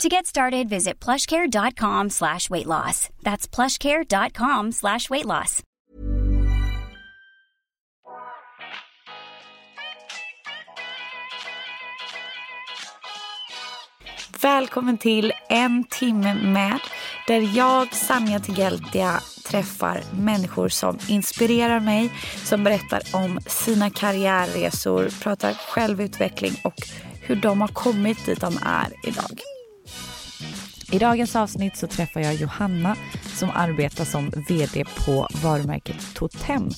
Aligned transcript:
To 0.00 0.08
get 0.08 0.26
started, 0.26 0.68
visit 0.68 1.04
plushcare.com 1.04 2.10
slash 2.10 2.50
weight 2.50 2.66
loss. 2.66 3.08
That's 3.22 3.46
plushcare.com 3.46 4.72
slash 4.72 5.10
weight 5.10 5.26
loss. 5.26 5.62
Välkommen 14.42 14.98
till 14.98 15.32
En 15.48 15.84
timme 15.84 16.34
med 16.34 16.78
där 17.26 17.56
jag, 17.56 17.94
Sanja 17.94 18.40
Tigeltia, 18.40 19.20
träffar 19.46 20.02
människor 20.20 20.68
som 20.68 20.98
inspirerar 21.08 21.80
mig, 21.80 22.12
som 22.44 22.64
berättar 22.64 23.02
om 23.12 23.40
sina 23.46 23.90
karriärresor, 23.90 25.08
pratar 25.22 25.52
självutveckling 25.52 26.52
och 26.64 26.74
hur 27.20 27.36
de 27.36 27.60
har 27.60 27.68
kommit 27.68 28.26
dit 28.26 28.40
de 28.40 28.58
är 28.62 29.08
idag. 29.08 29.40
I 30.92 30.98
dagens 30.98 31.36
avsnitt 31.36 31.76
så 31.76 31.86
träffar 31.86 32.20
jag 32.20 32.34
Johanna 32.34 32.96
som 33.34 33.50
arbetar 33.54 34.04
som 34.04 34.30
VD 34.48 34.84
på 34.84 35.28
varumärket 35.42 36.14
Totem. 36.14 36.70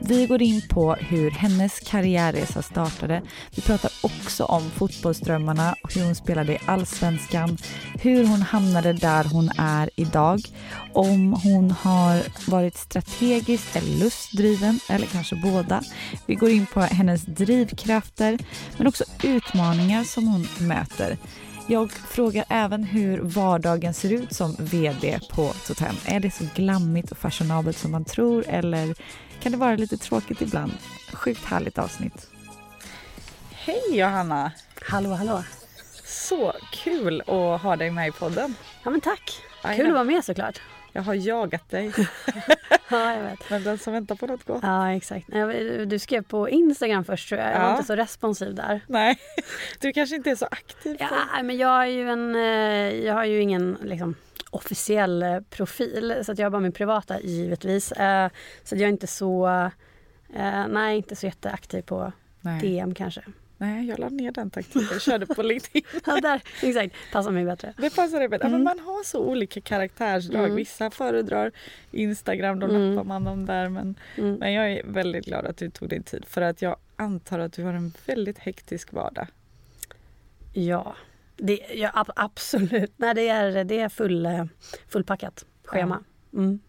Vi 0.00 0.26
går 0.26 0.42
in 0.42 0.62
på 0.68 0.94
hur 0.94 1.30
hennes 1.30 1.80
karriärresa 1.80 2.62
startade. 2.62 3.22
Vi 3.56 3.62
pratar 3.62 3.90
också 4.02 4.44
om 4.44 4.70
fotbollsdrömmarna, 4.70 5.74
hur 5.94 6.04
hon 6.04 6.14
spelade 6.14 6.52
i 6.52 6.58
allsvenskan, 6.66 7.58
hur 7.94 8.26
hon 8.26 8.42
hamnade 8.42 8.92
där 8.92 9.24
hon 9.24 9.50
är 9.58 9.90
idag, 9.96 10.40
om 10.92 11.32
hon 11.32 11.70
har 11.70 12.22
varit 12.50 12.76
strategiskt 12.76 13.76
eller 13.76 14.04
lustdriven 14.04 14.80
eller 14.88 15.06
kanske 15.06 15.36
båda. 15.36 15.82
Vi 16.26 16.34
går 16.34 16.50
in 16.50 16.66
på 16.66 16.80
hennes 16.80 17.22
drivkrafter 17.22 18.38
men 18.76 18.86
också 18.86 19.04
utmaningar 19.22 20.04
som 20.04 20.26
hon 20.26 20.48
möter. 20.58 21.16
Jag 21.70 21.92
frågar 21.92 22.44
även 22.48 22.84
hur 22.84 23.18
vardagen 23.18 23.94
ser 23.94 24.12
ut 24.12 24.32
som 24.32 24.56
VD 24.58 25.20
på 25.30 25.52
Totem. 25.66 25.94
Är 26.06 26.20
det 26.20 26.30
så 26.30 26.44
glammigt 26.54 27.12
och 27.12 27.18
fashionabelt 27.18 27.76
som 27.76 27.90
man 27.90 28.04
tror 28.04 28.44
eller 28.48 28.94
kan 29.40 29.52
det 29.52 29.58
vara 29.58 29.76
lite 29.76 29.96
tråkigt 29.96 30.42
ibland? 30.42 30.72
Sjukt 31.12 31.44
härligt 31.44 31.78
avsnitt. 31.78 32.30
Hej 33.50 33.82
Johanna! 33.90 34.52
Hallå, 34.82 35.10
hallå! 35.10 35.44
Så 36.04 36.52
kul 36.72 37.20
att 37.20 37.62
ha 37.62 37.76
dig 37.76 37.90
med 37.90 38.08
i 38.08 38.12
podden. 38.12 38.54
Ja 38.84 38.90
men 38.90 39.00
tack! 39.00 39.42
Kul 39.76 39.86
att 39.86 39.92
vara 39.92 40.04
med 40.04 40.24
såklart. 40.24 40.60
Jag 40.92 41.02
har 41.02 41.14
jagat 41.14 41.70
dig. 41.70 41.92
ja, 42.90 43.14
jag 43.14 43.22
vet. 43.22 43.50
Men 43.50 43.64
den 43.64 43.78
som 43.78 43.92
väntar 43.92 44.14
på 44.14 44.26
något 44.26 44.44
gott. 44.44 44.60
Ja, 44.62 44.92
exakt. 44.92 45.26
Du 45.86 45.98
skrev 45.98 46.22
på 46.22 46.48
Instagram 46.48 47.04
först 47.04 47.28
tror 47.28 47.40
jag. 47.40 47.52
Jag 47.52 47.60
var 47.60 47.70
inte 47.70 47.84
så 47.84 47.96
responsiv 47.96 48.54
där. 48.54 48.80
Nej, 48.86 49.18
du 49.80 49.92
kanske 49.92 50.16
inte 50.16 50.30
är 50.30 50.34
så 50.34 50.46
aktiv. 50.50 50.96
På... 50.98 51.04
Ja, 51.04 51.42
men 51.42 51.56
jag, 51.56 51.82
är 51.82 51.86
ju 51.86 52.08
en, 52.08 52.34
eh, 52.34 53.04
jag 53.06 53.14
har 53.14 53.24
ju 53.24 53.40
ingen 53.40 53.78
liksom, 53.82 54.14
officiell 54.50 55.22
eh, 55.22 55.40
profil. 55.40 56.14
Så 56.22 56.34
jag 56.36 56.44
har 56.44 56.50
bara 56.50 56.60
min 56.60 56.72
privata 56.72 57.20
givetvis. 57.20 57.92
Eh, 57.92 58.30
så 58.64 58.74
jag 58.74 58.82
är 58.82 58.88
inte 58.88 59.06
så, 59.06 59.70
nej, 60.68 60.96
inte 60.96 61.16
så 61.16 61.26
jätteaktiv 61.26 61.82
på 61.82 62.12
nej. 62.40 62.60
DM 62.60 62.94
kanske. 62.94 63.22
Nej, 63.60 63.86
jag 63.86 63.98
la 63.98 64.08
ner 64.08 64.32
den 64.32 64.50
taktiken. 64.50 64.88
Jag 64.92 65.02
körde 65.02 65.26
på 65.26 65.42
LinkedIn. 65.42 65.82
ja, 66.06 66.20
där, 66.20 66.42
exakt. 66.62 66.94
Passar 67.12 67.30
mig 67.30 67.44
bättre. 67.44 67.74
Det 67.76 67.96
passar 67.96 68.18
dig 68.18 68.28
bättre. 68.28 68.46
Mm. 68.46 68.62
Men 68.62 68.64
man 68.64 68.86
har 68.86 69.04
så 69.04 69.20
olika 69.20 69.60
karaktärsdrag. 69.60 70.44
Mm. 70.44 70.56
Vissa 70.56 70.90
föredrar 70.90 71.52
Instagram, 71.90 72.60
då 72.60 72.66
mm. 72.66 72.94
nappar 72.94 73.08
man 73.08 73.24
dem 73.24 73.46
där. 73.46 73.68
Men, 73.68 73.94
mm. 74.16 74.34
men 74.34 74.52
jag 74.52 74.72
är 74.72 74.82
väldigt 74.84 75.24
glad 75.24 75.46
att 75.46 75.56
du 75.56 75.70
tog 75.70 75.88
din 75.88 76.02
tid 76.02 76.24
för 76.24 76.42
att 76.42 76.62
jag 76.62 76.76
antar 76.96 77.38
att 77.38 77.52
du 77.52 77.64
har 77.64 77.72
en 77.72 77.92
väldigt 78.06 78.38
hektisk 78.38 78.92
vardag. 78.92 79.26
Ja, 80.52 80.96
det, 81.36 81.60
ja 81.74 82.06
absolut. 82.16 82.92
Nej, 82.96 83.14
det 83.14 83.28
är, 83.28 83.64
det 83.64 83.80
är 83.80 83.88
full, 83.88 84.26
eh, 84.26 84.44
fullpackat 84.88 85.44
schema. 85.64 86.04
Ja. 86.30 86.38
Mm. 86.38 86.60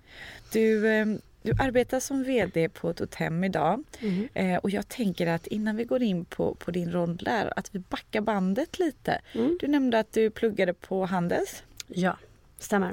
Du, 0.52 0.90
ehm, 0.90 1.22
du 1.42 1.52
arbetar 1.60 2.00
som 2.00 2.24
VD 2.24 2.70
på 2.70 2.90
ett 2.90 3.00
hotell 3.00 3.44
idag 3.44 3.84
mm. 4.00 4.30
eh, 4.34 4.58
och 4.58 4.70
jag 4.70 4.88
tänker 4.88 5.28
att 5.28 5.48
innan 5.48 5.76
vi 5.76 5.84
går 5.84 6.04
in 6.04 6.26
på, 6.26 6.56
på 6.56 6.72
din 6.72 6.92
roll 6.92 7.18
där 7.18 7.54
att 7.56 7.76
vi 7.76 7.80
backar 7.80 8.22
bandet 8.22 8.80
lite. 8.80 9.22
Mm. 9.34 9.58
Du 9.60 9.68
nämnde 9.68 10.00
att 10.00 10.14
du 10.14 10.30
pluggade 10.30 10.74
på 10.74 11.06
Handels. 11.06 11.64
Ja, 11.88 12.18
stämmer. 12.60 12.92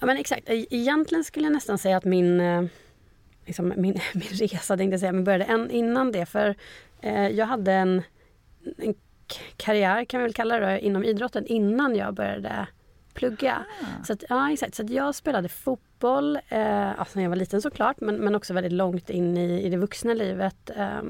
Ja 0.00 0.06
men 0.06 0.16
exakt, 0.16 0.48
e-, 0.48 0.66
egentligen 0.70 1.24
skulle 1.24 1.46
jag 1.46 1.52
nästan 1.52 1.78
säga 1.78 1.96
att 1.96 2.04
min, 2.04 2.40
eh, 2.40 2.64
liksom 3.46 3.72
min, 3.76 4.00
min 4.14 4.28
resa, 4.28 4.76
tänkte 4.76 4.92
jag 4.94 5.00
säga, 5.00 5.12
men 5.12 5.24
började 5.24 5.44
en, 5.44 5.70
innan 5.70 6.12
det 6.12 6.26
för 6.26 6.54
eh, 7.00 7.28
jag 7.28 7.46
hade 7.46 7.72
en, 7.72 8.02
en 8.78 8.94
karriär 9.56 10.04
kan 10.04 10.20
vi 10.20 10.24
väl 10.24 10.34
kalla 10.34 10.58
det 10.58 10.80
inom 10.80 11.04
idrotten 11.04 11.46
innan 11.46 11.96
jag 11.96 12.14
började 12.14 12.66
plugga. 13.14 13.64
Ah. 13.80 14.04
Så 14.04 14.12
att, 14.12 14.24
ja, 14.28 14.52
exakt. 14.52 14.74
Så 14.74 14.84
jag 14.88 15.14
spelade 15.14 15.48
fotboll, 15.48 15.82
eh, 16.48 17.00
alltså 17.00 17.18
när 17.18 17.22
jag 17.22 17.30
var 17.30 17.36
liten 17.36 17.62
såklart, 17.62 18.00
men, 18.00 18.16
men 18.16 18.34
också 18.34 18.54
väldigt 18.54 18.72
långt 18.72 19.10
in 19.10 19.36
i, 19.36 19.62
i 19.62 19.68
det 19.68 19.76
vuxna 19.76 20.14
livet. 20.14 20.70
Eh, 20.76 21.02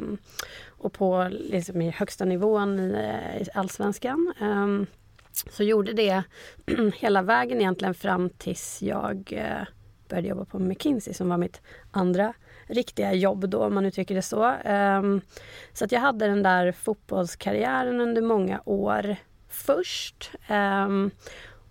och 0.69 0.93
på 0.93 1.29
liksom, 1.31 1.83
i 1.83 1.91
högsta 1.91 2.25
nivån 2.25 2.81
i, 2.81 2.93
eh, 2.93 3.43
i 3.43 3.47
allsvenskan. 3.55 4.33
Eh, 4.41 4.89
så 5.51 5.63
gjorde 5.63 5.93
det 5.93 6.23
hela 6.95 7.23
vägen 7.23 7.61
egentligen 7.61 7.95
fram 7.95 8.31
tills 8.31 8.83
jag 8.83 9.33
eh, 9.33 9.67
började 10.09 10.29
jobba 10.29 10.45
på 10.45 10.59
McKinsey 10.59 11.15
som 11.15 11.29
var 11.29 11.39
mitt 11.39 11.61
andra 11.91 12.35
riktiga 12.67 13.13
jobb 13.13 13.49
då 13.49 13.65
om 13.65 13.75
man 13.75 13.87
uttrycker 13.87 14.15
det 14.15 14.23
så. 14.23 14.55
Um, 14.65 15.21
så 15.73 15.85
att 15.85 15.93
jag 15.93 16.01
hade 16.01 16.27
den 16.27 16.43
där 16.43 16.73
fotbollskarriären 16.73 18.01
under 18.01 18.23
många 18.23 18.63
år 18.65 19.17
först. 19.49 20.31
Ehm, 20.47 21.11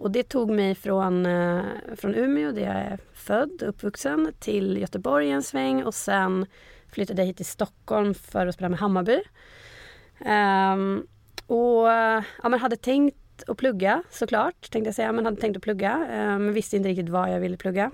och 0.01 0.11
det 0.11 0.23
tog 0.23 0.49
mig 0.49 0.75
från, 0.75 1.25
eh, 1.25 1.63
från 1.95 2.15
Umeå 2.15 2.51
där 2.51 2.61
jag 2.61 2.75
är 2.75 2.99
född 3.13 3.61
och 3.61 3.69
uppvuxen 3.69 4.33
till 4.39 4.77
Göteborg 4.77 5.31
en 5.31 5.43
sväng 5.43 5.83
och 5.83 5.93
sen 5.93 6.45
flyttade 6.91 7.21
jag 7.21 7.27
hit 7.27 7.37
till 7.37 7.45
Stockholm 7.45 8.13
för 8.13 8.47
att 8.47 8.55
spela 8.55 8.69
med 8.69 8.79
Hammarby. 8.79 9.21
Um, 10.19 11.07
och 11.47 11.87
ja, 12.43 12.49
men 12.49 12.59
hade 12.59 12.75
tänkt 12.75 13.43
att 13.47 13.57
plugga 13.57 14.03
såklart, 14.09 14.71
tänkte 14.71 14.87
jag 14.87 14.95
säga. 14.95 15.11
men 15.11 15.25
hade 15.25 15.41
tänkt 15.41 15.57
att 15.57 15.63
plugga 15.63 15.95
um, 15.95 16.45
men 16.45 16.53
visste 16.53 16.77
inte 16.77 16.89
riktigt 16.89 17.09
vad 17.09 17.33
jag 17.33 17.39
ville 17.39 17.57
plugga. 17.57 17.91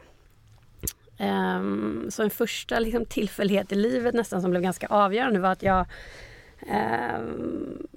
Um, 1.19 2.07
så 2.09 2.23
en 2.23 2.29
första 2.29 2.79
liksom, 2.79 3.05
tillfällighet 3.05 3.71
i 3.71 3.75
livet 3.75 4.15
nästan 4.15 4.41
som 4.41 4.51
blev 4.51 4.63
ganska 4.63 4.87
avgörande 4.87 5.39
var 5.39 5.51
att 5.51 5.63
jag 5.63 5.85
um, 6.61 7.87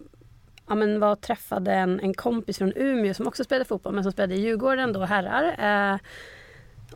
ja, 0.71 0.75
men 0.75 1.01
var 1.01 1.13
och 1.13 1.21
träffade 1.21 1.73
en, 1.73 2.01
en 2.01 2.15
kompis 2.15 2.59
från 2.59 2.73
Umeå 2.77 3.15
som 3.15 3.27
också 3.27 3.45
spelade 3.45 3.65
fotboll 3.65 3.95
men 3.95 4.03
som 4.03 4.13
spelade 4.13 4.35
i 4.35 4.41
Djurgården 4.41 4.93
då, 4.93 5.01
herrar. 5.01 5.45
Eh, 5.93 5.99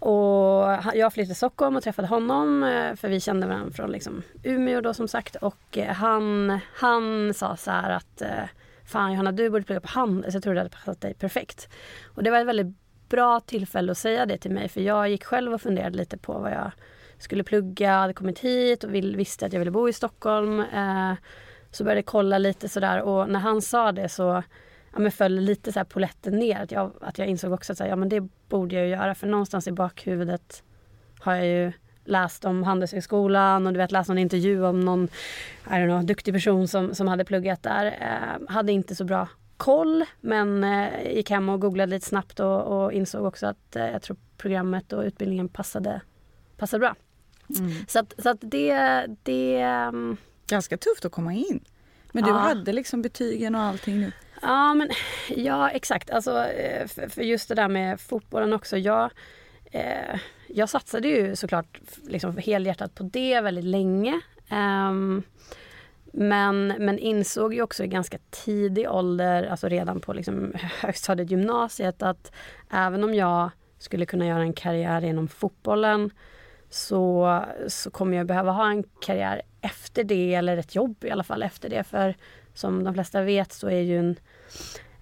och 0.00 0.94
jag 0.94 1.12
flyttade 1.12 1.26
till 1.26 1.36
Stockholm 1.36 1.76
och 1.76 1.82
träffade 1.82 2.08
honom 2.08 2.62
eh, 2.62 2.94
för 2.94 3.08
vi 3.08 3.20
kände 3.20 3.46
varandra 3.46 3.72
från 3.72 3.90
liksom, 3.90 4.22
Umeå 4.42 4.80
då 4.80 4.94
som 4.94 5.08
sagt 5.08 5.36
och 5.36 5.78
eh, 5.78 5.92
han, 5.94 6.58
han 6.74 7.34
sa 7.34 7.56
så 7.56 7.70
här 7.70 7.90
att 7.90 8.22
eh, 8.22 8.44
Fan 8.84 9.12
Johanna 9.12 9.32
du 9.32 9.50
borde 9.50 9.64
plugga 9.64 9.80
på 9.80 9.88
Handels, 9.88 10.34
jag 10.34 10.42
tror 10.42 10.54
det 10.54 10.60
hade 10.60 10.70
passat 10.70 11.00
dig 11.00 11.14
perfekt. 11.14 11.68
Och 12.04 12.22
det 12.22 12.30
var 12.30 12.38
ett 12.38 12.46
väldigt 12.46 12.76
bra 13.08 13.40
tillfälle 13.40 13.92
att 13.92 13.98
säga 13.98 14.26
det 14.26 14.38
till 14.38 14.50
mig 14.50 14.68
för 14.68 14.80
jag 14.80 15.08
gick 15.08 15.24
själv 15.24 15.54
och 15.54 15.62
funderade 15.62 15.96
lite 15.96 16.18
på 16.18 16.32
vad 16.32 16.52
jag 16.52 16.70
skulle 17.18 17.44
plugga, 17.44 17.98
hade 17.98 18.14
kommit 18.14 18.38
hit 18.38 18.84
och 18.84 18.94
vill, 18.94 19.16
visste 19.16 19.46
att 19.46 19.52
jag 19.52 19.60
ville 19.60 19.70
bo 19.70 19.88
i 19.88 19.93
Stockholm. 19.93 20.60
Eh, 20.60 21.12
så 21.75 21.85
började 21.85 21.99
jag 21.99 22.06
kolla 22.06 22.38
lite 22.38 22.69
sådär 22.69 23.03
och 23.03 23.31
när 23.31 23.41
han 23.41 23.62
sa 23.62 23.93
det 23.93 24.09
så 24.09 24.43
ja, 24.93 24.99
men 24.99 25.12
föll 25.12 25.35
lite 25.35 25.73
så 25.73 25.79
här 25.79 25.85
poletten 25.85 26.38
ner. 26.38 26.61
Att 26.61 26.71
jag, 26.73 26.93
att 27.00 27.19
jag 27.19 27.29
insåg 27.29 27.53
också 27.53 27.73
att 27.73 27.79
så 27.79 27.85
här, 27.85 27.91
ja, 27.91 27.97
men 27.97 28.09
det 28.09 28.29
borde 28.49 28.75
jag 28.75 28.88
göra 28.88 29.15
för 29.15 29.26
någonstans 29.26 29.69
i 29.69 29.73
bakhuvudet 29.73 30.62
har 31.21 31.35
jag 31.35 31.47
ju 31.47 31.73
läst 32.05 32.44
om 32.44 32.62
Handelshögskolan 32.62 33.67
och 33.67 33.73
du 33.73 33.79
vet 33.79 33.93
läst 33.93 34.09
någon 34.09 34.19
intervju 34.19 34.65
om 34.65 34.81
någon 34.81 35.05
I 35.67 35.71
don't 35.71 35.87
know, 35.87 36.05
duktig 36.05 36.35
person 36.35 36.69
som, 36.69 36.94
som 36.94 37.09
hade 37.09 37.25
pluggat 37.25 37.62
där. 37.62 37.87
Eh, 37.87 38.53
hade 38.53 38.73
inte 38.73 38.94
så 38.94 39.05
bra 39.05 39.29
koll 39.56 40.05
men 40.21 40.65
eh, 40.65 41.15
gick 41.15 41.31
hem 41.31 41.49
och 41.49 41.61
googlade 41.61 41.91
lite 41.91 42.06
snabbt 42.06 42.41
och, 42.41 42.62
och 42.62 42.93
insåg 42.93 43.25
också 43.25 43.47
att 43.47 43.76
eh, 43.76 43.87
jag 43.87 44.03
tror 44.03 44.17
programmet 44.37 44.93
och 44.93 45.03
utbildningen 45.03 45.49
passade, 45.49 46.00
passade 46.56 46.81
bra. 46.81 46.94
Mm. 47.59 47.73
Så 47.88 47.99
att, 47.99 48.15
så 48.19 48.29
att 48.29 48.38
det, 48.41 49.06
det 49.23 49.67
um, 49.88 50.17
Ganska 50.46 50.76
tufft 50.76 51.05
att 51.05 51.12
komma 51.12 51.32
in. 51.32 51.64
Men 52.12 52.25
du 52.25 52.31
ja. 52.31 52.37
hade 52.37 52.73
liksom 52.73 53.02
betygen 53.02 53.55
och 53.55 53.61
allting 53.61 54.00
nu? 54.00 54.12
Ja, 54.43 54.75
men, 54.75 54.91
ja 55.29 55.70
exakt. 55.70 56.11
Alltså, 56.11 56.44
eh, 56.44 56.87
för 56.87 57.23
just 57.23 57.49
det 57.49 57.55
där 57.55 57.69
med 57.69 58.00
fotbollen 58.00 58.52
också. 58.52 58.79
Jag, 58.79 59.11
eh, 59.64 60.20
jag 60.46 60.69
satsade 60.69 61.08
ju 61.08 61.37
såklart 61.37 61.81
liksom 62.06 62.37
helhjärtat 62.37 62.94
på 62.94 63.02
det 63.02 63.41
väldigt 63.41 63.64
länge. 63.64 64.20
Um, 64.50 65.23
men, 66.17 66.67
men 66.67 66.99
insåg 66.99 67.55
ju 67.55 67.62
också 67.62 67.85
i 67.85 67.87
ganska 67.87 68.19
tidig 68.31 68.90
ålder, 68.90 69.47
alltså 69.47 69.69
redan 69.69 70.00
på 70.00 70.12
liksom 70.12 70.52
högstadiet 70.81 71.31
gymnasiet 71.31 72.02
att 72.02 72.32
även 72.70 73.05
om 73.05 73.14
jag 73.14 73.50
skulle 73.79 74.06
kunna 74.06 74.26
göra 74.26 74.43
en 74.43 74.52
karriär 74.52 75.05
inom 75.05 75.29
fotbollen 75.29 76.11
så, 76.75 77.44
så 77.69 77.91
kommer 77.91 78.17
jag 78.17 78.26
behöva 78.26 78.53
ha 78.53 78.71
en 78.71 78.85
karriär 79.00 79.43
efter 79.61 80.05
det 80.05 80.35
eller 80.35 80.56
ett 80.56 80.75
jobb 80.75 81.05
i 81.05 81.11
alla 81.11 81.25
fall 81.25 81.43
efter 81.43 81.69
det. 81.69 81.85
För 81.85 82.15
som 82.55 82.85
de 82.85 82.94
flesta 82.94 83.23
vet 83.23 83.53
så 83.53 83.69
är 83.69 83.81
ju 83.81 83.99
en, 83.99 84.17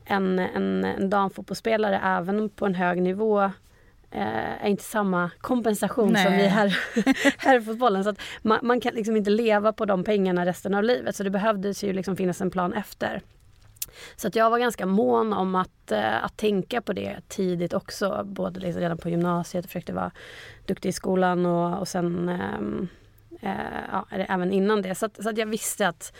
en, 0.05 0.39
en, 0.39 0.85
en 0.85 1.11
damfotbollsspelare 1.11 2.01
även 2.05 2.49
på 2.49 2.67
en 2.67 2.75
hög 2.75 3.03
nivå 3.03 3.43
eh, 4.11 4.63
är 4.65 4.67
inte 4.67 4.85
samma 4.85 5.31
kompensation 5.39 6.13
Nej. 6.13 6.25
som 6.25 6.33
vi 6.33 6.47
här, 6.47 6.79
här 7.39 7.59
i 7.59 7.63
fotbollen. 7.63 8.05
Så 8.05 8.11
att 8.11 8.21
man, 8.43 8.59
man, 8.63 8.81
kan 8.81 8.95
liksom 8.95 9.17
inte 9.17 9.31
leva 9.31 9.73
på 9.73 9.85
de 9.85 10.05
pengarna 10.05 10.47
resten 10.47 10.75
av 10.75 10.85
livet. 10.85 11.17
Så 11.17 11.23
det 11.23 11.31
behövdes 11.31 11.85
ju 11.85 11.93
liksom 11.93 12.17
finnas 12.17 12.41
en 12.41 12.51
plan 12.51 12.73
efter. 12.73 13.23
Så 14.17 14.29
att 14.29 14.37
jag 14.37 14.51
var 14.51 14.59
ganska 14.59 14.87
mån 14.87 15.33
om 15.33 15.55
att, 15.55 15.93
eh, 15.93 16.25
att 16.25 16.37
tänka 16.37 16.81
på 16.81 16.93
det 16.93 17.17
tidigt 17.29 17.73
också. 17.73 18.23
Både 18.25 18.61
liksom 18.61 18.83
redan 18.83 18.99
på 18.99 19.09
gymnasiet, 19.09 19.67
försökte 19.67 19.93
vara 19.93 20.11
duktig 20.67 20.89
i 20.89 20.93
skolan 20.93 21.47
och, 21.47 21.81
och 21.81 21.89
sen 21.89 22.29
äh, 22.29 23.51
äh, 23.51 23.85
ja, 23.93 24.07
även 24.11 24.53
innan 24.53 24.83
det. 24.83 24.95
Så, 24.95 25.07
att, 25.07 25.23
så 25.23 25.29
att 25.29 25.39
jag 25.39 25.47
visste 25.47 25.89
att, 25.89 26.13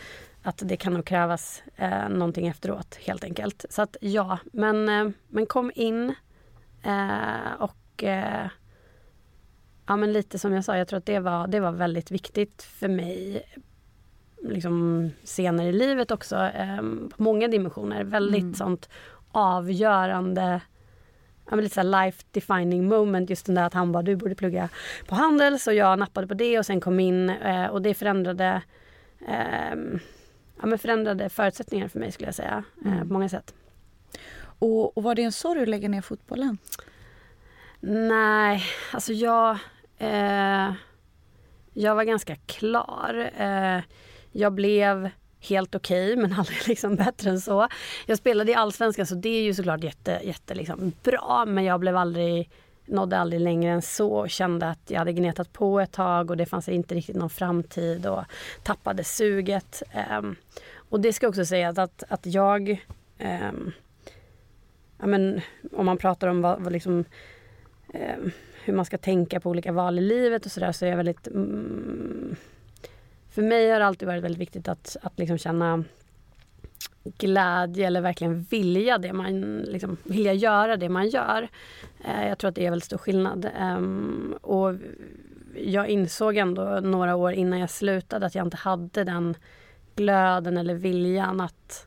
att 0.43 0.63
det 0.65 0.77
kan 0.77 0.95
nog 0.95 1.05
krävas 1.05 1.63
eh, 1.77 2.09
någonting 2.09 2.47
efteråt 2.47 2.95
helt 2.95 3.25
enkelt. 3.25 3.65
Så 3.71 3.83
att 3.83 3.97
ja, 4.01 4.39
men, 4.53 4.89
eh, 4.89 5.09
men 5.29 5.47
kom 5.47 5.73
in 5.75 6.15
eh, 6.83 7.53
och 7.59 8.05
eh, 8.05 8.47
ja, 9.87 9.97
men 9.97 10.13
lite 10.13 10.39
som 10.39 10.53
jag 10.53 10.65
sa, 10.65 10.79
jag 10.79 10.89
tror 10.89 10.99
att 10.99 11.07
det 11.07 11.19
var, 11.19 11.47
det 11.47 11.61
var 11.61 11.73
väldigt 11.73 12.11
viktigt 12.11 12.63
för 12.63 12.89
mig 12.89 13.43
liksom 14.45 15.11
senare 15.25 15.69
i 15.69 15.73
livet 15.73 16.11
också, 16.11 16.37
eh, 16.37 16.77
på 17.17 17.23
många 17.23 17.49
dimensioner. 17.49 18.05
Väldigt 18.05 18.43
mm. 18.43 18.55
sånt 18.55 18.89
avgörande 19.33 20.61
ja, 21.51 21.57
lite 21.57 21.75
så 21.75 21.83
life 21.83 22.23
defining 22.31 22.89
moment. 22.89 23.31
Just 23.31 23.47
den 23.47 23.55
där 23.55 23.63
att 23.63 23.75
han 23.75 23.93
bara, 23.93 24.03
du 24.03 24.17
borde 24.17 24.35
plugga 24.35 24.69
på 25.07 25.15
Handels 25.15 25.67
och 25.67 25.75
jag 25.75 25.99
nappade 25.99 26.27
på 26.27 26.35
det 26.35 26.59
och 26.59 26.67
sen 26.67 26.81
kom 26.81 27.01
in 27.01 27.31
eh, 27.31 27.67
och 27.67 27.83
det 27.83 27.95
förändrade 27.95 28.63
eh, 29.29 29.75
ja, 30.61 30.67
men 30.67 30.79
förändrade 30.79 31.29
förutsättningar 31.29 31.89
för 31.89 31.99
mig 31.99 32.13
skulle 32.13 32.29
jag 32.29 32.35
säga 32.35 32.65
eh, 32.85 32.93
mm. 32.93 33.09
på 33.09 33.13
många 33.13 33.29
sätt. 33.29 33.55
Och, 34.43 34.97
och 34.97 35.03
var 35.03 35.15
det 35.15 35.23
en 35.23 35.33
sorg 35.33 35.63
att 35.63 35.69
lägga 35.69 35.89
ner 35.89 36.01
fotbollen? 36.01 36.59
Nej, 37.81 38.63
alltså 38.93 39.13
jag... 39.13 39.59
Eh, 39.99 40.73
jag 41.75 41.95
var 41.95 42.05
ganska 42.05 42.37
klar. 42.37 43.31
Jag 44.33 44.53
blev 44.53 45.11
helt 45.41 45.75
okej, 45.75 46.13
okay, 46.13 46.23
men 46.23 46.33
aldrig 46.39 46.69
liksom 46.69 46.97
bättre 46.97 47.31
än 47.31 47.41
så. 47.41 47.69
Jag 48.07 48.19
spelade 48.19 48.53
i 48.53 48.55
Allsvenskan 48.55 49.07
så 49.07 49.15
det 49.15 49.29
är 49.29 49.43
ju 49.43 49.55
såklart 49.55 49.85
jätte, 49.85 50.21
jätte 50.25 50.55
liksom 50.55 50.93
bra 51.03 51.45
men 51.47 51.65
jag 51.65 51.81
blev 51.81 51.97
aldrig 51.97 52.51
nådde 52.85 53.19
aldrig 53.19 53.41
längre 53.41 53.73
än 53.73 53.83
så 53.83 54.13
och 54.13 54.31
kände 54.31 54.69
att 54.69 54.91
jag 54.91 54.99
hade 54.99 55.13
gnetat 55.13 55.53
på 55.53 55.81
ett 55.81 55.93
tag 55.93 56.31
och 56.31 56.37
det 56.37 56.47
fanns 56.47 56.69
inte 56.69 56.95
riktigt 56.95 57.17
någon 57.17 57.31
framtid 57.31 58.07
och 58.07 58.25
tappade 58.63 59.05
suget. 59.05 59.83
Um, 60.19 60.37
och 60.75 61.01
det 61.01 61.13
ska 61.13 61.29
också 61.29 61.45
sägas 61.45 61.79
att, 61.79 62.03
att 62.09 62.27
jag 62.27 62.87
um, 63.51 63.73
ja, 64.99 65.07
men, 65.07 65.41
om 65.73 65.87
man 65.87 65.99
pratar 65.99 66.29
om 66.29 66.43
vad, 66.43 66.61
vad 66.61 66.73
liksom 66.73 67.05
um, 67.95 68.31
hur 68.65 68.73
man 68.73 68.85
ska 68.85 68.99
tänka 68.99 69.41
på 69.41 69.51
olika 69.51 69.73
val 69.73 69.99
i 69.99 70.03
livet 70.03 70.47
och 70.47 70.53
sådär 70.53 70.73
så 70.73 70.85
är 70.85 70.91
jag 70.91 70.97
väldigt... 70.97 71.27
Mm, 71.27 72.37
för 73.33 73.43
mig 73.43 73.71
har 73.71 73.81
det 73.81 73.87
alltid 73.87 74.09
varit 74.09 74.25
väldigt 74.25 74.41
viktigt 74.41 74.69
att, 74.69 74.97
att 75.03 75.19
liksom 75.19 75.39
känna 75.39 75.85
glädje 77.05 77.87
eller 77.87 78.01
verkligen 78.01 78.43
vilja 78.43 78.99
det 78.99 79.13
man, 79.13 79.59
liksom, 79.59 79.97
vilja 80.05 80.33
göra 80.33 80.77
det 80.77 80.89
man 80.89 81.09
gör. 81.09 81.49
Eh, 82.05 82.29
jag 82.29 82.39
tror 82.39 82.49
att 82.49 82.55
det 82.55 82.67
är 82.67 82.71
väldigt 82.71 82.87
stor 82.87 82.99
skillnad. 82.99 83.45
Eh, 83.45 83.81
och 84.41 84.75
jag 85.57 85.89
insåg 85.89 86.37
ändå 86.37 86.81
några 86.83 87.17
år 87.17 87.33
innan 87.33 87.59
jag 87.59 87.71
slutade 87.71 88.27
att 88.27 88.35
jag 88.35 88.47
inte 88.47 88.57
hade 88.57 89.05
den 89.05 89.35
glöden 89.97 90.57
eller 90.57 90.75
viljan 90.75 91.41
att, 91.41 91.87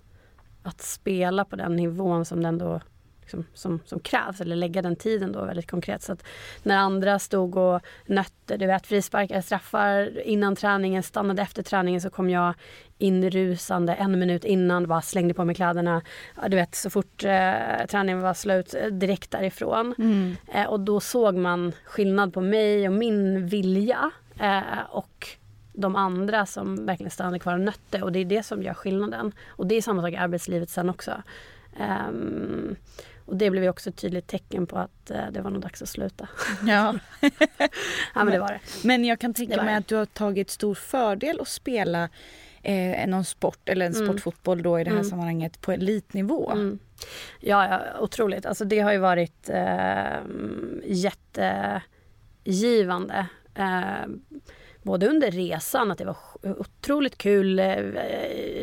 att 0.64 0.82
spela 0.82 1.46
på 1.46 1.56
den 1.56 1.76
nivån 1.76 2.26
som 2.26 2.44
den 2.44 2.58
då 2.58 2.82
liksom, 3.26 3.46
som, 3.54 3.80
som 3.86 4.00
krävs 4.00 4.42
eller 4.42 4.56
lägga 4.56 4.82
den 4.82 4.96
tiden 4.96 5.32
då 5.32 5.46
väldigt 5.46 5.72
konkret. 5.72 6.02
Så 6.04 6.12
att 6.14 6.24
när 6.64 6.78
andra 6.78 7.20
stod 7.20 7.58
och 7.58 7.82
nötte, 8.06 8.58
du 8.58 8.66
vet 8.66 8.88
frisparkar, 8.88 9.42
straffar 9.42 10.20
innan 10.20 10.56
träningen, 10.56 11.04
stannade 11.04 11.42
efter 11.42 11.64
träningen 11.64 12.02
så 12.02 12.10
kom 12.10 12.30
jag 12.30 12.54
inrusande 12.98 13.94
en 13.94 14.20
minut 14.20 14.46
innan, 14.46 14.88
bara 14.88 15.02
slängde 15.02 15.34
på 15.34 15.46
mig 15.46 15.56
kläderna. 15.56 16.02
Du 16.48 16.56
vet 16.56 16.76
så 16.76 16.90
fort 16.90 17.24
eh, 17.24 17.86
träningen 17.90 18.22
var 18.22 18.34
slut, 18.34 18.74
eh, 18.74 18.88
direkt 18.88 19.32
därifrån. 19.32 19.96
Mm. 19.98 20.36
Eh, 20.54 20.66
och 20.66 20.80
då 20.80 21.00
såg 21.00 21.36
man 21.36 21.72
skillnad 21.86 22.34
på 22.34 22.42
mig 22.42 22.88
och 22.88 22.94
min 22.94 23.48
vilja. 23.48 24.12
Eh, 24.40 24.82
och 24.90 25.28
de 25.74 25.96
andra 25.96 26.46
som 26.46 26.86
verkligen 26.86 27.12
stannade 27.12 27.40
kvar 27.40 27.54
och 27.54 27.60
nötte 27.60 28.02
och 28.02 28.12
det 28.12 28.20
är 28.20 28.26
det 28.26 28.44
som 28.44 28.64
gör 28.64 28.74
skillnaden. 28.74 29.32
Och 29.48 29.68
det 29.68 29.76
är 29.76 29.82
samma 29.82 30.02
sak 30.02 30.12
i 30.12 30.16
arbetslivet 30.16 30.70
sen 30.70 30.90
också. 30.90 31.12
Um, 32.10 32.76
och 33.26 33.36
det 33.36 33.50
blev 33.50 33.70
också 33.70 33.90
ett 33.90 33.96
tydligt 33.96 34.28
tecken 34.28 34.68
på 34.68 34.78
att 34.78 35.12
eh, 35.12 35.32
det 35.32 35.42
var 35.42 35.52
nog 35.52 35.62
dags 35.62 35.82
att 35.82 35.90
sluta. 35.90 36.28
Ja. 36.68 36.96
ja 38.16 38.24
men 38.24 38.28
det 38.32 38.40
var 38.40 38.48
det. 38.48 38.60
Men 38.84 39.06
jag 39.06 39.20
kan 39.20 39.34
tänka 39.34 39.64
mig 39.64 39.76
att 39.76 39.88
du 39.88 39.96
har 39.96 40.06
tagit 40.06 40.50
stor 40.50 40.76
fördel 40.76 41.42
att 41.42 41.48
spela 41.48 42.10
eh, 42.64 43.08
någon 43.08 43.26
sport 43.26 43.70
eller 43.70 43.86
en 43.86 43.94
mm. 43.94 44.08
sportfotboll 44.08 44.62
då 44.62 44.80
i 44.80 44.84
det 44.84 44.90
här 44.90 44.98
mm. 44.98 45.10
sammanhanget 45.10 45.62
på 45.62 45.72
elitnivå. 45.72 46.52
Mm. 46.52 46.80
Ja, 47.40 47.68
ja, 47.68 47.82
otroligt. 48.00 48.46
Alltså 48.46 48.66
det 48.66 48.80
har 48.80 48.92
ju 48.92 48.98
varit 48.98 49.50
eh, 49.50 50.18
jättegivande. 50.84 53.28
Eh, 53.56 54.06
både 54.86 55.08
under 55.08 55.32
resan, 55.32 55.92
att 55.92 55.98
det 55.98 56.06
var 56.06 56.18
otroligt 56.42 57.18
kul. 57.18 57.60
Eh, 57.60 57.80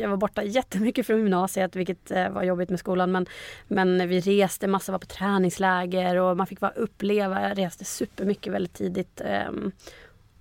jag 0.00 0.08
var 0.08 0.16
borta 0.16 0.42
jättemycket 0.42 1.06
från 1.06 1.18
gymnasiet 1.18 1.76
vilket 1.76 2.10
eh, 2.10 2.28
var 2.28 2.42
jobbigt 2.42 2.70
med 2.70 2.78
skolan 2.78 3.12
men, 3.12 3.26
men 3.68 4.08
vi 4.08 4.20
reste 4.20 4.66
massa, 4.66 4.92
var 4.92 4.98
på 4.98 5.06
träningsläger 5.06 6.16
och 6.16 6.36
man 6.36 6.46
fick 6.46 6.60
bara 6.60 6.70
uppleva. 6.70 7.48
Jag 7.48 7.58
reste 7.58 7.84
supermycket 7.84 8.52
väldigt 8.52 8.74
tidigt. 8.74 9.20
Ehm, 9.20 9.72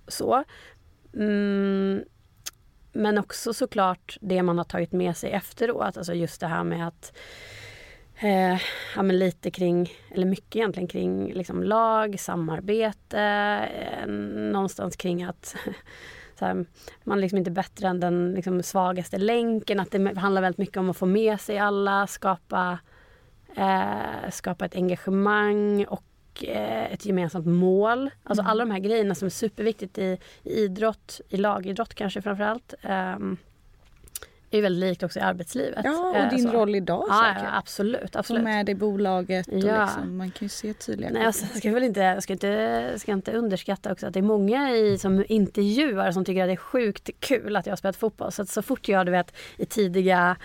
så. 0.08 0.44
Mm, 1.14 2.04
men 2.92 3.18
också 3.18 3.54
såklart 3.54 4.18
det 4.20 4.42
man 4.42 4.58
har 4.58 4.64
tagit 4.64 4.92
med 4.92 5.16
sig 5.16 5.30
efteråt. 5.30 5.96
Alltså 5.96 6.14
just 6.14 6.40
det 6.40 6.46
här 6.46 6.64
med 6.64 6.88
att 6.88 7.12
eh, 8.22 8.60
ja, 8.96 9.02
men 9.02 9.18
lite 9.18 9.50
kring, 9.50 9.92
eller 10.10 10.26
mycket 10.26 10.56
egentligen 10.56 10.88
kring 10.88 11.32
liksom 11.34 11.62
lag, 11.62 12.20
samarbete, 12.20 13.20
eh, 13.72 14.06
någonstans 14.52 14.96
kring 14.96 15.22
att 15.22 15.56
här, 16.42 16.66
man 17.04 17.18
är 17.18 17.22
liksom 17.22 17.38
inte 17.38 17.50
bättre 17.50 17.88
än 17.88 18.00
den 18.00 18.34
liksom, 18.34 18.62
svagaste 18.62 19.18
länken. 19.18 19.80
Att 19.80 19.90
det 19.90 20.18
handlar 20.18 20.42
väldigt 20.42 20.58
mycket 20.58 20.76
om 20.76 20.90
att 20.90 20.96
få 20.96 21.06
med 21.06 21.40
sig 21.40 21.58
alla, 21.58 22.06
skapa, 22.06 22.78
eh, 23.56 24.30
skapa 24.30 24.64
ett 24.64 24.74
engagemang 24.74 25.84
och 25.84 26.04
eh, 26.44 26.92
ett 26.92 27.06
gemensamt 27.06 27.46
mål. 27.46 28.10
Alltså 28.22 28.42
mm. 28.42 28.50
alla 28.50 28.64
de 28.64 28.70
här 28.70 28.78
grejerna 28.78 29.14
som 29.14 29.26
är 29.26 29.30
superviktigt 29.30 29.98
i, 29.98 30.18
i 30.42 30.50
idrott, 30.50 31.20
i 31.28 31.36
lagidrott 31.36 31.94
kanske 31.94 32.22
framförallt. 32.22 32.74
Um, 33.16 33.36
är 34.58 34.62
väldigt 34.62 34.88
likt 34.90 35.02
också 35.02 35.18
i 35.18 35.22
arbetslivet. 35.22 35.80
Ja, 35.84 36.24
och 36.24 36.36
din 36.36 36.48
så. 36.48 36.52
roll 36.52 36.74
idag 36.74 37.04
ja, 37.08 37.24
säkert. 37.28 37.48
Ja, 37.52 37.58
absolut. 37.58 38.16
absolut. 38.16 38.40
Få 38.40 38.44
med 38.44 38.66
dig 38.66 38.74
bolaget. 38.74 39.48
Och 39.48 39.58
ja. 39.58 39.84
liksom, 39.84 40.16
man 40.16 40.30
kan 40.30 40.44
ju 40.44 40.48
se 40.48 40.72
tydliga 40.72 41.10
Nej, 41.10 41.26
alltså, 41.26 41.44
jag 41.52 41.58
ska 41.58 41.72
väl 41.72 41.82
inte, 41.82 42.20
ska 42.20 42.32
inte, 42.32 42.92
ska 42.96 43.12
inte 43.12 43.32
underskatta 43.32 43.92
också 43.92 44.06
att 44.06 44.14
det 44.14 44.20
är 44.20 44.22
många 44.22 44.70
i, 44.70 44.98
som 44.98 45.24
intervjuar 45.28 46.12
som 46.12 46.24
tycker 46.24 46.42
att 46.42 46.48
det 46.48 46.52
är 46.52 46.56
sjukt 46.56 47.10
kul 47.20 47.56
att 47.56 47.66
jag 47.66 47.72
har 47.72 47.76
spelat 47.76 47.96
fotboll. 47.96 48.32
Så 48.32 48.42
att 48.42 48.48
så 48.48 48.62
fort 48.62 48.88
jag 48.88 49.06
du 49.06 49.12
vet, 49.12 49.34
i 49.56 49.66
tidiga, 49.66 50.36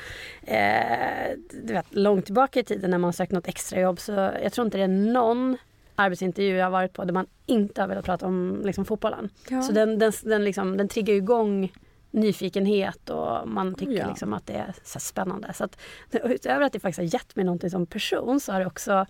eh, 0.42 1.38
du 1.64 1.74
vet, 1.74 1.86
långt 1.90 2.26
tillbaka 2.26 2.60
i 2.60 2.64
tiden 2.64 2.92
när 2.92 2.98
man 2.98 3.14
sökt 3.14 3.32
något 3.32 3.48
extrajobb 3.48 4.00
så 4.00 4.12
jag 4.44 4.54
tror 4.54 4.66
inte 4.66 4.78
det 4.78 4.84
är 4.84 4.88
någon 4.88 5.58
arbetsintervju 5.96 6.56
jag 6.56 6.66
har 6.66 6.72
varit 6.72 6.94
på 6.94 7.06
där 7.06 7.14
man 7.14 7.28
inte 7.46 7.82
har 7.82 7.88
velat 7.88 8.06
prata 8.06 8.26
om 8.26 8.62
liksom, 8.66 8.86
fotbollen. 8.86 9.30
Ja. 9.50 9.62
Så 9.62 9.72
den, 9.72 10.00
den, 10.00 10.12
den, 10.24 10.44
liksom, 10.44 10.78
den 10.78 10.88
triggar 10.88 11.14
igång 11.14 11.74
nyfikenhet 12.12 13.10
och 13.10 13.48
man 13.48 13.76
tycker 13.76 13.94
ja. 13.94 14.08
liksom 14.08 14.34
att 14.34 14.48
det 14.48 14.54
är 14.54 14.76
så 14.84 15.00
spännande. 15.00 15.54
Så 15.54 15.64
att, 15.64 15.80
utöver 16.12 16.66
att 16.66 16.74
det 16.74 16.80
faktiskt 16.80 16.98
har 16.98 17.20
gett 17.20 17.36
mig 17.36 17.46
någonting 17.46 17.70
som 17.70 17.86
person 17.86 18.40
så 18.40 18.52
har 18.52 18.60
det 18.60 18.66
också 18.66 19.06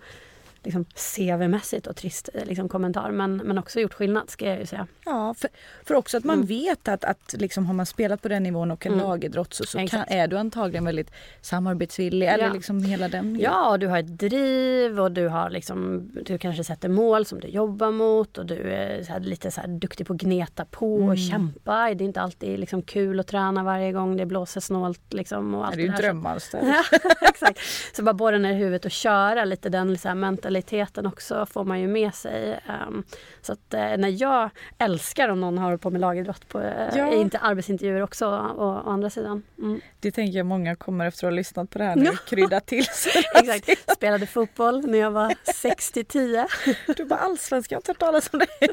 liksom, 0.62 0.84
CV-mässigt 0.84 1.86
och 1.86 1.96
trist 1.96 2.28
eh, 2.34 2.44
liksom, 2.44 2.68
kommentar. 2.68 3.10
Men, 3.10 3.36
men 3.36 3.58
också 3.58 3.80
gjort 3.80 3.94
skillnad 3.94 4.30
ska 4.30 4.46
jag 4.46 4.58
ju 4.58 4.66
säga. 4.66 4.86
Ja, 5.04 5.34
för, 5.34 5.50
för 5.84 5.94
också 5.94 6.16
att 6.16 6.24
man 6.24 6.36
mm. 6.36 6.46
vet 6.46 6.88
att, 6.88 7.04
att 7.04 7.34
liksom, 7.38 7.66
har 7.66 7.74
man 7.74 7.86
spelat 7.86 8.22
på 8.22 8.28
den 8.28 8.42
nivån 8.42 8.70
och 8.70 8.86
en 8.86 8.92
mm. 8.92 9.04
lagidrott 9.04 9.54
så, 9.54 9.64
så 9.64 9.86
kan, 9.86 10.04
är 10.08 10.28
du 10.28 10.38
antagligen 10.38 10.84
väldigt 10.84 11.10
samarbetsvillig. 11.40 12.26
Ja. 12.26 12.30
Eller 12.30 12.50
liksom 12.50 12.82
hela 12.82 13.08
den. 13.08 13.38
Ja, 13.40 13.76
du 13.76 13.86
har 13.86 13.98
ett 13.98 14.18
driv 14.18 15.00
och 15.00 15.12
du, 15.12 15.28
har 15.28 15.50
liksom, 15.50 16.10
du 16.24 16.38
kanske 16.38 16.64
sätter 16.64 16.88
mål 16.88 17.26
som 17.26 17.40
du 17.40 17.48
jobbar 17.48 17.90
mot 17.90 18.38
och 18.38 18.46
du 18.46 18.70
är 18.70 19.02
så 19.02 19.12
här, 19.12 19.20
lite 19.20 19.50
så 19.50 19.60
här, 19.60 19.68
duktig 19.68 20.06
på 20.06 20.12
att 20.12 20.20
gneta 20.20 20.64
på 20.64 20.94
och 20.94 21.02
mm. 21.02 21.16
kämpa. 21.16 21.94
Det 21.94 22.04
är 22.04 22.06
inte 22.06 22.20
alltid 22.20 22.58
liksom, 22.58 22.82
kul 22.82 23.20
att 23.20 23.26
träna 23.26 23.62
varje 23.62 23.92
gång 23.92 24.16
det 24.16 24.26
blåser 24.26 24.60
snålt. 24.60 25.12
Liksom, 25.12 25.54
och 25.54 25.66
allt 25.66 25.76
det 25.76 25.82
är 25.82 25.86
ju 25.86 25.92
drömmanställd. 25.92 26.74
exakt. 27.20 27.60
Så 27.96 28.02
bara 28.02 28.14
borra 28.14 28.38
ner 28.38 28.54
huvudet 28.54 28.84
och 28.84 28.90
köra 28.90 29.44
lite 29.44 29.68
den 29.68 29.92
liksom, 29.92 30.24
mentaliteten 30.48 31.06
också 31.06 31.46
får 31.46 31.64
man 31.64 31.80
ju 31.80 31.88
med 31.88 32.14
sig. 32.14 32.60
Um, 32.88 33.04
så 33.42 33.52
att 33.52 33.74
uh, 33.74 33.80
när 33.80 34.22
jag 34.22 34.50
älskar 34.78 35.28
om 35.28 35.40
någon 35.40 35.58
har 35.58 35.76
på 35.76 35.90
med 35.90 36.00
lagidrott 36.00 36.48
på 36.48 36.58
uh, 36.58 36.96
ja. 36.96 37.12
inte 37.12 37.38
arbetsintervjuer 37.38 38.02
också 38.02 38.26
å, 38.26 38.84
å 38.84 38.90
andra 38.90 39.10
sidan. 39.10 39.42
Mm. 39.58 39.80
Det 40.00 40.10
tänker 40.10 40.38
jag 40.38 40.46
många 40.46 40.76
kommer 40.76 41.06
efter 41.06 41.26
att 41.26 41.32
ha 41.32 41.36
lyssnat 41.36 41.70
på 41.70 41.78
det 41.78 41.84
här 41.84 41.96
nu 41.96 42.10
krydda 42.28 42.60
till 42.60 42.84
sig. 42.84 43.22
Exakt. 43.34 43.92
Spelade 43.96 44.26
fotboll 44.26 44.86
när 44.86 44.98
jag 44.98 45.10
var 45.10 45.34
6-10. 45.64 46.46
Du 46.96 47.04
bara 47.04 47.18
allsvensk, 47.18 47.72
jag 47.72 47.76
har 47.76 47.80
inte 47.80 47.90
hört 47.90 47.98
talas 47.98 48.30
om 48.32 48.38
det. 48.38 48.68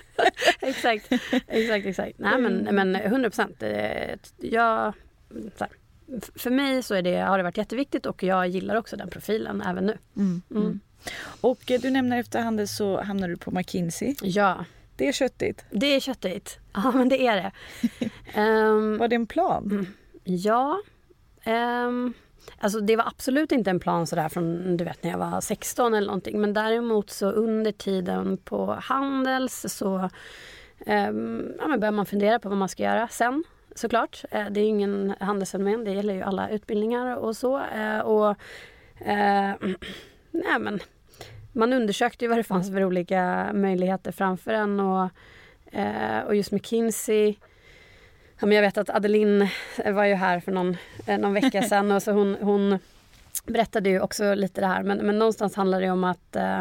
exakt, 0.67 1.11
exakt, 1.47 1.85
exakt. 1.85 2.19
Nej 2.19 2.37
men, 2.37 2.75
men 2.75 2.95
100 2.95 3.29
procent. 3.29 3.63
Jag, 4.37 4.93
för 6.35 6.49
mig 6.49 6.83
så 6.83 6.95
är 6.95 7.01
det, 7.01 7.15
har 7.15 7.37
det 7.37 7.43
varit 7.43 7.57
jätteviktigt 7.57 8.05
och 8.05 8.23
jag 8.23 8.47
gillar 8.47 8.75
också 8.75 8.97
den 8.97 9.09
profilen 9.09 9.61
även 9.61 9.85
nu. 9.85 9.97
Mm, 10.15 10.41
mm. 10.51 10.79
Och 11.41 11.71
eh, 11.71 11.81
du 11.81 11.89
nämner 11.89 12.19
efter 12.19 12.41
handel 12.41 12.67
så 12.67 13.01
hamnar 13.01 13.27
du 13.27 13.37
på 13.37 13.51
McKinsey. 13.51 14.15
Ja. 14.21 14.65
Det 14.97 15.07
är 15.07 15.11
köttigt. 15.11 15.65
Det 15.71 15.95
är 15.95 15.99
köttigt. 15.99 16.59
Ja 16.73 16.91
men 16.91 17.09
det 17.09 17.27
är 17.27 17.35
det. 17.35 17.51
um, 18.41 18.97
var 18.97 19.07
det 19.07 19.15
en 19.15 19.27
plan? 19.27 19.65
Mm. 19.71 19.87
Ja. 20.23 20.81
Um, 21.45 22.13
alltså 22.57 22.79
det 22.79 22.95
var 22.95 23.07
absolut 23.07 23.51
inte 23.51 23.69
en 23.69 23.79
plan 23.79 24.07
sådär 24.07 24.29
från 24.29 24.77
du 24.77 24.83
vet 24.83 25.03
när 25.03 25.11
jag 25.11 25.17
var 25.17 25.41
16 25.41 25.93
eller 25.93 26.07
någonting. 26.07 26.41
Men 26.41 26.53
däremot 26.53 27.09
så 27.09 27.31
under 27.31 27.71
tiden 27.71 28.37
på 28.37 28.77
Handels 28.81 29.65
så 29.69 30.09
um, 30.85 31.53
ja, 31.59 31.67
men 31.67 31.79
började 31.79 31.91
man 31.91 32.05
fundera 32.05 32.39
på 32.39 32.49
vad 32.49 32.57
man 32.57 32.69
ska 32.69 32.83
göra 32.83 33.07
sen 33.07 33.43
såklart. 33.75 34.23
Uh, 34.35 34.45
det 34.51 34.59
är 34.59 34.65
ingen 34.65 35.13
handelsfenomen, 35.19 35.83
det 35.83 35.91
gäller 35.91 36.13
ju 36.13 36.21
alla 36.21 36.49
utbildningar 36.49 37.15
och 37.15 37.37
så. 37.37 37.57
Uh, 37.57 37.99
och 37.99 38.29
uh, 39.01 39.53
nej 40.31 40.59
men 40.59 40.79
man 41.55 41.73
undersökte 41.73 42.25
ju 42.25 42.29
vad 42.29 42.37
det 42.37 42.43
fanns 42.43 42.71
för 42.71 42.83
olika 42.83 43.51
möjligheter 43.53 44.11
framför 44.11 44.53
en 44.53 44.79
och, 44.79 45.09
och 46.25 46.35
just 46.35 46.51
McKinsey 46.51 47.35
Ja, 48.39 48.45
men 48.45 48.55
jag 48.55 48.61
vet 48.61 48.77
att 48.77 48.89
Adeline 48.89 49.47
var 49.85 50.05
ju 50.05 50.13
här 50.13 50.39
för 50.39 50.51
någon, 50.51 50.77
eh, 51.07 51.17
någon 51.17 51.33
vecka 51.33 51.61
sedan 51.69 51.91
och 51.91 52.03
så 52.03 52.11
hon, 52.11 52.37
hon 52.41 52.79
berättade 53.45 53.89
ju 53.89 53.99
också 53.99 54.33
lite 54.33 54.61
det 54.61 54.67
här 54.67 54.83
men, 54.83 54.97
men 54.97 55.19
någonstans 55.19 55.55
handlar 55.55 55.81
det 55.81 55.89
om 55.89 56.03
att 56.03 56.35
eh, 56.35 56.59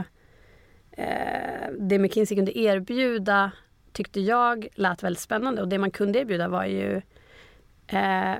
eh, 0.93 1.71
det 1.79 1.99
McKinsey 1.99 2.37
kunde 2.37 2.59
erbjuda 2.59 3.51
tyckte 3.93 4.21
jag 4.21 4.67
lät 4.75 5.03
väldigt 5.03 5.21
spännande 5.21 5.63
och 5.63 5.69
det 5.69 5.79
man 5.79 5.91
kunde 5.91 6.19
erbjuda 6.19 6.49
var 6.49 6.65
ju 6.65 7.03
eh, 7.87 8.35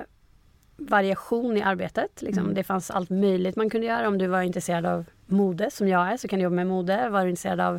variation 0.77 1.57
i 1.57 1.61
arbetet. 1.61 2.21
Liksom. 2.21 2.43
Mm. 2.43 2.55
Det 2.55 2.63
fanns 2.63 2.91
allt 2.91 3.09
möjligt 3.09 3.55
man 3.55 3.69
kunde 3.69 3.87
göra 3.87 4.07
om 4.07 4.17
du 4.17 4.27
var 4.27 4.41
intresserad 4.41 4.85
av 4.85 5.05
mode 5.25 5.71
som 5.71 5.87
jag 5.87 6.11
är 6.11 6.17
så 6.17 6.27
kan 6.27 6.39
du 6.39 6.43
jobba 6.43 6.55
med 6.55 6.67
mode. 6.67 7.09
Var 7.09 7.23
du 7.23 7.29
intresserad 7.29 7.59
av 7.59 7.75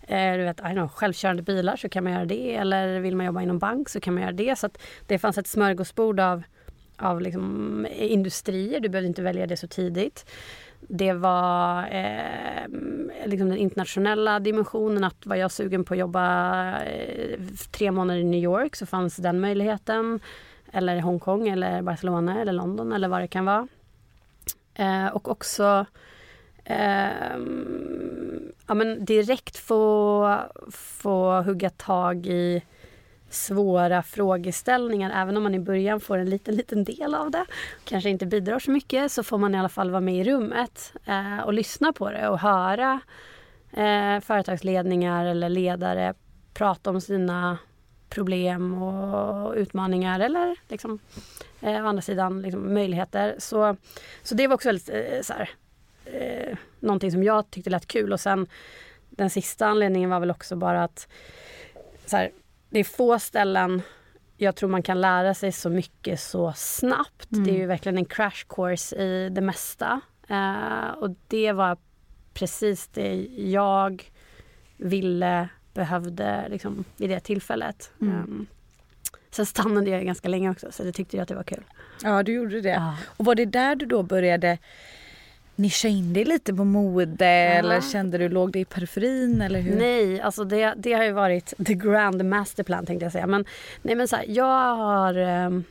eh, 0.00 0.36
du 0.36 0.44
vet, 0.44 0.56
know, 0.56 0.88
självkörande 0.88 1.42
bilar 1.42 1.76
så 1.76 1.88
kan 1.88 2.04
man 2.04 2.12
göra 2.12 2.24
det. 2.24 2.54
Eller 2.54 3.00
vill 3.00 3.16
man 3.16 3.26
jobba 3.26 3.42
inom 3.42 3.58
bank 3.58 3.88
så 3.88 4.00
kan 4.00 4.14
man 4.14 4.22
göra 4.22 4.32
det. 4.32 4.58
Så 4.58 4.68
det 5.06 5.18
fanns 5.18 5.38
ett 5.38 5.46
smörgåsbord 5.46 6.20
av, 6.20 6.42
av 6.96 7.20
liksom 7.20 7.86
eh, 7.90 8.12
industrier. 8.12 8.80
Du 8.80 8.88
behövde 8.88 9.08
inte 9.08 9.22
välja 9.22 9.46
det 9.46 9.56
så 9.56 9.66
tidigt. 9.68 10.30
Det 10.80 11.12
var 11.12 11.82
eh, 11.82 12.68
liksom 13.24 13.48
den 13.48 13.58
internationella 13.58 14.40
dimensionen. 14.40 15.04
Att 15.04 15.26
var 15.26 15.36
jag 15.36 15.50
sugen 15.50 15.84
på 15.84 15.94
att 15.94 16.00
jobba 16.00 16.82
eh, 16.82 17.40
tre 17.70 17.90
månader 17.90 18.20
i 18.20 18.24
New 18.24 18.42
York 18.42 18.76
så 18.76 18.86
fanns 18.86 19.16
den 19.16 19.40
möjligheten. 19.40 20.20
Eller 20.72 21.00
Hongkong 21.00 21.48
eller 21.48 21.82
Barcelona 21.82 22.40
eller 22.40 22.52
London 22.52 22.92
eller 22.92 23.08
vad 23.08 23.20
det 23.20 23.28
kan 23.28 23.44
vara. 23.44 23.68
Eh, 24.74 25.06
och 25.06 25.28
också 25.28 25.86
eh, 26.70 27.36
ja, 28.66 28.74
men 28.74 29.04
direkt 29.04 29.56
få, 29.56 30.36
få 30.70 31.42
hugga 31.42 31.70
tag 31.70 32.26
i 32.26 32.62
svåra 33.30 34.02
frågeställningar. 34.02 35.22
Även 35.22 35.36
om 35.36 35.42
man 35.42 35.54
i 35.54 35.58
början 35.58 36.00
får 36.00 36.18
en 36.18 36.30
liten, 36.30 36.54
liten 36.54 36.84
del 36.84 37.14
av 37.14 37.30
det. 37.30 37.44
Kanske 37.84 38.10
inte 38.10 38.26
bidrar 38.26 38.58
så 38.58 38.70
mycket 38.70 39.12
så 39.12 39.22
får 39.22 39.38
man 39.38 39.54
i 39.54 39.58
alla 39.58 39.68
fall 39.68 39.90
vara 39.90 40.00
med 40.00 40.14
i 40.14 40.30
rummet 40.30 40.92
eh, 41.04 41.40
och 41.40 41.52
lyssna 41.52 41.92
på 41.92 42.10
det 42.10 42.28
och 42.28 42.38
höra 42.38 43.00
eh, 43.72 44.20
företagsledningar 44.20 45.24
eller 45.24 45.48
ledare 45.48 46.14
prata 46.54 46.90
om 46.90 47.00
sina 47.00 47.58
problem 48.08 48.82
och 48.82 49.54
utmaningar 49.54 50.20
eller 50.20 50.56
liksom, 50.68 50.98
eh, 51.60 51.84
å 51.84 51.86
andra 51.86 52.02
sidan 52.02 52.42
liksom, 52.42 52.74
möjligheter. 52.74 53.34
Så, 53.38 53.76
så 54.22 54.34
det 54.34 54.46
var 54.46 54.54
också 54.54 54.68
väldigt 54.68 54.88
eh, 54.88 55.20
så 55.22 55.32
här, 55.32 55.50
eh, 56.12 56.56
någonting 56.80 57.10
som 57.10 57.22
jag 57.22 57.50
tyckte 57.50 57.70
lät 57.70 57.86
kul. 57.86 58.12
Och 58.12 58.20
sen 58.20 58.46
den 59.10 59.30
sista 59.30 59.66
anledningen 59.66 60.10
var 60.10 60.20
väl 60.20 60.30
också 60.30 60.56
bara 60.56 60.84
att 60.84 61.08
här, 62.12 62.30
det 62.70 62.80
är 62.80 62.84
få 62.84 63.18
ställen 63.18 63.82
jag 64.36 64.56
tror 64.56 64.68
man 64.68 64.82
kan 64.82 65.00
lära 65.00 65.34
sig 65.34 65.52
så 65.52 65.70
mycket 65.70 66.20
så 66.20 66.52
snabbt. 66.56 67.32
Mm. 67.32 67.44
Det 67.44 67.50
är 67.50 67.58
ju 67.58 67.66
verkligen 67.66 67.98
en 67.98 68.04
crash 68.04 68.44
course 68.48 68.96
i 68.96 69.28
det 69.28 69.40
mesta. 69.40 70.00
Eh, 70.28 70.90
och 70.90 71.10
det 71.28 71.52
var 71.52 71.76
precis 72.34 72.88
det 72.88 73.26
jag 73.36 74.10
ville, 74.76 75.48
behövde 75.74 76.46
liksom, 76.48 76.84
vid 76.96 77.10
det 77.10 77.20
tillfället. 77.20 77.92
Mm. 78.00 78.14
Um, 78.14 78.46
sen 79.30 79.46
stannade 79.46 79.90
jag 79.90 80.04
ganska 80.04 80.28
länge 80.28 80.50
också 80.50 80.72
så 80.72 80.82
det 80.82 80.92
tyckte 80.92 81.16
jag 81.16 81.22
att 81.22 81.28
det 81.28 81.34
var 81.34 81.42
kul. 81.42 81.64
Ja, 82.02 82.22
du 82.22 82.32
gjorde 82.32 82.60
det. 82.60 82.68
Ja. 82.68 82.96
Och 83.16 83.24
var 83.24 83.34
det 83.34 83.44
där 83.44 83.76
du 83.76 83.86
då 83.86 84.02
började 84.02 84.58
nischa 85.60 85.88
in 85.88 86.12
dig 86.12 86.24
lite 86.24 86.54
på 86.54 86.64
mode 86.64 87.24
ja. 87.24 87.58
eller 87.58 87.80
kände 87.80 88.18
du 88.18 88.28
låg 88.28 88.52
det 88.52 88.58
i 88.58 88.64
periferin 88.64 89.40
eller 89.40 89.60
hur? 89.60 89.76
Nej, 89.76 90.20
alltså 90.20 90.44
det, 90.44 90.74
det 90.76 90.92
har 90.92 91.04
ju 91.04 91.12
varit 91.12 91.54
the 91.66 91.74
grand 91.74 92.24
masterplan 92.24 92.86
tänkte 92.86 93.04
jag 93.04 93.12
säga. 93.12 93.26
Men, 93.26 93.44
nej 93.82 93.94
men 93.94 94.08
så 94.08 94.16
här, 94.16 94.24
jag 94.28 94.76
har... 94.76 95.18
Um, 95.18 95.64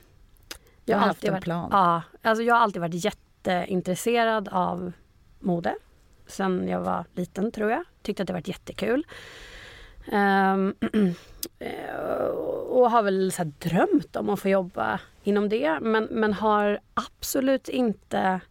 jag 0.85 0.97
har 0.97 1.07
haft 1.07 1.23
en 1.23 1.33
varit, 1.33 1.43
plan? 1.43 1.69
Ja, 1.71 2.01
alltså 2.21 2.43
jag 2.43 2.55
har 2.55 2.61
alltid 2.61 2.81
varit 2.81 3.05
jätteintresserad 3.05 4.49
av 4.51 4.91
mode. 5.39 5.75
Sen 6.27 6.67
jag 6.67 6.81
var 6.81 7.05
liten 7.13 7.51
tror 7.51 7.71
jag. 7.71 7.83
Tyckte 8.01 8.23
att 8.23 8.27
det 8.27 8.33
varit 8.33 8.47
jättekul. 8.47 9.05
Um, 10.11 10.75
och 12.69 12.91
har 12.91 13.03
väl 13.03 13.31
så 13.31 13.43
drömt 13.43 14.15
om 14.15 14.29
att 14.29 14.39
få 14.39 14.49
jobba 14.49 14.99
inom 15.23 15.49
det 15.49 15.79
men, 15.81 16.03
men 16.03 16.33
har 16.33 16.79
absolut 16.93 17.69
inte 17.69 18.41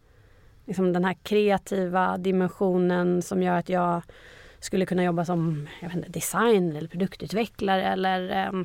liksom 0.69 0.93
den 0.93 1.05
här 1.05 1.13
kreativa 1.23 2.17
dimensionen 2.17 3.21
som 3.21 3.43
gör 3.43 3.57
att 3.57 3.69
jag 3.69 4.01
skulle 4.59 4.85
kunna 4.85 5.03
jobba 5.03 5.25
som 5.25 5.67
jag 5.81 5.87
vet 5.87 5.97
inte, 5.97 6.09
design 6.09 6.75
eller 6.75 6.87
produktutvecklare 6.87 7.83
eller, 7.83 8.29
eh, 8.29 8.61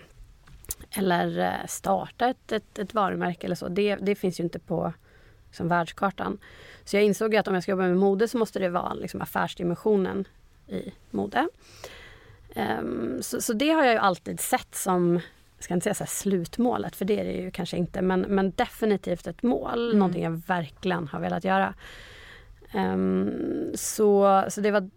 eller 0.98 1.38
eh, 1.38 1.66
starta 1.66 2.28
ett, 2.28 2.52
ett, 2.52 2.78
ett, 2.78 2.94
varumärke 2.94 3.46
eller 3.46 3.56
så. 3.56 3.68
Det, 3.68 3.96
det 3.96 4.14
finns 4.14 4.40
ju 4.40 4.44
inte 4.44 4.58
på 4.58 4.92
liksom, 5.46 5.68
världskartan. 5.68 6.38
Så 6.84 6.96
jag 6.96 7.04
insåg 7.04 7.36
att 7.36 7.48
om 7.48 7.54
jag 7.54 7.62
ska 7.62 7.72
jobba 7.72 7.82
med 7.82 7.96
mode 7.96 8.28
så 8.28 8.38
måste 8.38 8.58
det 8.58 8.68
vara 8.68 8.94
liksom, 8.94 9.22
affärsdimensionen 9.22 10.24
i 10.68 10.92
mode. 11.10 11.48
Um, 12.80 13.18
så, 13.22 13.40
så, 13.40 13.52
det 13.52 13.70
har 13.70 13.84
jag 13.84 13.92
ju 13.92 13.98
alltid 13.98 14.40
sett 14.40 14.74
som 14.74 15.20
jag 15.64 15.66
ska 15.66 15.74
inte 15.74 15.94
säga 15.94 16.06
så 16.06 16.06
slutmålet, 16.06 16.96
för 16.96 17.04
det 17.04 17.20
är 17.20 17.24
det 17.24 17.32
ju 17.32 17.50
kanske 17.50 17.76
inte, 17.76 18.02
men, 18.02 18.20
men 18.20 18.50
definitivt 18.50 19.26
ett 19.26 19.42
mål. 19.42 19.86
Mm. 19.86 19.98
Någonting 19.98 20.22
jag 20.22 20.42
verkligen 20.46 21.08
har 21.08 21.20
velat 21.20 21.44
göra. 21.44 21.74
Um, 22.74 23.30
så, 23.74 24.44
så 24.48 24.60
det 24.60 24.70
var 24.70 24.90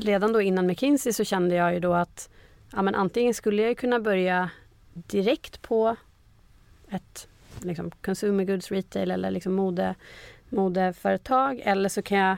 redan 0.00 0.32
då 0.32 0.40
innan 0.40 0.66
McKinsey 0.66 1.12
så 1.12 1.24
kände 1.24 1.54
jag 1.54 1.74
ju 1.74 1.80
då 1.80 1.94
att 1.94 2.30
ja, 2.72 2.82
men 2.82 2.94
antingen 2.94 3.34
skulle 3.34 3.62
jag 3.62 3.76
kunna 3.76 4.00
börja 4.00 4.50
direkt 4.92 5.62
på 5.62 5.96
ett 6.90 7.28
liksom, 7.62 7.90
consumer 7.90 8.44
goods 8.44 8.70
retail 8.70 9.10
eller 9.10 9.30
liksom 9.30 9.54
mode, 9.54 9.94
modeföretag 10.48 11.60
eller 11.64 11.88
så 11.88 12.02
kan 12.02 12.18
jag 12.18 12.36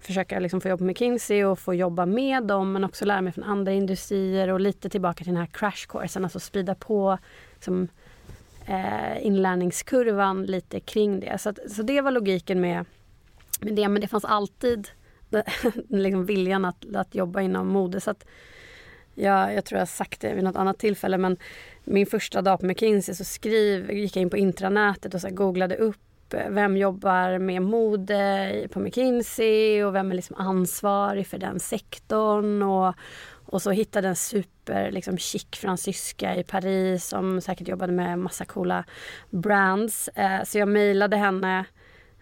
försöka 0.00 0.38
liksom 0.38 0.60
få 0.60 0.68
jobb 0.68 0.78
på 0.78 0.84
McKinsey 0.84 1.44
och 1.44 1.58
få 1.58 1.74
jobba 1.74 2.06
med 2.06 2.42
dem 2.42 2.72
men 2.72 2.84
också 2.84 3.04
lära 3.04 3.20
mig 3.20 3.32
från 3.32 3.44
andra 3.44 3.72
industrier 3.72 4.48
och 4.48 4.60
lite 4.60 4.88
tillbaka 4.88 5.24
till 5.24 5.32
den 5.32 5.40
här 5.40 5.50
crash 5.52 5.86
coursen, 5.88 6.24
alltså 6.24 6.40
sprida 6.40 6.74
på 6.74 7.18
liksom, 7.54 7.88
eh, 8.66 9.26
inlärningskurvan 9.26 10.46
lite 10.46 10.80
kring 10.80 11.20
det. 11.20 11.38
Så, 11.38 11.48
att, 11.48 11.58
så 11.70 11.82
det 11.82 12.00
var 12.00 12.10
logiken 12.10 12.60
med, 12.60 12.84
med 13.60 13.74
det. 13.74 13.88
Men 13.88 14.00
det 14.00 14.08
fanns 14.08 14.24
alltid 14.24 14.88
liksom 15.88 16.26
viljan 16.26 16.64
att, 16.64 16.94
att 16.94 17.14
jobba 17.14 17.40
inom 17.40 17.68
mode. 17.68 18.00
Så 18.00 18.10
att 18.10 18.24
jag, 19.14 19.54
jag 19.54 19.64
tror 19.64 19.76
jag 19.76 19.80
har 19.80 19.86
sagt 19.86 20.20
det 20.20 20.34
vid 20.34 20.44
något 20.44 20.56
annat 20.56 20.78
tillfälle 20.78 21.18
men 21.18 21.36
min 21.84 22.06
första 22.06 22.42
dag 22.42 22.60
på 22.60 22.66
McKinsey 22.66 23.14
så 23.14 23.24
skriv, 23.24 23.90
gick 23.90 24.16
jag 24.16 24.22
in 24.22 24.30
på 24.30 24.36
intranätet 24.36 25.14
och 25.14 25.20
så 25.20 25.30
googlade 25.30 25.76
upp 25.76 25.96
Typ, 26.30 26.40
eh, 26.40 26.50
vem 26.50 26.76
jobbar 26.76 27.38
med 27.38 27.62
mode 27.62 28.68
på 28.70 28.80
McKinsey 28.80 29.84
och 29.84 29.94
vem 29.94 30.10
är 30.10 30.14
liksom 30.14 30.36
ansvarig 30.36 31.26
för 31.26 31.38
den 31.38 31.60
sektorn. 31.60 32.62
Och, 32.62 32.94
och 33.46 33.62
så 33.62 33.70
hittade 33.70 34.08
en 34.08 34.16
super 34.16 34.90
liksom, 34.90 35.18
chic 35.18 35.46
fransyska 35.52 36.36
i 36.36 36.42
Paris 36.44 37.04
som 37.04 37.40
säkert 37.40 37.68
jobbade 37.68 37.92
med 37.92 38.18
massa 38.18 38.44
coola 38.44 38.84
brands. 39.30 40.08
Eh, 40.08 40.44
så 40.44 40.58
jag 40.58 40.68
mejlade 40.68 41.16
henne 41.16 41.64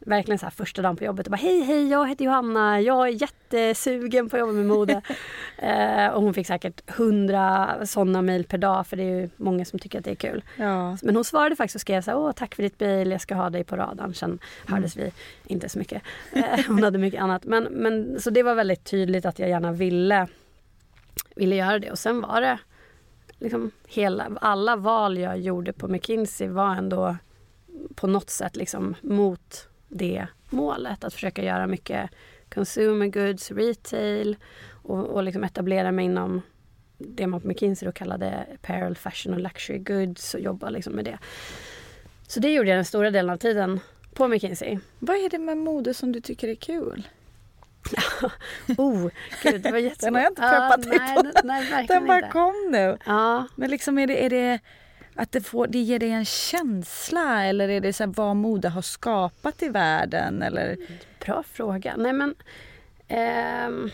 verkligen 0.01 0.39
så 0.39 0.47
här 0.47 0.51
första 0.51 0.83
dagen 0.83 0.97
på 0.97 1.05
jobbet 1.05 1.27
och 1.27 1.31
bara 1.31 1.37
hej 1.37 1.61
hej 1.61 1.89
jag 1.89 2.09
heter 2.09 2.25
Johanna, 2.25 2.81
jag 2.81 3.09
är 3.09 3.13
jättesugen 3.13 4.29
på 4.29 4.37
att 4.37 4.41
jobba 4.41 4.53
med 4.53 4.67
mode. 4.67 5.03
eh, 5.59 6.07
och 6.07 6.23
hon 6.23 6.35
fick 6.35 6.47
säkert 6.47 6.91
hundra 6.91 7.77
sådana 7.87 8.23
mejl 8.23 8.45
per 8.45 8.59
dag 8.59 8.87
för 8.87 8.97
det 8.97 9.03
är 9.03 9.21
ju 9.21 9.29
många 9.37 9.65
som 9.65 9.79
tycker 9.79 9.99
att 9.99 10.05
det 10.05 10.11
är 10.11 10.15
kul. 10.15 10.45
Ja. 10.57 10.97
Men 11.03 11.15
hon 11.15 11.25
svarade 11.25 11.57
faktiskt 11.57 11.75
och 11.75 11.81
skrev 11.81 12.03
så 12.03 12.11
här, 12.11 12.19
åh 12.19 12.33
tack 12.33 12.55
för 12.55 12.63
ditt 12.63 12.81
mejl, 12.81 13.11
jag 13.11 13.21
ska 13.21 13.35
ha 13.35 13.51
dig 13.51 13.65
på 13.65 13.77
radarn. 13.77 14.15
Sen 14.15 14.31
mm. 14.31 14.41
hördes 14.67 14.97
vi 14.97 15.13
inte 15.47 15.69
så 15.69 15.79
mycket. 15.79 16.03
Eh, 16.33 16.45
hon 16.69 16.83
hade 16.83 16.99
mycket 16.99 17.23
annat. 17.23 17.45
Men, 17.45 17.65
men, 17.65 18.21
så 18.21 18.31
det 18.31 18.43
var 18.43 18.55
väldigt 18.55 18.85
tydligt 18.85 19.27
att 19.27 19.39
jag 19.39 19.49
gärna 19.49 19.73
ville, 19.73 20.27
ville 21.37 21.57
göra 21.57 21.79
det 21.79 21.91
och 21.91 21.99
sen 21.99 22.21
var 22.21 22.41
det 22.41 22.59
liksom 23.39 23.71
hela, 23.87 24.31
alla 24.41 24.77
val 24.77 25.19
jag 25.19 25.39
gjorde 25.39 25.73
på 25.73 25.89
McKinsey 25.89 26.49
var 26.49 26.75
ändå 26.75 27.17
på 27.95 28.07
något 28.07 28.31
sätt 28.31 28.57
liksom 28.57 28.95
mot 29.01 29.68
det 29.89 30.27
målet. 30.51 31.05
Att 31.05 31.15
försöka 31.15 31.45
göra 31.45 31.67
mycket 31.67 32.11
consumer 32.49 33.07
goods, 33.07 33.51
retail 33.51 34.37
och, 34.83 35.07
och 35.07 35.23
liksom 35.23 35.45
etablera 35.45 35.93
mig 35.93 36.05
inom 36.05 36.43
det 36.99 37.27
man 37.27 37.41
på 37.41 37.49
McKinsey 37.49 37.87
då 37.87 37.93
kallade 37.93 38.47
apparel, 38.55 38.97
fashion 38.97 39.35
och 39.35 39.41
luxury 39.41 39.79
goods 39.79 40.35
och 40.35 40.41
jobba 40.41 40.71
liksom 40.71 40.93
med 40.93 41.05
det. 41.05 41.19
Så 42.27 42.41
det 42.41 42.53
gjorde 42.53 42.69
jag 42.69 42.79
den 42.79 42.85
stora 42.85 43.11
delen 43.11 43.31
av 43.31 43.37
tiden 43.37 43.81
på 44.15 44.29
McKinsey. 44.29 44.79
Vad 44.99 45.17
är 45.17 45.31
det 45.31 45.39
med 45.39 45.57
mode 45.57 45.95
som 45.95 46.13
du 46.13 46.21
tycker 46.21 46.49
är 46.49 46.55
kul? 46.55 47.09
oh, 48.79 49.09
gud, 49.43 49.63
det 49.63 49.71
var 49.71 49.79
jättesvårt. 49.79 50.01
Den 50.05 50.15
har 50.15 50.23
jag 50.23 50.31
inte 50.31 50.43
preppat 50.43 50.87
uh, 50.87 50.91
dig 50.91 50.99
nej, 50.99 51.17
på. 51.17 51.47
Nej, 51.47 51.87
den 51.87 52.07
bara 52.07 52.29
kom 52.29 52.69
nu. 52.71 52.99
Ja. 53.07 53.47
Men 53.55 53.71
liksom 53.71 53.99
är 53.99 54.07
det, 54.07 54.25
är 54.25 54.31
det 54.31 54.61
att 55.19 55.33
det, 55.33 55.41
får, 55.41 55.67
det 55.67 55.79
ger 55.79 55.99
dig 55.99 56.11
en 56.11 56.25
känsla 56.25 57.45
eller 57.45 57.69
är 57.69 57.81
det 57.81 57.93
så 57.93 58.07
vad 58.07 58.37
mode 58.37 58.69
har 58.69 58.83
skapat 58.83 59.63
i 59.63 59.69
världen? 59.69 60.43
Eller? 60.43 60.77
Bra 61.25 61.43
fråga. 61.43 61.95
Nej 61.97 62.13
men, 62.13 62.35
eh, 63.09 63.91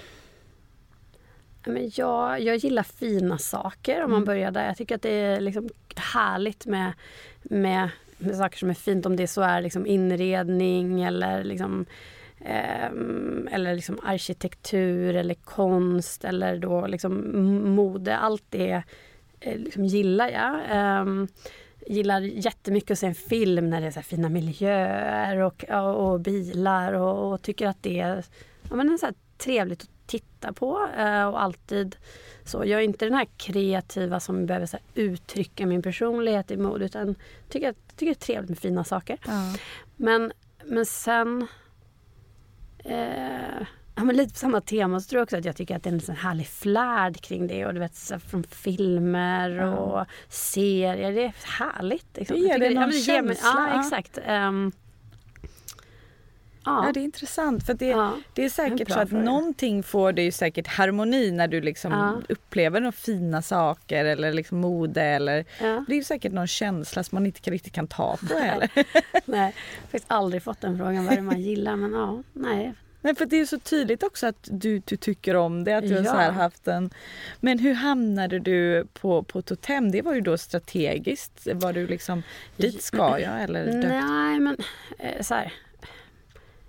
men 1.64 1.90
jag, 1.94 2.40
jag 2.40 2.56
gillar 2.56 2.82
fina 2.82 3.38
saker 3.38 4.04
om 4.04 4.10
man 4.10 4.16
mm. 4.16 4.26
börjar 4.26 4.50
där. 4.50 4.66
Jag 4.66 4.76
tycker 4.76 4.94
att 4.94 5.02
det 5.02 5.10
är 5.10 5.40
liksom 5.40 5.68
härligt 5.96 6.66
med, 6.66 6.92
med, 7.42 7.88
med 8.18 8.36
saker 8.36 8.58
som 8.58 8.70
är 8.70 8.74
fint. 8.74 9.06
Om 9.06 9.16
det 9.16 9.26
så 9.26 9.42
är 9.42 9.60
liksom 9.60 9.86
inredning 9.86 11.02
eller 11.02 11.44
liksom 11.44 11.86
eh, 12.40 12.90
eller 13.50 13.74
liksom 13.74 13.98
arkitektur 14.02 15.16
eller 15.16 15.34
konst 15.34 16.24
eller 16.24 16.58
då 16.58 16.86
liksom 16.86 17.40
mode. 17.74 18.16
Allt 18.16 18.44
det 18.50 18.82
liksom 19.44 19.84
gillar 19.84 20.28
jag. 20.28 20.60
Um, 21.02 21.28
gillar 21.86 22.20
jättemycket 22.20 22.90
att 22.90 22.98
se 22.98 23.06
en 23.06 23.14
film 23.14 23.70
när 23.70 23.80
det 23.80 23.86
är 23.86 23.90
så 23.90 24.02
fina 24.02 24.28
miljöer 24.28 25.38
och, 25.38 25.64
och, 25.70 26.12
och 26.12 26.20
bilar 26.20 26.92
och, 26.92 27.32
och, 27.32 27.42
tycker 27.42 27.66
att 27.66 27.82
det 27.82 28.00
är, 28.00 28.24
ja, 28.70 28.76
men 28.76 28.98
så 28.98 29.06
trevligt 29.38 29.82
att 29.82 29.90
titta 30.06 30.52
på. 30.52 30.88
Uh, 30.98 31.24
och 31.24 31.42
alltid 31.42 31.96
så. 32.44 32.64
Jag 32.64 32.80
är 32.80 32.84
inte 32.84 33.04
den 33.04 33.14
här 33.14 33.26
kreativa 33.36 34.20
som 34.20 34.46
behöver 34.46 34.66
så 34.66 34.78
uttrycka 34.94 35.66
min 35.66 35.82
personlighet 35.82 36.50
i 36.50 36.56
mode 36.56 36.84
utan 36.84 37.14
tycker, 37.48 37.74
tycker 37.96 38.06
det 38.06 38.10
är 38.10 38.26
trevligt 38.26 38.48
med 38.48 38.58
fina 38.58 38.84
saker. 38.84 39.18
Ja. 39.26 39.54
Men, 39.96 40.32
men 40.64 40.86
sen 40.86 41.46
uh, 42.86 43.66
Ja, 43.96 44.04
men 44.04 44.16
lite 44.16 44.32
på 44.32 44.38
samma 44.38 44.60
tema 44.60 45.00
så 45.00 45.08
tror 45.08 45.18
jag 45.18 45.24
också 45.24 45.36
att 45.36 45.44
jag 45.44 45.56
tycker 45.56 45.76
att 45.76 45.82
det 45.82 45.90
är 45.90 45.94
en 45.94 46.00
sån 46.00 46.16
härlig 46.16 46.46
flärd 46.46 47.20
kring 47.20 47.46
det. 47.46 47.66
Och 47.66 47.74
du 47.74 47.80
vet, 47.80 47.96
så 47.96 48.18
från 48.18 48.44
filmer 48.44 49.50
ja. 49.50 49.76
och 49.76 50.06
serier. 50.28 51.12
Det 51.12 51.24
är 51.24 51.34
härligt. 51.44 52.16
Liksom. 52.16 52.36
Det 52.36 52.42
ger 52.42 52.58
dig 52.58 52.74
någon 52.74 52.90
det, 52.90 52.96
känsla. 52.96 53.68
ja, 53.72 53.80
exakt. 53.80 54.18
Um, 54.28 54.72
Ja. 56.64 56.86
ja. 56.86 56.92
det 56.92 57.00
är 57.00 57.04
intressant. 57.04 57.66
För 57.66 57.74
det, 57.74 57.86
ja. 57.86 58.16
det 58.32 58.44
är 58.44 58.48
säkert 58.48 58.90
så 58.90 59.00
att 59.00 59.08
fråga. 59.08 59.24
någonting 59.24 59.82
får 59.82 60.12
dig 60.12 60.32
säkert 60.32 60.66
harmoni 60.66 61.30
när 61.30 61.48
du 61.48 61.60
liksom 61.60 61.92
ja. 61.92 62.16
upplever 62.28 62.80
några 62.80 62.92
fina 62.92 63.42
saker 63.42 64.04
eller 64.04 64.32
liksom 64.32 64.58
mode. 64.58 65.02
Eller, 65.02 65.44
Det 65.86 65.94
är 65.94 66.02
säkert 66.02 66.32
någon 66.32 66.46
känsla 66.46 67.04
som 67.04 67.16
man 67.16 67.26
inte 67.26 67.50
riktigt 67.50 67.72
kan 67.72 67.86
ta 67.86 68.16
på 68.28 68.38
heller. 68.38 68.70
nej, 68.74 68.84
jag 69.24 69.38
har 69.38 69.52
faktiskt 69.82 70.04
aldrig 70.08 70.42
fått 70.42 70.60
den 70.60 70.78
frågan 70.78 71.04
vad 71.04 71.14
det 71.14 71.18
är 71.18 71.22
man 71.22 71.40
gillar. 71.40 71.76
Men 71.76 71.92
ja, 71.92 72.22
nej, 72.32 72.74
Nej, 73.04 73.14
för 73.14 73.26
det 73.26 73.40
är 73.40 73.44
så 73.44 73.58
tydligt 73.58 74.02
också 74.02 74.26
att 74.26 74.48
du, 74.50 74.78
du 74.78 74.96
tycker 74.96 75.36
om 75.36 75.64
det. 75.64 75.76
Att 75.76 75.84
du 75.84 75.94
ja. 75.94 75.96
har 75.96 76.04
så 76.04 76.16
här 76.16 76.30
haft 76.30 76.68
en... 76.68 76.90
Men 77.40 77.58
hur 77.58 77.74
hamnade 77.74 78.38
du 78.38 78.86
på, 78.92 79.22
på 79.22 79.42
Totem? 79.42 79.90
Det 79.90 80.02
var 80.02 80.14
ju 80.14 80.20
då 80.20 80.38
strategiskt. 80.38 81.48
Var 81.54 81.72
du 81.72 81.86
liksom, 81.86 82.22
dit 82.56 82.82
ska 82.82 83.18
jag 83.18 83.42
eller? 83.42 83.64
Döpt? 83.66 83.88
Nej, 83.88 84.40
men 84.40 84.56
eh, 84.98 85.22
så 85.22 85.34
här. 85.34 85.52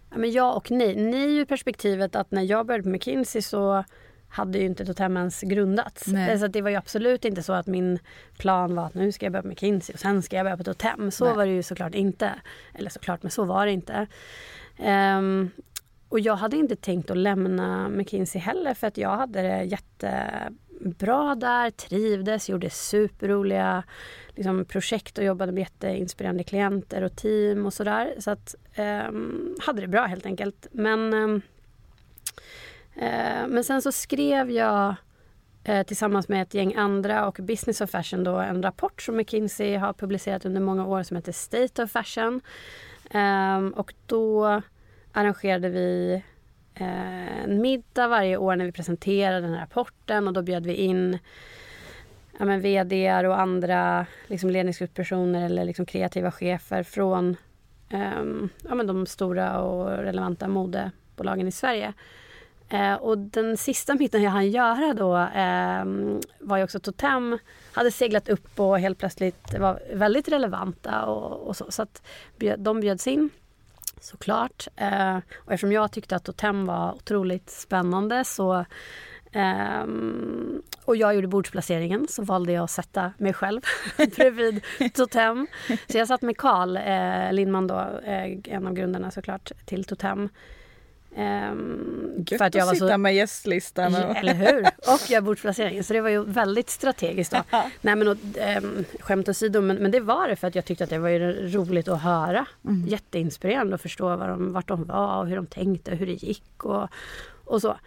Ja, 0.09 0.17
men 0.17 0.31
ja 0.31 0.53
och 0.53 0.71
nej. 0.71 0.95
Nej 0.95 1.37
ur 1.37 1.45
perspektivet 1.45 2.15
att 2.15 2.31
när 2.31 2.41
jag 2.41 2.65
började 2.65 2.83
på 2.83 2.89
McKinsey 2.89 3.41
så 3.41 3.83
hade 4.29 4.59
ju 4.59 4.65
inte 4.65 4.85
Totem 4.85 5.17
ens 5.17 5.41
grundats. 5.41 6.07
Nej. 6.07 6.39
Så 6.39 6.47
det 6.47 6.61
var 6.61 6.69
ju 6.69 6.75
absolut 6.75 7.25
inte 7.25 7.43
så 7.43 7.53
att 7.53 7.67
min 7.67 7.99
plan 8.37 8.75
var 8.75 8.85
att 8.85 8.93
nu 8.93 9.11
ska 9.11 9.25
jag 9.25 9.33
börja 9.33 9.43
på 9.43 9.47
McKinsey 9.47 9.93
och 9.93 9.99
sen 9.99 10.23
ska 10.23 10.35
jag 10.35 10.45
börja 10.45 10.57
på 10.57 10.63
Totem. 10.63 11.11
Så 11.11 11.25
Nej. 11.25 11.35
var 11.35 11.45
det 11.45 11.51
ju 11.51 11.63
såklart 11.63 11.95
inte. 11.95 12.31
Eller 12.73 12.89
såklart, 12.89 13.23
men 13.23 13.31
så 13.31 13.43
var 13.43 13.65
det 13.65 13.71
inte. 13.71 14.07
Um, 14.79 15.51
och 16.09 16.19
jag 16.19 16.35
hade 16.35 16.57
inte 16.57 16.75
tänkt 16.75 17.11
att 17.11 17.17
lämna 17.17 17.89
McKinsey 17.89 18.41
heller 18.41 18.73
för 18.73 18.87
att 18.87 18.97
jag 18.97 19.17
hade 19.17 19.41
det 19.41 19.63
jättebra 19.63 21.35
där, 21.35 21.69
trivdes, 21.69 22.49
gjorde 22.49 22.69
superroliga 22.69 23.83
liksom, 24.35 24.65
projekt 24.65 25.17
och 25.17 25.23
jobbade 25.23 25.51
med 25.51 25.61
jätteinspirerande 25.61 26.43
klienter 26.43 27.01
och 27.01 27.15
team 27.15 27.65
och 27.65 27.73
sådär. 27.73 28.15
Så 28.19 28.31
att 28.31 28.55
eh, 28.73 29.11
hade 29.59 29.81
det 29.81 29.87
bra 29.87 30.05
helt 30.05 30.25
enkelt. 30.25 30.67
Men, 30.71 31.13
ehm, 31.13 31.41
eh, 32.95 33.47
men 33.47 33.63
sen 33.63 33.81
så 33.81 33.91
skrev 33.91 34.51
jag 34.51 34.95
eh, 35.63 35.83
tillsammans 35.83 36.27
med 36.27 36.41
ett 36.41 36.53
gäng 36.53 36.75
andra 36.75 37.27
och 37.27 37.39
Business 37.41 37.81
of 37.81 37.89
Fashion 37.89 38.23
då 38.23 38.35
en 38.35 38.63
rapport 38.63 39.01
som 39.01 39.15
McKinsey 39.15 39.75
har 39.75 39.93
publicerat 39.93 40.45
under 40.45 40.61
många 40.61 40.85
år 40.85 41.03
som 41.03 41.17
heter 41.17 41.31
State 41.31 41.83
of 41.83 41.91
Fashion. 41.91 42.41
Um, 43.13 43.73
och 43.73 43.93
då 44.05 44.61
arrangerade 45.15 45.69
vi 45.69 46.21
eh, 46.75 47.43
en 47.43 47.61
middag 47.61 48.07
varje 48.07 48.37
år 48.37 48.55
när 48.55 48.65
vi 48.65 48.71
presenterade 48.71 49.41
den 49.41 49.53
här 49.53 49.61
rapporten 49.61 50.27
och 50.27 50.33
då 50.33 50.41
bjöd 50.41 50.65
vi 50.65 50.73
in 50.73 51.19
ja, 52.39 52.45
men 52.45 52.61
VD 52.61 53.27
och 53.27 53.39
andra 53.39 54.05
liksom 54.27 54.49
ledningsgruppspersoner 54.49 55.45
eller 55.45 55.65
liksom 55.65 55.85
kreativa 55.85 56.31
chefer 56.31 56.83
från 56.83 57.37
um, 57.93 58.49
ja, 58.63 58.75
men 58.75 58.87
de 58.87 59.05
stora 59.05 59.61
och 59.61 59.89
relevanta 59.89 60.47
modebolagen 60.47 61.47
i 61.47 61.51
Sverige. 61.51 61.93
Uh, 62.73 62.93
och 62.93 63.17
den 63.17 63.57
sista 63.57 63.95
middagen 63.99 64.23
jag 64.23 64.31
hann 64.31 64.49
göra 64.49 64.93
då 64.93 65.17
eh, 65.17 65.85
var 66.39 66.57
ju 66.57 66.63
också 66.63 66.79
Totem 66.79 67.37
hade 67.71 67.91
seglat 67.91 68.29
upp 68.29 68.59
och 68.59 68.79
helt 68.79 68.97
plötsligt 68.97 69.59
var 69.59 69.79
väldigt 69.93 70.27
relevanta 70.29 71.05
och, 71.05 71.47
och 71.47 71.55
så. 71.55 71.71
Så 71.71 71.81
att 71.81 72.07
de 72.57 72.79
bjöds 72.79 73.07
in 73.07 73.29
såklart. 73.99 74.67
Eh, 74.75 75.17
och 75.35 75.53
eftersom 75.53 75.71
jag 75.71 75.91
tyckte 75.91 76.15
att 76.15 76.23
Totem 76.23 76.65
var 76.65 76.93
otroligt 76.93 77.49
spännande 77.49 78.23
så 78.23 78.65
eh, 79.31 79.85
och 80.85 80.95
jag 80.95 81.15
gjorde 81.15 81.27
bordsplaceringen 81.27 82.07
så 82.09 82.23
valde 82.23 82.51
jag 82.51 82.63
att 82.63 82.71
sätta 82.71 83.13
mig 83.17 83.33
själv 83.33 83.61
bredvid 84.15 84.61
Totem. 84.93 85.47
Så 85.67 85.97
jag 85.97 86.07
satt 86.07 86.21
med 86.21 86.37
Karl 86.37 86.77
eh, 86.77 87.33
Lindman 87.33 87.67
då, 87.67 87.79
eh, 88.05 88.37
en 88.43 88.67
av 88.67 88.73
grundarna 88.73 89.11
såklart 89.11 89.51
till 89.65 89.83
Totem. 89.83 90.29
Um, 91.17 92.25
Gött 92.27 92.37
för 92.37 92.45
att, 92.45 92.55
jag 92.55 92.61
att 92.61 92.67
var 92.67 92.73
sitta 92.73 92.89
så... 92.89 92.97
med 92.97 93.15
gästlistan. 93.15 93.95
Och... 93.95 94.15
Eller 94.15 94.33
hur! 94.33 94.61
Och 94.93 95.09
göra. 95.09 95.83
Så 95.83 95.93
det 95.93 96.01
var 96.01 96.09
ju 96.09 96.23
väldigt 96.23 96.69
strategiskt. 96.69 97.31
Då. 97.31 97.43
Nej, 97.81 97.95
men, 97.95 98.07
och, 98.07 98.17
um, 98.63 98.85
skämt 98.99 99.29
åsido, 99.29 99.61
men, 99.61 99.77
men 99.77 99.91
det 99.91 99.99
var 99.99 100.27
det 100.27 100.35
för 100.35 100.47
att 100.47 100.55
jag 100.55 100.65
tyckte 100.65 100.83
att 100.83 100.89
det 100.89 100.99
var 100.99 101.09
roligt 101.51 101.87
att 101.87 102.01
höra. 102.01 102.45
Mm. 102.65 102.87
Jätteinspirerande 102.87 103.75
att 103.75 103.81
förstå 103.81 104.15
var 104.15 104.27
de, 104.27 104.53
vart 104.53 104.67
de 104.67 104.83
var 104.83 105.19
och 105.19 105.27
hur 105.27 105.35
de 105.35 105.45
tänkte 105.45 105.91
och 105.91 105.97
hur 105.97 106.05
det 106.05 106.23
gick 106.23 106.65
och, 106.65 106.89
och 107.45 107.61
så. 107.61 107.77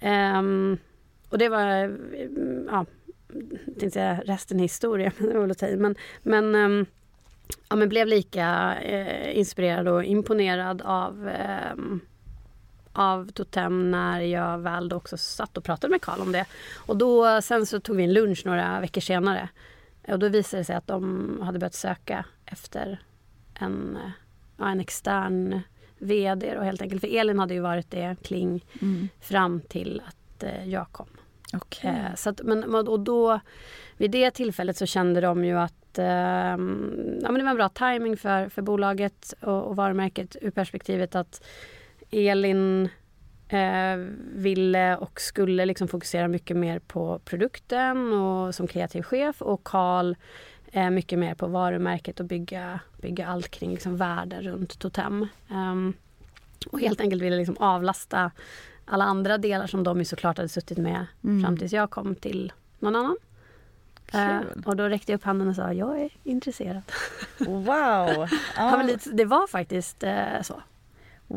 Um, 0.00 0.78
och 1.28 1.38
det 1.38 1.48
var, 1.48 1.96
ja, 2.70 2.86
tänkte 3.66 3.90
säga 3.90 4.22
resten 4.26 4.58
är 4.58 4.62
historia, 4.62 5.12
men 5.18 5.28
det 5.28 5.38
var 5.38 5.48
att 5.48 5.58
ta 5.58 5.66
i. 5.66 5.76
Men, 5.76 5.94
men, 6.22 6.54
um, 6.54 6.86
ja, 7.68 7.76
men 7.76 7.88
blev 7.88 8.06
lika 8.06 8.76
eh, 8.82 9.38
inspirerad 9.38 9.88
och 9.88 10.04
imponerad 10.04 10.82
av 10.82 11.30
um, 11.74 12.00
av 12.94 13.30
Totem 13.30 13.90
när 13.90 14.20
jag 14.20 14.58
väl 14.58 14.92
också 14.92 15.16
satt 15.16 15.56
och 15.56 15.64
pratade 15.64 15.90
med 15.90 16.02
Karl 16.02 16.20
om 16.20 16.32
det. 16.32 16.44
Och 16.86 16.96
då, 16.96 17.42
sen 17.42 17.66
så 17.66 17.80
tog 17.80 17.96
vi 17.96 18.04
en 18.04 18.12
lunch 18.12 18.42
några 18.46 18.80
veckor 18.80 19.00
senare. 19.00 19.48
Och 20.08 20.18
då 20.18 20.28
visade 20.28 20.60
det 20.60 20.64
sig 20.64 20.76
att 20.76 20.86
de 20.86 21.40
hade 21.42 21.58
börjat 21.58 21.74
söka 21.74 22.24
efter 22.46 23.02
en, 23.54 23.98
ja, 24.56 24.68
en 24.68 24.80
extern 24.80 25.60
VD 25.98 26.56
och 26.56 26.64
helt 26.64 26.82
enkelt. 26.82 27.00
För 27.00 27.16
Elin 27.16 27.38
hade 27.38 27.54
ju 27.54 27.60
varit 27.60 27.90
det 27.90 28.16
kling 28.22 28.64
mm. 28.82 29.08
fram 29.20 29.60
till 29.60 30.02
att 30.06 30.42
eh, 30.42 30.68
jag 30.68 30.92
kom. 30.92 31.06
Okay. 31.52 31.90
Eh, 31.90 32.14
så 32.14 32.30
att, 32.30 32.42
men, 32.42 32.74
och 32.74 33.00
då, 33.00 33.40
vid 33.96 34.10
det 34.10 34.30
tillfället 34.30 34.76
så 34.76 34.86
kände 34.86 35.20
de 35.20 35.44
ju 35.44 35.58
att 35.58 35.98
eh, 35.98 36.06
ja, 36.06 36.56
men 36.56 37.34
det 37.34 37.42
var 37.42 37.50
en 37.50 37.56
bra 37.56 37.68
timing 37.68 38.16
för, 38.16 38.48
för 38.48 38.62
bolaget 38.62 39.34
och, 39.40 39.62
och 39.62 39.76
varumärket 39.76 40.36
ur 40.40 40.50
perspektivet 40.50 41.14
att 41.14 41.46
Elin 42.10 42.88
eh, 43.48 43.96
ville 44.34 44.96
och 44.96 45.20
skulle 45.20 45.66
liksom 45.66 45.88
fokusera 45.88 46.28
mycket 46.28 46.56
mer 46.56 46.78
på 46.78 47.18
produkten 47.18 48.12
och 48.12 48.54
som 48.54 48.66
kreativ 48.66 49.02
chef 49.02 49.42
och 49.42 49.64
Karl 49.64 50.14
eh, 50.72 50.90
mycket 50.90 51.18
mer 51.18 51.34
på 51.34 51.46
varumärket 51.46 52.20
och 52.20 52.26
bygga, 52.26 52.80
bygga 53.00 53.26
allt 53.26 53.50
kring 53.50 53.70
liksom 53.70 53.96
värden 53.96 54.42
runt 54.42 54.78
Totem. 54.78 55.26
Um, 55.50 55.94
och 56.70 56.80
helt 56.80 57.00
enkelt 57.00 57.22
ville 57.22 57.36
liksom 57.36 57.56
avlasta 57.56 58.30
alla 58.84 59.04
andra 59.04 59.38
delar 59.38 59.66
som 59.66 59.84
de 59.84 59.98
ju 59.98 60.04
såklart 60.04 60.36
hade 60.36 60.48
suttit 60.48 60.78
med 60.78 61.06
mm. 61.24 61.42
fram 61.42 61.56
tills 61.56 61.72
jag 61.72 61.90
kom 61.90 62.14
till 62.14 62.52
någon 62.78 62.96
annan. 62.96 63.16
Uh, 64.14 64.40
och 64.66 64.76
då 64.76 64.84
räckte 64.84 65.12
jag 65.12 65.18
upp 65.18 65.24
handen 65.24 65.48
och 65.48 65.56
sa 65.56 65.72
jag 65.72 66.00
är 66.00 66.10
intresserad. 66.24 66.82
Wow! 67.38 67.66
ja. 68.56 68.88
det 69.12 69.24
var 69.24 69.46
faktiskt 69.46 70.04
uh, 70.04 70.42
så. 70.42 70.62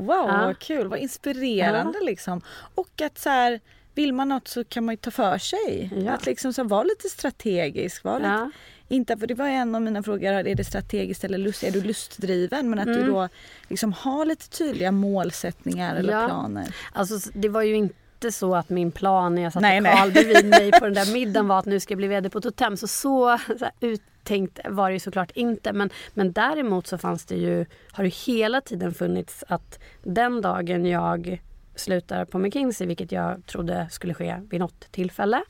Wow, 0.06 0.28
ja. 0.28 0.46
vad 0.46 0.60
kul, 0.60 0.88
vad 0.88 1.00
inspirerande 1.00 1.98
ja. 2.00 2.06
liksom. 2.06 2.42
Och 2.76 3.02
att 3.02 3.20
så 3.20 3.30
här, 3.30 3.60
vill 3.96 4.14
man 4.14 4.30
något 4.30 4.48
så 4.48 4.64
kan 4.64 4.86
man 4.86 4.94
ju 4.94 4.98
ta 4.98 5.12
för 5.12 5.38
sig. 5.38 5.92
Ja. 6.06 6.12
Att 6.12 6.26
liksom 6.26 6.54
så 6.54 6.64
vara 6.64 6.84
lite 6.84 7.10
strategisk. 7.10 8.04
Var 8.04 8.20
lite, 8.20 8.52
inte, 8.88 9.18
för 9.18 9.28
det 9.28 9.34
var 9.34 9.48
en 9.48 9.76
av 9.76 9.82
mina 9.82 10.04
frågor, 10.04 10.28
är 10.28 10.56
det 10.56 10.64
strategiskt 10.64 11.24
eller 11.24 11.38
lust, 11.38 11.64
är 11.64 11.72
du 11.72 11.82
lustdriven? 11.82 12.70
Men 12.70 12.80
att 12.80 12.88
mm. 12.88 13.00
du 13.00 13.12
då 13.12 13.30
liksom 13.68 13.94
har 13.94 14.26
lite 14.26 14.50
tydliga 14.50 14.92
målsättningar 14.92 15.96
eller 15.96 16.28
planer. 16.28 16.76
Alltså 16.94 17.30
det 17.34 17.50
var 17.50 17.62
ju 17.62 17.76
inte 17.76 18.32
så 18.32 18.56
att 18.56 18.70
min 18.70 18.92
plan 18.92 19.36
när 19.36 19.42
jag 19.42 19.54
satte 19.54 19.82
Karl 19.84 20.12
bredvid 20.12 20.46
mig 20.46 20.72
på 20.72 20.86
den 20.86 20.94
där 20.94 21.14
middagen 21.14 21.48
var 21.48 21.60
att 21.60 21.66
nu 21.66 21.80
ska 21.80 21.92
jag 21.92 21.98
bli 21.98 22.08
VD 22.08 22.30
på 22.30 22.42
Totem. 22.42 22.78
Så 22.78 22.88
så, 22.88 23.38
så 23.60 23.70
ut, 23.80 24.02
tänkt 24.28 24.60
var 24.66 24.92
det 24.92 25.00
såklart 25.00 25.32
inte. 25.32 25.74
Men, 25.74 25.90
men 26.14 26.32
däremot 26.32 26.88
så 26.88 26.98
fanns 26.98 27.26
det 27.26 27.36
ju, 27.36 27.66
har 27.92 28.04
det 28.04 28.14
hela 28.14 28.62
tiden 28.62 28.94
funnits 28.94 29.44
att 29.48 29.80
den 30.04 30.42
dagen 30.42 30.86
jag 30.86 31.42
slutar 31.76 32.26
på 32.26 32.40
McKinsey, 32.40 32.88
vilket 32.88 33.12
jag 33.12 33.46
trodde 33.46 33.88
skulle 33.92 34.14
ske 34.14 34.42
vid 34.50 34.60
något 34.60 34.92
tillfälle, 34.92 35.44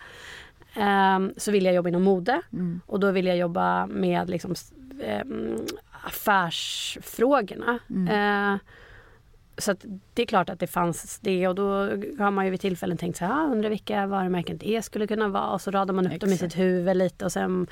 eh, 0.75 1.19
så 1.37 1.51
vill 1.51 1.65
jag 1.65 1.75
jobba 1.75 1.89
inom 1.89 2.03
mode. 2.03 2.41
Mm. 2.53 2.81
Och 2.85 2.99
då 2.99 3.11
vill 3.11 3.25
jag 3.25 3.37
jobba 3.37 3.87
med 3.87 4.29
liksom, 4.29 4.55
eh, 5.01 5.25
affärsfrågorna. 6.03 7.79
Mm. 7.89 8.07
Eh, 8.07 8.59
så 9.57 9.75
det 10.13 10.21
är 10.21 10.25
klart 10.25 10.49
att 10.49 10.59
det 10.59 10.67
fanns 10.67 11.19
det 11.19 11.47
och 11.47 11.55
då 11.55 11.67
har 12.19 12.31
man 12.31 12.45
ju 12.45 12.51
vid 12.51 12.61
tillfällen 12.61 12.97
tänkt 12.97 13.17
så 13.17 13.25
här, 13.25 13.33
ah, 13.33 13.51
undrar 13.51 13.69
vilka 13.69 14.07
varumärken 14.07 14.57
det 14.57 14.81
skulle 14.81 15.07
kunna 15.07 15.27
vara 15.27 15.49
och 15.49 15.61
så 15.61 15.71
radar 15.71 15.93
man 15.93 16.05
upp 16.05 16.13
Exakt. 16.13 16.21
dem 16.21 16.33
i 16.33 16.37
sitt 16.37 16.59
huvud 16.59 16.97
lite 16.97 17.25
och 17.25 17.31
sen 17.31 17.67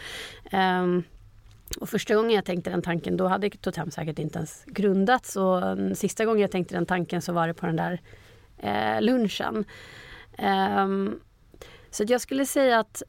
um, 0.53 1.03
och 1.79 1.89
första 1.89 2.15
gången 2.15 2.31
jag 2.31 2.45
tänkte 2.45 2.69
den 2.69 2.81
tanken 2.81 3.17
då 3.17 3.27
hade 3.27 3.49
Totem 3.49 3.91
säkert 3.91 4.19
inte 4.19 4.37
ens 4.37 4.63
grundats 4.65 5.35
och 5.35 5.61
sista 5.93 6.25
gången 6.25 6.41
jag 6.41 6.51
tänkte 6.51 6.75
den 6.75 6.85
tanken 6.85 7.21
så 7.21 7.33
var 7.33 7.47
det 7.47 7.53
på 7.53 7.65
den 7.65 7.75
där 7.75 8.01
eh, 8.57 9.01
lunchen. 9.01 9.65
Um, 10.79 11.19
så 11.89 12.03
jag 12.07 12.21
skulle 12.21 12.45
säga 12.45 12.79
att 12.79 13.03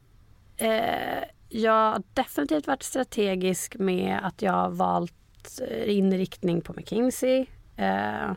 eh, 0.56 1.24
jag 1.48 2.02
definitivt 2.14 2.66
varit 2.66 2.82
strategisk 2.82 3.76
med 3.78 4.18
att 4.22 4.42
jag 4.42 4.52
har 4.52 4.70
valt 4.70 5.60
eh, 5.70 5.96
inriktning 5.96 6.60
på 6.60 6.72
McKinsey. 6.72 7.46
Eh, 7.76 8.30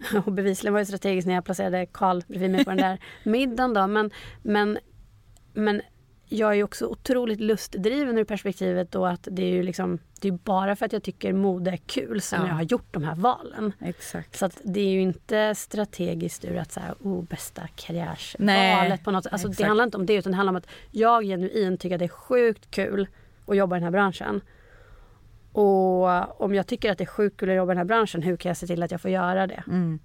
Och 0.26 0.32
bevisligen 0.32 0.72
var 0.72 0.80
det 0.80 0.86
strategiskt 0.86 1.26
när 1.26 1.34
jag 1.34 1.44
placerade 1.44 1.86
Karl 1.86 2.22
bredvid 2.28 2.50
mig 2.50 2.64
på 2.64 2.70
den 2.70 2.78
där 2.78 2.98
middagen. 3.22 3.74
Då. 3.74 3.86
Men, 3.86 4.10
men, 4.42 4.78
men 5.52 5.82
jag 6.28 6.58
är 6.58 6.64
också 6.64 6.86
otroligt 6.86 7.40
lustdriven 7.40 8.18
ur 8.18 8.24
perspektivet 8.24 8.92
då 8.92 9.06
att 9.06 9.28
det 9.30 9.42
är 9.42 9.50
ju 9.50 9.62
liksom, 9.62 9.98
det 10.20 10.28
är 10.28 10.32
bara 10.32 10.76
för 10.76 10.86
att 10.86 10.92
jag 10.92 11.02
tycker 11.02 11.32
mode 11.32 11.70
är 11.70 11.76
kul 11.76 12.20
som 12.20 12.38
ja. 12.40 12.46
jag 12.46 12.54
har 12.54 12.62
gjort 12.62 12.88
de 12.90 13.04
här 13.04 13.14
valen. 13.14 13.72
Exakt. 13.80 14.36
Så 14.36 14.46
att 14.46 14.60
det 14.64 14.80
är 14.80 14.88
ju 14.88 15.00
inte 15.00 15.54
strategiskt 15.54 16.44
ur 16.44 16.56
att 16.56 16.72
säga 16.72 16.94
oh, 17.02 17.24
bästa 17.24 17.62
karriärsvalet 17.76 19.04
på 19.04 19.10
något 19.10 19.24
sätt. 19.24 19.32
Alltså 19.32 19.48
det 19.48 19.64
handlar 19.64 19.84
inte 19.84 19.96
om 19.96 20.06
det 20.06 20.14
utan 20.14 20.32
det 20.32 20.36
handlar 20.36 20.52
om 20.52 20.56
att 20.56 20.68
jag 20.90 21.24
genuint 21.24 21.80
tycker 21.80 21.96
att 21.96 21.98
det 21.98 22.04
är 22.04 22.08
sjukt 22.08 22.70
kul 22.70 23.06
att 23.46 23.56
jobba 23.56 23.76
i 23.76 23.78
den 23.78 23.84
här 23.84 23.90
branschen. 23.90 24.40
Och 25.58 26.40
om 26.40 26.54
jag 26.54 26.66
tycker 26.66 26.92
att 26.92 26.98
det 26.98 27.04
är 27.04 27.06
sjukt 27.06 27.36
kul 27.36 27.50
att 27.50 27.56
jobba 27.56 27.72
i 27.72 27.74
den 27.74 27.78
här 27.78 27.84
branschen, 27.84 28.22
hur 28.22 28.36
kan 28.36 28.50
jag 28.50 28.56
se 28.56 28.66
till 28.66 28.82
att 28.82 28.90
jag 28.90 29.00
får 29.00 29.10
göra 29.10 29.46
det? 29.46 29.62
Mm. 29.66 29.98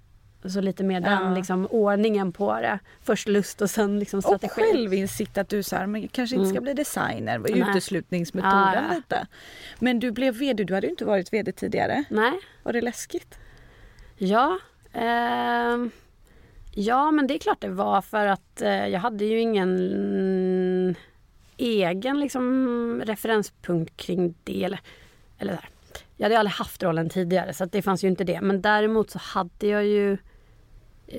Så 0.44 0.60
lite 0.60 0.84
mer 0.84 1.00
den 1.00 1.22
ja. 1.22 1.34
liksom, 1.34 1.66
ordningen 1.70 2.32
på 2.32 2.60
det. 2.60 2.78
Först 3.00 3.28
lust 3.28 3.62
och 3.62 3.70
sen 3.70 3.98
liksom 3.98 4.22
strategi. 4.22 4.46
Och 4.46 4.52
självinsikt 4.52 5.38
att 5.38 5.48
du 5.48 5.62
så 5.62 5.76
här, 5.76 5.86
men 5.86 6.08
kanske 6.08 6.36
inte 6.36 6.48
ska 6.48 6.56
mm. 6.56 6.64
bli 6.64 6.74
designer, 6.74 7.38
var 7.38 7.48
uteslutningsmetoden 7.48 8.84
ja, 8.90 8.94
lite. 8.94 9.26
Men 9.78 10.00
du 10.00 10.10
blev 10.10 10.34
VD, 10.34 10.64
du 10.64 10.74
hade 10.74 10.86
ju 10.86 10.90
inte 10.90 11.04
varit 11.04 11.32
VD 11.32 11.52
tidigare. 11.52 12.04
Nej. 12.08 12.32
Var 12.62 12.72
det 12.72 12.80
läskigt? 12.80 13.38
Ja. 14.16 14.58
Eh, 14.92 15.78
ja 16.74 17.10
men 17.10 17.26
det 17.26 17.34
är 17.34 17.38
klart 17.38 17.60
det 17.60 17.68
var 17.68 18.02
för 18.02 18.26
att 18.26 18.62
eh, 18.62 18.86
jag 18.86 19.00
hade 19.00 19.24
ju 19.24 19.40
ingen 19.40 20.96
egen 21.56 22.20
liksom, 22.20 23.02
referenspunkt 23.04 23.96
kring 23.96 24.34
det. 24.44 24.64
Eller, 24.64 24.80
eller 25.38 25.52
där. 25.52 25.68
Jag 26.16 26.24
hade 26.24 26.38
aldrig 26.38 26.54
haft 26.54 26.82
rollen 26.82 27.08
tidigare 27.08 27.52
så 27.52 27.64
det 27.64 27.82
fanns 27.82 28.04
ju 28.04 28.08
inte 28.08 28.24
det. 28.24 28.40
Men 28.40 28.62
däremot 28.62 29.10
så 29.10 29.18
hade 29.18 29.66
jag 29.66 29.84
ju 29.84 30.12
eh, 30.12 30.18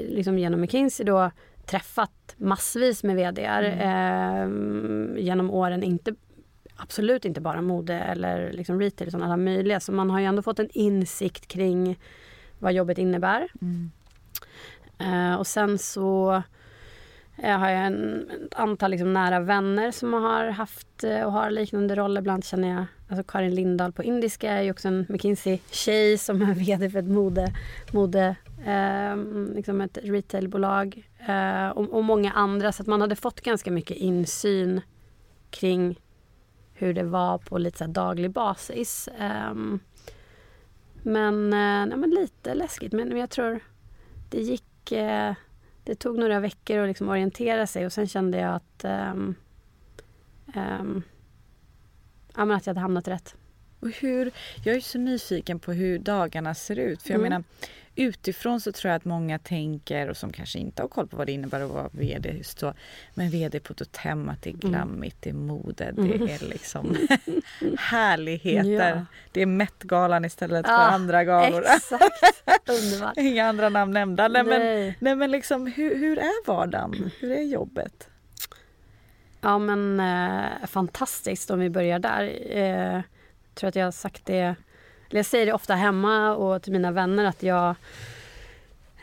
liksom 0.09 0.39
genom 0.39 0.61
McKinsey 0.61 1.05
då 1.05 1.31
träffat 1.65 2.35
massvis 2.37 3.03
med 3.03 3.15
VDR 3.15 3.63
mm. 3.63 5.15
eh, 5.15 5.23
genom 5.23 5.51
åren. 5.51 5.83
Inte, 5.83 6.15
absolut 6.75 7.25
inte 7.25 7.41
bara 7.41 7.61
mode 7.61 7.93
eller 7.93 8.51
liksom 8.51 8.79
retail 8.79 9.07
utan 9.07 9.23
alla 9.23 9.37
möjliga. 9.37 9.79
Så 9.79 9.91
man 9.91 10.09
har 10.09 10.19
ju 10.19 10.25
ändå 10.25 10.41
fått 10.41 10.59
en 10.59 10.69
insikt 10.71 11.47
kring 11.47 11.99
vad 12.59 12.73
jobbet 12.73 12.97
innebär. 12.97 13.47
Mm. 13.61 13.91
Eh, 14.99 15.39
och 15.39 15.47
sen 15.47 15.77
så 15.77 16.43
jag 17.35 17.57
har 17.57 17.69
jag 17.69 17.85
en, 17.85 18.29
ett 18.29 18.53
antal 18.55 18.91
liksom 18.91 19.13
nära 19.13 19.39
vänner 19.39 19.91
som 19.91 20.13
har 20.13 20.45
haft 20.45 21.03
eh, 21.03 21.21
och 21.21 21.31
har 21.31 21.49
liknande 21.51 21.95
roller. 21.95 22.21
Bland 22.21 22.45
känner 22.45 22.67
jag 22.67 22.85
alltså 23.07 23.23
Karin 23.23 23.55
Lindahl 23.55 23.91
på 23.91 24.03
Indiska 24.03 24.51
är 24.51 24.61
ju 24.61 24.71
också 24.71 24.87
en 24.87 25.05
McKinsey-tjej 25.09 26.17
som 26.17 26.41
är 26.41 26.53
VD 26.65 26.89
för 26.89 26.99
ett 26.99 27.05
mode, 27.05 27.53
mode 27.91 28.35
eh, 28.65 29.15
liksom 29.55 29.81
ett 29.81 29.97
retailbolag. 30.03 31.09
Eh, 31.27 31.69
och, 31.69 31.93
och, 31.93 32.03
många 32.03 32.31
andra. 32.31 32.71
Så 32.71 32.81
att 32.81 32.87
man 32.87 33.01
hade 33.01 33.15
fått 33.15 33.41
ganska 33.41 33.71
mycket 33.71 33.97
insyn 33.97 34.81
kring 35.49 35.99
hur 36.73 36.93
det 36.93 37.03
var 37.03 37.37
på 37.37 37.57
lite 37.57 37.77
så 37.77 37.87
daglig 37.87 38.31
basis. 38.31 39.07
Eh, 39.07 39.53
men, 41.03 41.53
eh, 41.53 41.85
nej, 41.85 41.97
men 41.97 42.09
lite 42.09 42.53
läskigt. 42.53 42.93
Men, 42.93 43.07
men 43.07 43.17
jag 43.17 43.29
tror 43.29 43.59
det 44.29 44.41
gick 44.41 44.91
eh, 44.91 45.33
det 45.85 45.95
tog 45.95 46.19
några 46.19 46.39
veckor 46.39 46.79
att 46.79 46.87
liksom 46.87 47.09
orientera 47.09 47.67
sig 47.67 47.85
och 47.85 47.93
sen 47.93 48.07
kände 48.07 48.37
jag 48.37 48.55
att, 48.55 48.83
ehm, 48.83 49.35
ehm, 50.53 51.01
ja, 52.37 52.55
att 52.55 52.65
jag 52.65 52.71
hade 52.71 52.79
hamnat 52.79 53.07
rätt. 53.07 53.35
Och 53.79 53.89
hur, 53.89 54.31
jag 54.63 54.75
är 54.75 54.79
så 54.79 54.97
nyfiken 54.97 55.59
på 55.59 55.73
hur 55.73 55.99
dagarna 55.99 56.55
ser 56.55 56.79
ut. 56.79 57.01
För 57.01 57.09
jag 57.09 57.19
mm. 57.19 57.29
menar, 57.29 57.43
utifrån 57.95 58.61
så 58.61 58.71
tror 58.71 58.89
jag 58.89 58.97
att 58.97 59.05
många 59.05 59.39
tänker, 59.39 60.09
och 60.09 60.17
som 60.17 60.31
kanske 60.31 60.59
inte 60.59 60.81
har 60.81 60.89
koll 60.89 61.07
på 61.07 61.17
vad 61.17 61.27
det 61.27 61.31
innebär 61.31 61.61
att 61.61 61.71
vara 61.71 61.89
VD, 61.91 62.29
just 62.37 62.59
så, 62.59 62.73
men 63.13 63.29
VD 63.29 63.59
på 63.59 63.73
Totem, 63.73 64.29
att 64.29 64.41
det 64.41 64.49
är 64.49 64.53
mm. 64.53 64.69
glammigt, 64.69 65.17
det 65.19 65.29
är 65.29 65.33
mode, 65.33 65.91
det 65.91 66.01
mm. 66.01 66.21
är 66.21 66.49
liksom 66.49 66.97
härligheter. 67.77 68.95
Ja. 68.95 69.05
Det 69.31 69.41
är 69.41 69.45
Met-galan 69.45 70.25
istället 70.25 70.65
ja, 70.67 70.77
för 70.77 70.95
andra 70.95 71.23
galor. 71.23 71.63
Exakt, 71.75 72.43
underbart. 72.69 73.17
Inga 73.17 73.45
andra 73.45 73.69
namn 73.69 73.93
nämnda. 73.93 74.27
Nej, 74.27 74.43
nej. 74.43 74.59
Men, 74.59 74.93
nej, 74.99 75.15
men 75.15 75.31
liksom, 75.31 75.67
hur, 75.67 75.95
hur 75.95 76.17
är 76.17 76.47
vardagen? 76.47 77.11
Hur 77.19 77.31
är 77.31 77.43
jobbet? 77.43 78.09
Ja 79.45 79.57
men 79.57 79.99
eh, 79.99 80.67
fantastiskt 80.67 81.51
om 81.51 81.59
vi 81.59 81.69
börjar 81.69 81.99
där. 81.99 82.57
Eh, 82.57 83.01
tror 83.53 83.67
att 83.67 83.75
jag 83.75 83.85
har 83.85 83.91
sagt 83.91 84.25
det 84.25 84.55
jag 85.09 85.25
säger 85.25 85.45
det 85.45 85.53
ofta 85.53 85.75
hemma 85.75 86.35
och 86.35 86.61
till 86.61 86.71
mina 86.71 86.91
vänner 86.91 87.25
att 87.25 87.43
jag 87.43 87.75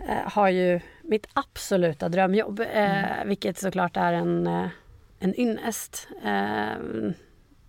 eh, 0.08 0.32
har 0.32 0.48
ju 0.48 0.80
mitt 1.02 1.26
absoluta 1.32 2.08
drömjobb. 2.08 2.60
Eh, 2.60 3.14
mm. 3.14 3.28
Vilket 3.28 3.58
såklart 3.58 3.96
är 3.96 4.12
en, 4.12 4.46
eh, 4.46 4.66
en 5.18 5.40
ynnest. 5.40 6.08
Eh, 6.24 7.12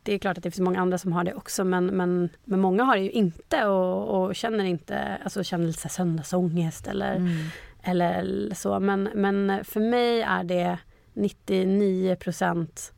det 0.04 0.14
är 0.14 0.20
klart 0.20 0.38
att 0.38 0.44
det 0.44 0.52
finns 0.52 0.66
många 0.66 0.80
andra 0.80 0.98
som 0.98 1.14
har 1.14 1.24
det 1.24 1.34
också 1.34 1.64
men, 1.64 1.86
men, 1.86 2.30
men 2.44 2.60
många 2.60 2.84
har 2.84 2.96
det 2.96 3.04
ju 3.04 3.12
inte 3.12 3.66
och, 3.66 4.24
och 4.24 4.36
känner 4.36 4.66
inte, 4.66 5.18
alltså 5.24 5.44
känner 5.44 5.66
lite 5.66 5.90
söndagsångest 5.90 6.88
eller 6.88 7.16
mm. 7.16 7.46
eller 7.84 8.54
så. 8.56 8.80
Men, 8.80 9.10
men 9.14 9.66
för 9.66 9.80
mig 9.80 10.22
är 10.22 10.44
det 10.44 10.78
99 11.14 12.16
procent 12.16 12.94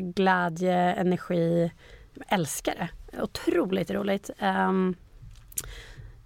glädje, 0.00 0.74
energi. 0.74 1.72
Jag 2.14 2.32
älskar 2.38 2.74
det. 2.74 3.20
Otroligt 3.22 3.90
roligt. 3.90 4.30
Ehm, 4.38 4.94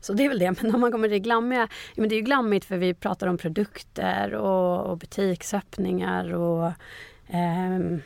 så 0.01 0.13
det 0.13 0.25
är 0.25 0.29
väl 0.29 0.39
det. 0.39 0.51
Men 0.63 0.75
om 0.75 0.81
man 0.81 0.93
kommer 0.93 1.09
till 1.09 1.13
det 1.13 1.21
glammiga. 1.21 1.69
Men 1.97 2.09
det 2.09 2.15
är 2.15 2.17
ju 2.17 2.23
glammigt 2.23 2.65
för 2.65 2.77
vi 2.77 2.95
pratar 2.95 3.27
om 3.27 3.39
produkter 3.39 4.35
och, 4.35 4.91
och 4.91 4.99
butiksöppningar 4.99 6.35
och 6.35 6.73
um, 7.33 8.03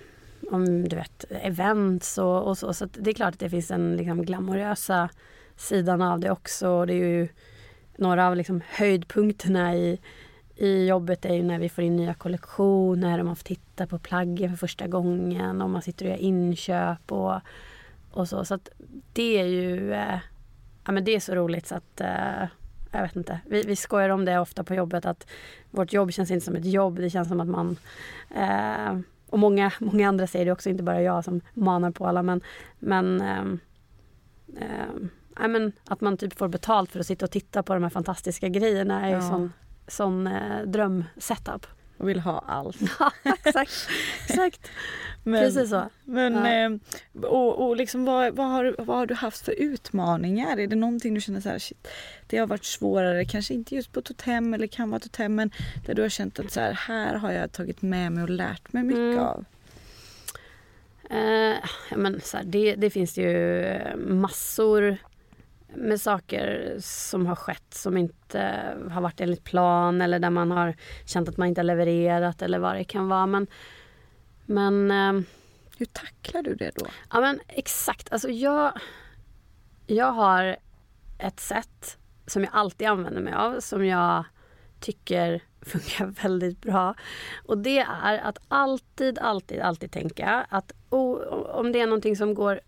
om 0.51 0.89
du 0.89 0.97
vet, 0.97 1.25
events 1.31 2.19
och, 2.19 2.43
och 2.43 2.59
så. 2.59 2.75
Så 2.75 2.85
det 2.85 3.11
är 3.11 3.15
klart 3.15 3.35
att 3.35 3.41
det 3.41 3.51
finns 3.51 3.71
en 3.71 3.97
liksom, 3.97 4.23
glamorösa 4.23 5.09
sidan 5.57 6.03
av 6.03 6.21
det 6.21 6.31
också. 6.31 6.87
Det 6.87 6.93
är 6.93 6.97
ju 6.97 7.29
några 7.97 8.27
av 8.27 8.37
liksom, 8.37 8.63
höjdpunkterna 8.69 9.75
i, 9.77 10.01
i 10.61 10.87
jobbet 10.87 11.25
är 11.25 11.35
ju 11.35 11.43
när 11.43 11.59
vi 11.59 11.69
får 11.69 11.85
in 11.85 11.97
nya 11.97 12.15
kollektioner 12.15 13.19
och 13.19 13.27
man 13.27 13.37
får 13.37 13.45
titta 13.45 13.87
på 13.87 13.99
plaggen 13.99 14.51
för 14.51 14.57
första 14.57 14.87
gången 14.87 15.63
och 15.63 15.71
man 15.71 15.83
sitter 15.83 16.05
och 16.05 16.11
gör 16.11 16.19
inköp 16.19 17.13
och, 17.13 17.41
och 18.11 18.29
så. 18.29 18.45
Så 18.45 18.59
det 19.13 19.41
är 19.41 19.45
ju 19.45 19.93
eh, 19.93 20.19
ja, 20.85 20.93
men 20.93 21.05
det 21.05 21.15
är 21.15 21.21
så 21.21 21.35
roligt 21.35 21.67
så 21.67 21.75
att 21.75 22.01
eh, 22.01 22.49
jag 22.93 23.03
vet 23.03 23.17
inte. 23.17 23.41
Vi, 23.47 23.63
vi 23.63 23.77
skojar 23.77 24.09
om 24.09 24.25
det 24.25 24.39
ofta 24.39 24.65
på 24.65 24.75
jobbet 24.75 25.07
att 25.07 25.27
vårt 25.71 25.93
jobb 25.93 26.13
känns 26.13 26.31
inte 26.31 26.45
som 26.45 26.57
ett 26.57 26.65
jobb. 26.65 26.97
Det 26.97 27.11
känns 27.11 27.29
som 27.29 27.41
att 27.41 27.49
man 27.49 27.77
eh, 28.35 28.99
och 29.31 29.39
många, 29.39 29.73
många 29.79 30.09
andra 30.09 30.27
säger 30.27 30.45
det 30.45 30.53
också, 30.53 30.71
inte 30.71 30.83
bara 30.83 31.03
jag 31.03 31.25
som 31.25 31.41
manar 31.55 31.91
på 31.91 32.07
alla. 32.07 32.23
Men, 32.23 32.41
men, 32.79 33.21
äh, 33.21 33.45
äh, 35.41 35.49
men 35.49 35.73
att 35.85 36.01
man 36.01 36.17
typ 36.17 36.39
får 36.39 36.49
betalt 36.49 36.91
för 36.91 37.01
att 37.01 37.07
sitta 37.07 37.25
och 37.25 37.31
titta 37.31 37.63
på 37.63 37.75
de 37.75 37.83
här 37.83 37.91
fantastiska 37.91 38.49
grejerna 38.49 39.01
är 39.01 39.09
ju 39.09 39.15
ja. 39.15 39.29
sån, 39.29 39.53
sån 39.91 40.27
äh, 40.27 40.63
drömsetup. 40.67 41.67
Och 41.97 42.09
vill 42.09 42.21
ha 42.21 42.39
allt. 42.39 42.77
ja, 42.99 43.13
exakt. 43.45 43.89
exakt. 44.29 44.71
Men, 45.25 45.41
Precis 45.41 45.71
så. 45.71 45.89
Men, 46.05 46.35
ja. 46.35 46.49
eh, 46.49 47.31
och, 47.31 47.69
och 47.69 47.77
liksom 47.77 48.05
vad, 48.05 48.37
vad, 48.37 48.47
har, 48.47 48.75
vad 48.79 48.97
har 48.97 49.07
du 49.07 49.15
haft 49.15 49.45
för 49.45 49.53
utmaningar? 49.53 50.57
Är 50.57 50.67
det 50.67 50.77
någonting 50.77 51.15
du 51.15 51.21
känner 51.21 51.41
så 51.41 51.49
här, 51.49 51.59
shit, 51.59 51.89
det 52.27 52.39
har 52.39 52.47
varit 52.47 52.65
svårare, 52.65 53.25
kanske 53.25 53.55
inte 53.55 53.75
just 53.75 53.93
på 53.93 54.03
Totem 54.03 54.55
eller 54.55 54.67
kan 54.67 54.91
vara 54.91 55.01
Totem, 55.01 55.35
men 55.35 55.51
där 55.87 55.95
du 55.95 56.03
har 56.03 56.09
känt 56.09 56.39
att 56.39 56.53
så 56.53 56.61
här, 56.61 56.73
här 56.73 57.15
har 57.15 57.33
jag 57.33 57.53
tagit 57.53 57.83
med 57.83 58.13
mig 58.13 58.23
och 58.23 58.31
lärt 58.31 58.73
mig 58.73 58.83
mycket 58.83 58.99
mm. 58.99 59.19
av? 59.19 59.45
Eh, 61.11 61.59
men 61.97 62.21
så 62.21 62.37
här, 62.37 62.45
det, 62.45 62.75
det 62.75 62.91
finns 62.91 63.19
ju 63.19 63.79
massor 63.97 64.97
med 65.75 66.01
saker 66.01 66.77
som 66.81 67.27
har 67.27 67.37
skett 67.37 67.75
som 67.75 67.97
inte 67.97 68.75
har 68.91 69.01
varit 69.01 69.21
enligt 69.21 69.45
plan 69.45 70.01
eller 70.01 70.19
där 70.19 70.31
man 70.31 70.51
har 70.51 70.75
känt 71.05 71.29
att 71.29 71.37
man 71.37 71.49
inte 71.49 71.59
har 71.61 71.65
levererat 71.65 72.43
eller 72.43 72.59
vad 72.59 72.75
det 72.75 72.85
kan 72.85 73.09
vara. 73.09 73.27
Men, 73.27 73.47
men 74.47 74.91
eh, 74.91 75.23
hur 75.79 75.87
tacklar 75.87 76.43
du 76.43 76.55
det 76.55 76.71
då? 76.75 76.87
Ja 77.11 77.21
men 77.21 77.41
exakt. 77.49 78.13
Alltså 78.13 78.29
jag, 78.29 78.73
jag 79.87 80.13
har 80.13 80.57
ett 81.19 81.41
sätt 81.41 81.99
som 82.27 82.45
jag 82.45 82.51
alltid 82.55 82.89
använder 82.89 83.21
mig 83.21 83.35
av 83.35 83.61
som 83.61 83.87
jag 83.87 84.25
tycker 84.81 85.43
funkar 85.63 86.07
väldigt 86.07 86.61
bra. 86.61 86.95
Och 87.47 87.59
det 87.59 87.79
är 87.79 88.19
att 88.19 88.39
alltid, 88.49 89.19
alltid, 89.19 89.61
alltid 89.61 89.93
tänka 89.93 90.47
att 90.49 90.73
oh, 90.91 91.17
om 91.33 91.73
det 91.73 91.81
är 91.81 91.87
någonting 91.87 92.17
som 92.17 92.35
går 92.35 92.61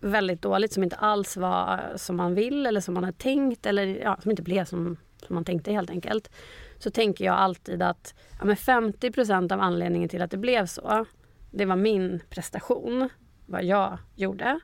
väldigt 0.00 0.42
dåligt 0.42 0.72
som 0.72 0.82
inte 0.82 0.96
alls 0.96 1.36
var 1.36 1.92
som 1.96 2.16
man 2.16 2.34
vill 2.34 2.66
eller 2.66 2.80
som 2.80 2.94
man 2.94 3.04
har 3.04 3.12
tänkt 3.12 3.66
eller 3.66 3.86
ja, 3.86 4.18
som 4.22 4.30
inte 4.30 4.42
blev 4.42 4.64
som, 4.64 4.96
som 5.26 5.34
man 5.34 5.44
tänkte 5.44 5.72
helt 5.72 5.90
enkelt. 5.90 6.30
Så 6.78 6.90
tänker 6.90 7.24
jag 7.24 7.34
alltid 7.34 7.82
att 7.82 8.14
ja, 8.38 8.44
men 8.44 8.56
50% 8.56 9.52
av 9.52 9.60
anledningen 9.60 10.08
till 10.08 10.22
att 10.22 10.30
det 10.30 10.36
blev 10.36 10.66
så 10.66 11.06
det 11.50 11.64
var 11.64 11.76
min 11.76 12.20
prestation, 12.30 13.08
vad 13.46 13.64
jag 13.64 13.98
gjorde. 14.14 14.60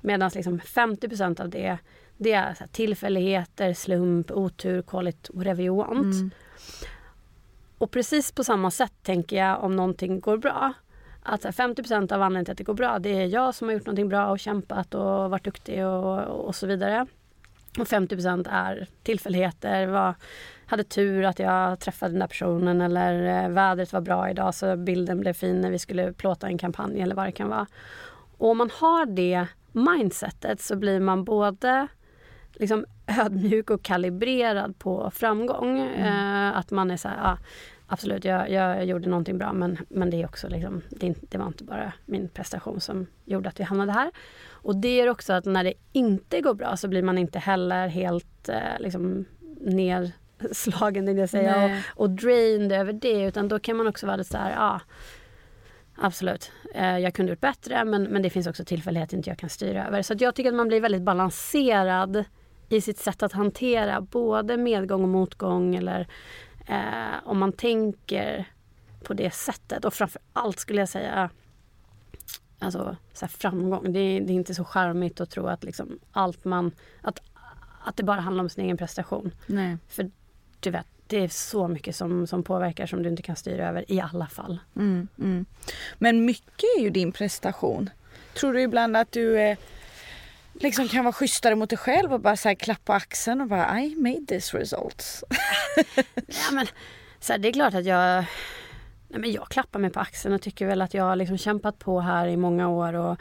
Medan 0.00 0.30
liksom 0.34 0.60
50% 0.60 1.40
av 1.40 1.48
det, 1.48 1.78
det 2.16 2.32
är 2.32 2.54
så 2.54 2.66
tillfälligheter, 2.66 3.74
slump, 3.74 4.30
otur, 4.30 4.82
call 4.82 5.08
it 5.08 5.30
whatever 5.34 5.64
you 5.64 5.76
want. 5.76 6.14
Mm. 6.14 6.30
Och 7.78 7.90
precis 7.90 8.32
på 8.32 8.44
samma 8.44 8.70
sätt 8.70 8.92
tänker 9.02 9.36
jag 9.36 9.62
om 9.64 9.76
någonting 9.76 10.20
går 10.20 10.36
bra. 10.36 10.72
Att 11.30 11.44
50% 11.44 12.12
av 12.12 12.22
anledningen 12.22 12.44
till 12.44 12.52
att 12.52 12.58
det 12.58 12.64
går 12.64 12.74
bra, 12.74 12.98
det 12.98 13.22
är 13.22 13.26
jag 13.26 13.54
som 13.54 13.68
har 13.68 13.72
gjort 13.72 13.86
någonting 13.86 14.08
bra 14.08 14.30
och 14.30 14.38
kämpat 14.38 14.94
och 14.94 15.30
varit 15.30 15.44
duktig 15.44 15.86
och, 15.86 16.18
och 16.20 16.54
så 16.54 16.66
vidare. 16.66 17.06
Och 17.78 17.86
50% 17.86 18.48
är 18.50 18.86
tillfälligheter. 19.02 19.86
Var, 19.86 20.14
hade 20.66 20.84
tur 20.84 21.24
att 21.24 21.38
jag 21.38 21.80
träffade 21.80 22.12
den 22.12 22.20
där 22.20 22.26
personen 22.26 22.80
eller 22.80 23.44
eh, 23.44 23.50
vädret 23.50 23.92
var 23.92 24.00
bra 24.00 24.30
idag 24.30 24.54
så 24.54 24.76
bilden 24.76 25.20
blev 25.20 25.32
fin 25.32 25.60
när 25.60 25.70
vi 25.70 25.78
skulle 25.78 26.12
plåta 26.12 26.46
en 26.46 26.58
kampanj 26.58 27.00
eller 27.00 27.14
vad 27.14 27.26
det 27.26 27.32
kan 27.32 27.48
vara. 27.48 27.66
Och 28.38 28.50
om 28.50 28.58
man 28.58 28.70
har 28.80 29.06
det 29.06 29.46
mindsetet 29.72 30.60
så 30.60 30.76
blir 30.76 31.00
man 31.00 31.24
både 31.24 31.86
liksom 32.52 32.86
ödmjuk 33.06 33.70
och 33.70 33.82
kalibrerad 33.82 34.78
på 34.78 35.10
framgång. 35.10 35.78
Mm. 35.80 36.48
Eh, 36.48 36.58
att 36.58 36.70
man 36.70 36.90
är 36.90 36.96
så 36.96 37.08
här, 37.08 37.16
ja, 37.16 37.38
absolut 37.88 38.24
jag, 38.24 38.50
jag 38.50 38.84
gjorde 38.84 39.08
någonting 39.08 39.38
bra 39.38 39.52
men, 39.52 39.78
men 39.88 40.10
det 40.10 40.22
är 40.22 40.24
också 40.24 40.48
liksom, 40.48 40.82
det, 40.90 41.14
det, 41.20 41.38
var 41.38 41.46
inte 41.46 41.64
bara 41.64 41.92
min 42.06 42.28
prestation 42.28 42.80
som 42.80 43.06
gjorde 43.24 43.48
att 43.48 43.60
vi 43.60 43.64
hamnade 43.64 43.92
här. 43.92 44.10
Och 44.50 44.76
det 44.76 45.00
är 45.00 45.08
också 45.08 45.32
att 45.32 45.44
när 45.44 45.64
det 45.64 45.74
inte 45.92 46.40
går 46.40 46.54
bra 46.54 46.76
så 46.76 46.88
blir 46.88 47.02
man 47.02 47.18
inte 47.18 47.38
heller 47.38 47.88
helt 47.88 48.48
eh, 48.48 48.78
liksom, 48.78 49.24
nedslagen, 49.60 51.16
jag 51.18 51.30
säga, 51.30 51.64
och, 51.64 52.02
och 52.02 52.10
drained 52.10 52.72
över 52.72 52.92
det. 52.92 53.24
Utan 53.24 53.48
då 53.48 53.58
kan 53.58 53.76
man 53.76 53.86
också 53.86 54.06
vara 54.06 54.16
lite 54.16 54.30
så 54.30 54.38
här, 54.38 54.50
ja 54.50 54.80
Absolut. 56.00 56.52
Eh, 56.74 56.98
jag 56.98 57.14
kunde 57.14 57.32
gjort 57.32 57.40
bättre 57.40 57.84
men, 57.84 58.02
men 58.02 58.22
det 58.22 58.30
finns 58.30 58.46
också 58.46 58.64
tillfälligheter 58.64 59.16
inte 59.16 59.30
jag 59.30 59.38
kan 59.38 59.48
styra 59.48 59.86
över. 59.86 60.02
Så 60.02 60.14
jag 60.18 60.34
tycker 60.34 60.50
att 60.50 60.56
man 60.56 60.68
blir 60.68 60.80
väldigt 60.80 61.02
balanserad 61.02 62.24
i 62.68 62.80
sitt 62.80 62.98
sätt 62.98 63.22
att 63.22 63.32
hantera 63.32 64.00
både 64.00 64.56
medgång 64.56 65.02
och 65.02 65.08
motgång 65.08 65.74
eller 65.74 66.08
eh, 66.68 67.14
om 67.24 67.38
man 67.38 67.52
tänker 67.52 68.44
på 69.02 69.14
det 69.14 69.34
sättet. 69.34 69.84
Och 69.84 69.94
framför 69.94 70.22
allt 70.32 70.58
skulle 70.58 70.80
jag 70.80 70.88
säga 70.88 71.30
alltså, 72.58 72.96
så 73.12 73.28
framgång. 73.28 73.92
Det 73.92 74.00
är, 74.00 74.20
det 74.20 74.32
är, 74.32 74.34
inte 74.34 74.54
så 74.54 74.64
charmigt 74.64 75.20
att 75.20 75.30
tro 75.30 75.46
att 75.46 75.64
liksom 75.64 75.98
allt 76.12 76.44
man... 76.44 76.72
Att, 77.02 77.20
att 77.84 77.96
det 77.96 78.02
bara 78.02 78.20
handlar 78.20 78.44
om 78.44 78.50
sin 78.50 78.64
egen 78.64 78.76
prestation. 78.76 79.30
Nej. 79.46 79.76
För 79.88 80.10
du 80.60 80.70
vet, 80.70 80.86
det 81.06 81.24
är 81.24 81.28
så 81.28 81.68
mycket 81.68 81.96
som, 81.96 82.26
som 82.26 82.42
påverkar 82.42 82.86
som 82.86 83.02
du 83.02 83.08
inte 83.08 83.22
kan 83.22 83.36
styra 83.36 83.68
över 83.68 83.92
i 83.92 84.00
alla 84.00 84.26
fall. 84.26 84.58
Mm, 84.76 85.08
mm. 85.18 85.46
Men 85.98 86.24
mycket 86.24 86.64
är 86.78 86.82
ju 86.82 86.90
din 86.90 87.12
prestation. 87.12 87.90
Tror 88.40 88.52
du 88.52 88.62
ibland 88.62 88.96
att 88.96 89.12
du 89.12 89.40
är 89.40 89.56
liksom 90.60 90.88
kan 90.88 91.04
vara 91.04 91.12
schysstare 91.12 91.54
mot 91.54 91.70
dig 91.70 91.78
själv 91.78 92.12
och 92.12 92.20
bara 92.20 92.36
så 92.36 92.48
här 92.48 92.54
klappa 92.54 92.94
axeln 92.94 93.40
och 93.40 93.48
bara 93.48 93.80
I 93.80 93.94
made 93.96 94.26
this 94.26 94.54
results. 94.54 95.24
ja, 96.14 96.52
men, 96.52 96.66
så 97.20 97.32
här, 97.32 97.38
det 97.38 97.48
är 97.48 97.52
klart 97.52 97.74
att 97.74 97.84
jag 97.84 98.24
Nej, 99.10 99.20
men 99.20 99.32
jag 99.32 99.48
klappar 99.48 99.78
mig 99.78 99.90
på 99.90 100.00
axeln 100.00 100.34
och 100.34 100.42
tycker 100.42 100.66
väl 100.66 100.82
att 100.82 100.94
jag 100.94 101.04
har 101.04 101.16
liksom 101.16 101.38
kämpat 101.38 101.78
på 101.78 102.00
här 102.00 102.28
i 102.28 102.36
många 102.36 102.68
år 102.68 102.92
och 102.92 103.16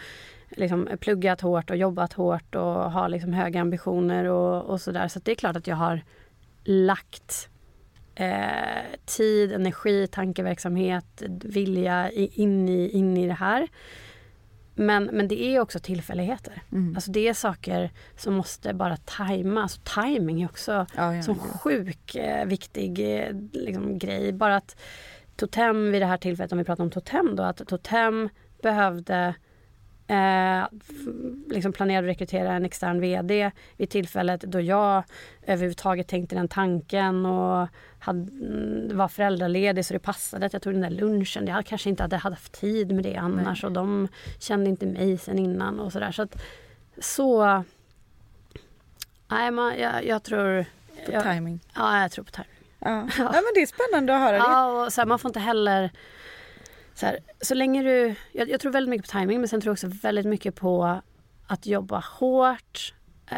liksom 0.50 0.90
pluggat 1.00 1.42
hårt 1.42 1.70
och 1.70 1.78
jobbat 1.78 2.14
hårt 2.14 2.56
och 2.56 2.92
har 2.92 3.10
liksom 3.10 3.34
höga 3.34 3.62
ambitioner 3.62 4.26
och, 4.26 4.64
och 4.64 4.82
sådär. 4.82 5.08
Så 5.08 5.20
det 5.20 5.32
är 5.32 5.36
klart 5.36 5.56
att 5.56 5.68
jag 5.68 5.76
har 5.76 6.02
lagt 6.64 7.50
eh, 8.16 8.98
tid, 9.06 9.52
energi, 9.52 10.08
tankeverksamhet, 10.08 11.24
vilja 11.44 12.12
in 12.12 12.70
i, 12.70 12.90
in 12.90 13.18
i 13.18 13.28
det 13.28 13.34
här. 13.34 13.68
Men, 14.80 15.04
men 15.04 15.28
det 15.28 15.44
är 15.44 15.60
också 15.60 15.80
tillfälligheter. 15.80 16.62
Mm. 16.72 16.96
Alltså 16.96 17.12
det 17.12 17.28
är 17.28 17.34
saker 17.34 17.92
som 18.16 18.34
måste 18.34 18.74
bara 18.74 18.98
tajma. 18.98 19.62
Alltså 19.62 19.82
timing 20.04 20.42
är 20.42 20.46
också 20.46 20.86
ja, 20.96 21.16
ja, 21.16 21.22
så 21.22 21.32
ja. 21.32 21.58
sjuk 21.60 22.16
eh, 22.16 22.46
viktig 22.46 23.20
eh, 23.20 23.36
liksom, 23.54 24.00
grej. 24.00 24.34
Bara 24.34 24.56
att 24.56 24.76
Totem 25.36 25.92
vid 25.92 26.02
det 26.02 26.06
här 26.06 26.18
tillfället, 26.18 26.52
om 26.52 26.58
vi 26.58 26.64
pratar 26.64 26.84
om 26.84 26.90
Totem 26.90 27.36
då, 27.36 27.44
att 27.44 27.68
Totem 27.68 28.30
behövde 28.62 29.34
eh, 30.08 30.68
liksom 31.50 31.74
planerade 31.74 32.08
att 32.08 32.12
rekrytera 32.12 32.54
en 32.54 32.66
extern 32.66 33.02
VD 33.02 33.52
vid 33.78 33.90
tillfället 33.90 34.42
då 34.42 34.62
jag 34.62 35.04
överhuvudtaget 35.46 36.08
tänkte 36.08 36.36
den 36.36 36.48
tanken 36.48 37.26
och 37.26 37.68
hade, 38.00 38.32
mm, 38.32 38.98
var 38.98 39.08
föräldraledig 39.08 39.86
så 39.86 39.94
det 39.94 40.00
passade 40.00 40.46
att 40.46 40.54
jag 40.54 40.62
tog 40.62 40.74
den 40.74 40.82
där 40.82 40.90
lunchen. 40.90 41.48
Jag 41.48 41.66
kanske 41.66 41.90
inte 41.90 42.04
hade 42.04 42.18
haft 42.18 42.52
tid 42.52 42.92
med 42.92 43.04
det 43.04 43.16
annars 43.16 43.64
Nej. 43.64 43.68
och 43.68 43.74
de 43.74 44.08
kände 44.40 44.70
inte 44.70 44.86
mig 44.86 45.18
sen 45.18 45.40
innan 45.40 45.80
och 45.80 45.92
sådär. 45.92 46.12
Så 46.12 46.22
att 46.22 46.44
så... 47.00 47.64
Nej, 49.28 49.52
man, 49.52 49.80
jag, 49.80 50.06
jag 50.06 50.24
tror... 50.24 50.66
På 51.06 51.12
jag, 51.12 51.24
timing? 51.24 51.60
Ja, 51.76 52.02
jag 52.02 52.12
tror 52.12 52.24
på 52.24 52.32
timing. 52.32 52.52
Ja. 52.80 52.90
ja. 53.18 53.32
men 53.32 53.52
det 53.56 53.62
är 53.62 53.66
spännande 53.66 54.16
att 54.16 54.22
höra. 54.22 54.38
Ja, 54.38 54.86
och 54.86 54.94
så 54.94 55.02
här, 55.02 55.06
man 55.06 55.20
får 55.20 55.30
inte 55.30 55.40
heller 55.40 55.92
så, 56.98 57.06
här, 57.06 57.20
så 57.42 57.54
länge 57.54 57.84
du... 57.84 58.16
Jag, 58.32 58.50
jag, 58.50 58.60
tror 58.60 58.72
väldigt 58.72 58.90
mycket 58.90 59.12
på 59.12 59.20
timing 59.20 59.40
men 59.40 59.48
sen 59.48 59.62
tror 59.62 59.70
jag 59.70 59.74
också 59.74 59.88
väldigt 59.88 60.26
mycket 60.26 60.56
på 60.56 61.02
att 61.48 61.66
jobba 61.66 62.00
hårt. 62.00 62.94
Eh, 63.28 63.38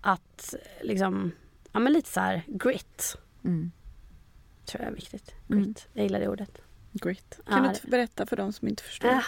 att 0.00 0.54
liksom... 0.80 1.32
Ja 1.72 1.80
men 1.80 1.92
lite 1.92 2.08
så 2.08 2.20
här 2.20 2.42
grit. 2.46 3.16
Mm. 3.44 3.72
Tror 4.64 4.82
jag 4.82 4.90
är 4.90 4.94
viktigt. 4.94 5.34
Mm. 5.50 5.64
Grit. 5.64 5.88
Jag 5.92 6.02
gillar 6.02 6.20
det 6.20 6.28
ordet. 6.28 6.58
Grit. 6.92 7.40
Ja, 7.46 7.52
Kan 7.52 7.62
du 7.62 7.68
det- 7.68 7.74
inte 7.74 7.86
berätta 7.86 8.26
för 8.26 8.36
de 8.36 8.52
som 8.52 8.68
inte 8.68 8.82
förstår? 8.82 9.10
Ja, 9.10 9.22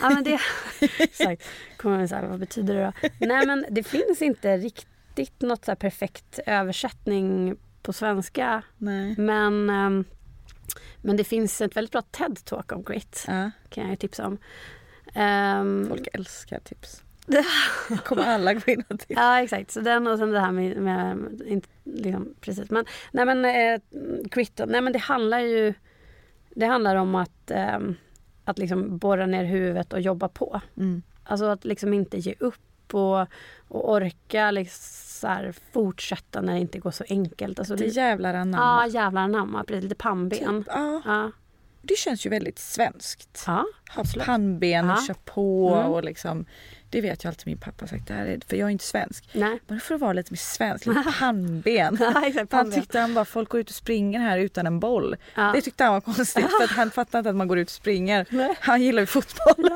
ja 0.00 0.10
men 0.10 0.24
det... 0.24 0.38
Exakt. 0.98 1.42
Kommer 1.76 1.98
man 1.98 2.08
säga, 2.08 2.28
vad 2.28 2.40
betyder 2.40 2.74
det 2.74 2.92
då? 3.00 3.08
Nej 3.26 3.46
men 3.46 3.66
det 3.70 3.82
finns 3.82 4.22
inte 4.22 4.56
riktigt 4.56 5.40
något 5.40 5.64
så 5.64 5.76
perfekt 5.76 6.38
översättning 6.46 7.56
på 7.82 7.92
svenska. 7.92 8.62
Nej. 8.78 9.14
Men, 9.18 9.70
ehm, 9.70 10.04
men 11.02 11.16
det 11.16 11.24
finns 11.24 11.60
ett 11.60 11.76
väldigt 11.76 11.92
bra 11.92 12.02
TED-talk 12.10 12.72
om 12.72 12.82
grit. 12.82 13.24
Ja, 13.26 13.50
Kan 13.68 13.88
jag 13.88 13.98
tipsa 13.98 14.26
om. 14.26 14.38
Ehm, 15.14 15.86
folk 15.88 16.08
älskar 16.12 16.58
tips. 16.58 17.02
kommer 18.04 18.22
alla 18.22 18.54
gå 18.54 18.72
in 18.72 18.84
och 18.88 19.00
tipsa. 19.00 19.22
Ja 19.22 19.42
exakt, 19.42 19.70
så 19.70 19.80
den 19.80 20.06
och 20.06 20.18
sen 20.18 20.30
det 20.30 20.40
här 20.40 20.52
med, 20.52 20.76
med 20.76 21.42
inte, 21.46 21.68
liksom, 21.84 22.34
precis. 22.40 22.70
Men, 22.70 22.84
nej 23.12 23.24
men 23.24 23.44
eh, 23.44 23.80
grit, 24.24 24.60
nej 24.66 24.80
men 24.80 24.92
det 24.92 24.98
handlar 24.98 25.38
ju 25.38 25.74
Det 26.50 26.66
handlar 26.66 26.96
om 26.96 27.14
att, 27.14 27.50
eh, 27.50 27.78
att 28.44 28.58
liksom 28.58 28.98
borra 28.98 29.26
ner 29.26 29.44
huvudet 29.44 29.92
och 29.92 30.00
jobba 30.00 30.28
på. 30.28 30.60
Mm. 30.76 31.02
Alltså 31.24 31.46
att 31.46 31.64
liksom 31.64 31.94
inte 31.94 32.18
ge 32.18 32.34
upp 32.38 32.60
och, 32.92 33.20
och 33.68 33.92
orka 33.92 34.50
liksom 34.50 35.52
fortsätta 35.72 36.40
när 36.40 36.54
det 36.54 36.60
inte 36.60 36.78
går 36.78 36.90
så 36.90 37.04
enkelt. 37.08 37.58
Alltså, 37.58 37.76
Det 37.76 37.84
det, 37.84 37.90
jävlar 37.90 38.34
ja, 38.34 38.40
anamma. 38.40 38.86
jävlar 38.86 39.22
anamma. 39.22 39.64
Precis, 39.64 39.82
lite 39.82 39.94
pannben. 39.94 40.38
Typ, 40.64 40.72
ja, 40.74 41.02
Ja, 41.04 41.30
det 41.84 41.96
känns 41.98 42.26
ju 42.26 42.30
väldigt 42.30 42.58
svenskt. 42.58 43.44
ja, 43.46 43.64
absolut. 43.94 44.26
pannben 44.26 44.90
och 44.90 44.96
Ja. 44.96 45.04
kör 45.06 45.14
på 45.14 45.74
Mm. 45.74 45.92
och 45.92 46.04
liksom 46.04 46.46
Det 46.90 47.00
vet 47.00 47.24
ju 47.24 47.28
alltid 47.28 47.46
min 47.46 47.58
pappa 47.58 47.86
sagt, 47.86 48.08
det 48.08 48.14
här 48.14 48.26
är, 48.26 48.40
för 48.48 48.56
jag 48.56 48.66
är 48.66 48.70
inte 48.70 48.84
svensk. 48.84 49.28
Nej. 49.32 49.58
Men 49.66 49.80
för 49.80 49.94
att 49.94 50.00
vara 50.00 50.12
lite 50.12 50.32
mer 50.32 50.36
svensk, 50.38 50.86
lite 50.86 51.12
pannben. 51.18 51.96
Ja, 52.00 52.26
exakt, 52.26 52.52
Han 52.52 52.72
tyckte 52.72 52.98
han 52.98 53.14
bara, 53.14 53.24
folk 53.24 53.48
går 53.48 53.60
ut 53.60 53.68
och 53.68 53.74
springer 53.74 54.20
här 54.20 54.38
utan 54.38 54.66
en 54.66 54.80
boll. 54.80 55.16
Ja. 55.34 55.52
Det 55.54 55.60
tyckte 55.60 55.84
han 55.84 55.92
var 55.92 56.00
konstigt 56.00 56.46
för 56.58 56.64
att 56.64 56.70
han 56.70 56.90
fattar 57.00 57.18
inte 57.18 57.30
att 57.30 57.36
man 57.36 57.48
går 57.48 57.58
ut 57.58 57.68
och 57.68 57.72
springer. 57.72 58.26
Nej. 58.30 58.54
Han 58.60 58.82
gillar 58.82 59.00
ju 59.02 59.06
fotboll. 59.06 59.70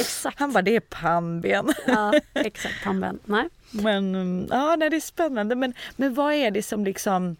Exakt. 0.00 0.38
Han 0.38 0.52
bara, 0.52 0.62
det 0.62 0.76
är 0.76 0.80
pannben. 0.80 1.72
Ja, 1.86 2.12
exakt, 2.34 2.84
pannben. 2.84 3.18
Nej. 3.24 3.48
Men 3.70 4.14
mm, 4.14 4.46
ja, 4.50 4.76
nej, 4.76 4.90
det 4.90 4.96
är 4.96 5.00
spännande. 5.00 5.54
Men, 5.54 5.74
men 5.96 6.14
vad 6.14 6.32
är 6.34 6.50
det 6.50 6.62
som 6.62 6.84
liksom 6.84 7.36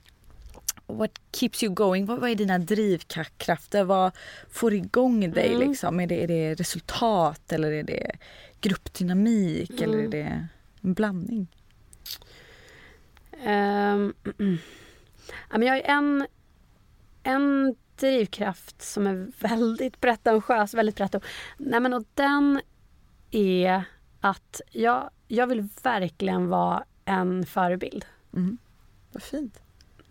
What 0.87 1.11
keeps 1.33 1.63
you 1.63 1.75
going? 1.75 2.07
Vad, 2.07 2.19
vad 2.19 2.31
är 2.31 2.35
dina 2.35 2.59
drivkrafter? 2.59 3.85
Vad 3.85 4.13
får 4.51 4.75
igång 4.75 5.31
dig? 5.31 5.55
Mm. 5.55 5.69
Liksom? 5.69 6.01
Är, 6.01 6.07
det, 6.07 6.23
är 6.23 6.29
det 6.29 6.55
resultat 6.55 7.53
eller 7.53 7.73
är 7.73 7.83
det 7.83 8.11
gruppdynamik 8.61 9.81
eller 9.81 9.99
är 9.99 10.07
Mm. 10.07 10.11
det 10.11 10.49
en 10.81 10.95
blandning? 10.95 11.47
Ehm, 13.43 14.15
ja, 15.51 15.59
men 15.59 15.63
jag 15.63 15.75
har 15.75 15.83
en, 15.85 16.27
en 17.23 17.75
drivkraft 17.97 18.83
som 18.83 19.07
är 19.07 19.33
väldigt 19.49 20.01
pretentiös. 20.01 20.75
Väldigt 20.75 20.97
pretentiös. 20.97 21.33
Nej, 21.59 21.81
men 21.81 21.95
och 21.95 22.05
den 22.15 22.61
är 23.31 23.85
att 24.21 24.61
jag, 24.71 25.11
jag 25.29 25.47
vill 25.47 25.69
verkligen 25.83 26.49
vara 26.49 26.85
en 27.05 27.47
förebild. 27.47 28.05
Mm. 28.33 28.59
Vad 29.13 29.23
fint. 29.23 29.61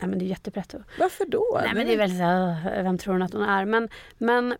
Nej, 0.04 0.10
men 0.10 0.20
det 0.20 0.26
är 0.26 0.28
jättepretto. 0.28 0.78
Varför 1.00 1.26
då? 1.26 1.60
Nej, 1.64 1.72
men 1.74 1.88
det 1.88 1.94
är 1.94 1.98
väl 1.98 2.10
så 2.10 2.56
vem 2.84 2.98
tror 2.98 3.14
hon 3.14 3.22
att 3.22 3.34
hon 3.34 3.42
är? 3.44 3.66
Men, 3.66 3.90
men, 4.18 4.56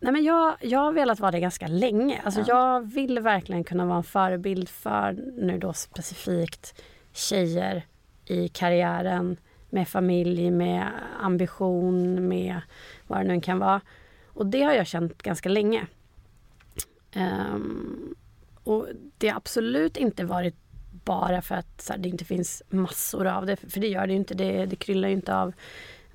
nej, 0.00 0.12
men 0.12 0.24
jag, 0.24 0.56
jag 0.60 0.78
har 0.78 0.92
velat 0.92 1.20
vara 1.20 1.30
det 1.30 1.40
ganska 1.40 1.66
länge. 1.66 2.20
Alltså, 2.24 2.40
Ja. 2.40 2.46
Jag 2.48 2.92
vill 2.92 3.18
verkligen 3.18 3.64
kunna 3.64 3.86
vara 3.86 3.96
en 3.96 4.04
förebild 4.04 4.68
för 4.68 5.12
nu 5.36 5.58
då 5.58 5.72
specifikt 5.72 6.82
tjejer 7.12 7.86
i 8.24 8.48
karriären 8.48 9.36
med 9.70 9.88
familj, 9.88 10.50
med 10.50 10.86
ambition, 11.20 12.28
med 12.28 12.60
vad 13.06 13.18
det 13.18 13.24
nu 13.34 13.40
kan 13.40 13.58
vara. 13.58 13.80
Och 14.26 14.46
det 14.46 14.62
har 14.62 14.72
jag 14.72 14.86
känt 14.86 15.22
ganska 15.22 15.48
länge. 15.48 15.86
Ehm, 17.12 18.14
och 18.64 18.86
det 19.18 19.28
har 19.28 19.36
absolut 19.36 19.96
inte 19.96 20.24
varit 20.24 20.56
bara 21.08 21.42
för 21.42 21.54
att 21.54 21.80
så 21.80 21.92
här, 21.92 22.00
det 22.00 22.08
inte 22.08 22.24
finns 22.24 22.62
massor 22.68 23.26
av 23.26 23.46
det, 23.46 23.56
för 23.56 23.80
det 23.80 23.88
gör 23.88 24.06
det 24.06 24.12
ju 24.12 24.18
inte. 24.18 24.34
Det, 24.34 24.66
det 24.66 24.76
kryllar 24.76 25.08
ju 25.08 25.14
inte 25.14 25.36
av, 25.36 25.52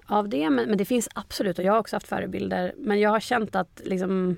av 0.05 0.29
det. 0.29 0.49
Men, 0.49 0.69
men 0.69 0.77
det 0.77 0.85
finns 0.85 1.09
absolut, 1.15 1.59
och 1.59 1.65
jag 1.65 1.73
har 1.73 1.79
också 1.79 1.95
haft 1.95 2.07
förebilder. 2.07 2.73
Men 2.77 2.99
jag 2.99 3.09
har 3.09 3.19
känt 3.19 3.55
att, 3.55 3.81
liksom, 3.85 4.37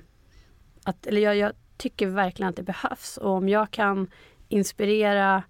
att 0.84 1.06
eller 1.06 1.20
jag, 1.20 1.36
jag 1.36 1.52
tycker 1.76 2.06
verkligen 2.06 2.50
att 2.50 2.56
det 2.56 2.62
behövs. 2.62 3.16
Och 3.16 3.30
om 3.30 3.48
jag 3.48 3.70
kan 3.70 4.10
inspirera 4.48 5.42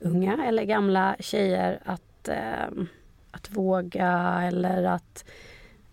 unga 0.00 0.44
eller 0.46 0.64
gamla 0.64 1.16
tjejer 1.18 1.80
att, 1.84 2.28
eh, 2.28 2.84
att 3.30 3.50
våga 3.50 4.40
eller 4.42 4.84
att, 4.84 5.24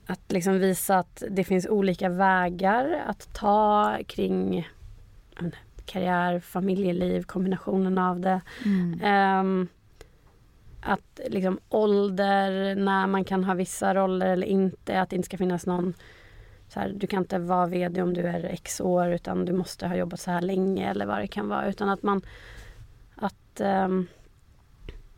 att 0.05 0.31
liksom 0.31 0.59
visa 0.59 0.97
att 0.97 1.23
det 1.29 1.43
finns 1.43 1.67
olika 1.67 2.09
vägar 2.09 3.03
att 3.07 3.33
ta 3.33 3.97
kring 4.07 4.67
karriär, 5.88 6.39
familjeliv, 6.39 7.23
kombinationen 7.23 7.97
av 7.97 8.19
det. 8.19 8.41
Mm. 8.65 9.00
Ehm, 9.04 9.67
att 10.82 11.19
liksom 11.28 11.60
ålder, 11.69 12.76
när 12.76 13.08
man 13.08 13.23
kan 13.23 13.43
ha 13.43 13.54
vissa 13.54 13.95
roller 13.95 14.28
eller 14.28 14.47
inte. 14.47 15.02
Att 15.02 15.10
det 15.10 15.15
inte 15.15 15.26
ska 15.26 15.38
finnas 15.38 15.65
någon... 15.65 15.93
Så 16.69 16.80
här, 16.80 16.93
du 16.95 17.08
kan 17.08 17.23
inte 17.23 17.39
vara 17.39 17.67
VD 17.67 18.02
om 18.02 18.13
du 18.13 18.21
är 18.21 18.43
x 18.43 18.82
år 18.82 19.08
utan 19.08 19.45
du 19.45 19.54
måste 19.54 19.88
ha 19.88 19.95
jobbat 19.95 20.19
så 20.19 20.32
här 20.32 20.41
länge 20.41 20.89
eller 20.89 21.06
vad 21.06 21.19
det 21.19 21.28
kan 21.28 21.50
vara. 21.50 21.69
Utan 21.69 21.89
att 21.89 22.04
man... 22.04 22.21
Att, 23.15 23.60
ehm, 23.60 24.08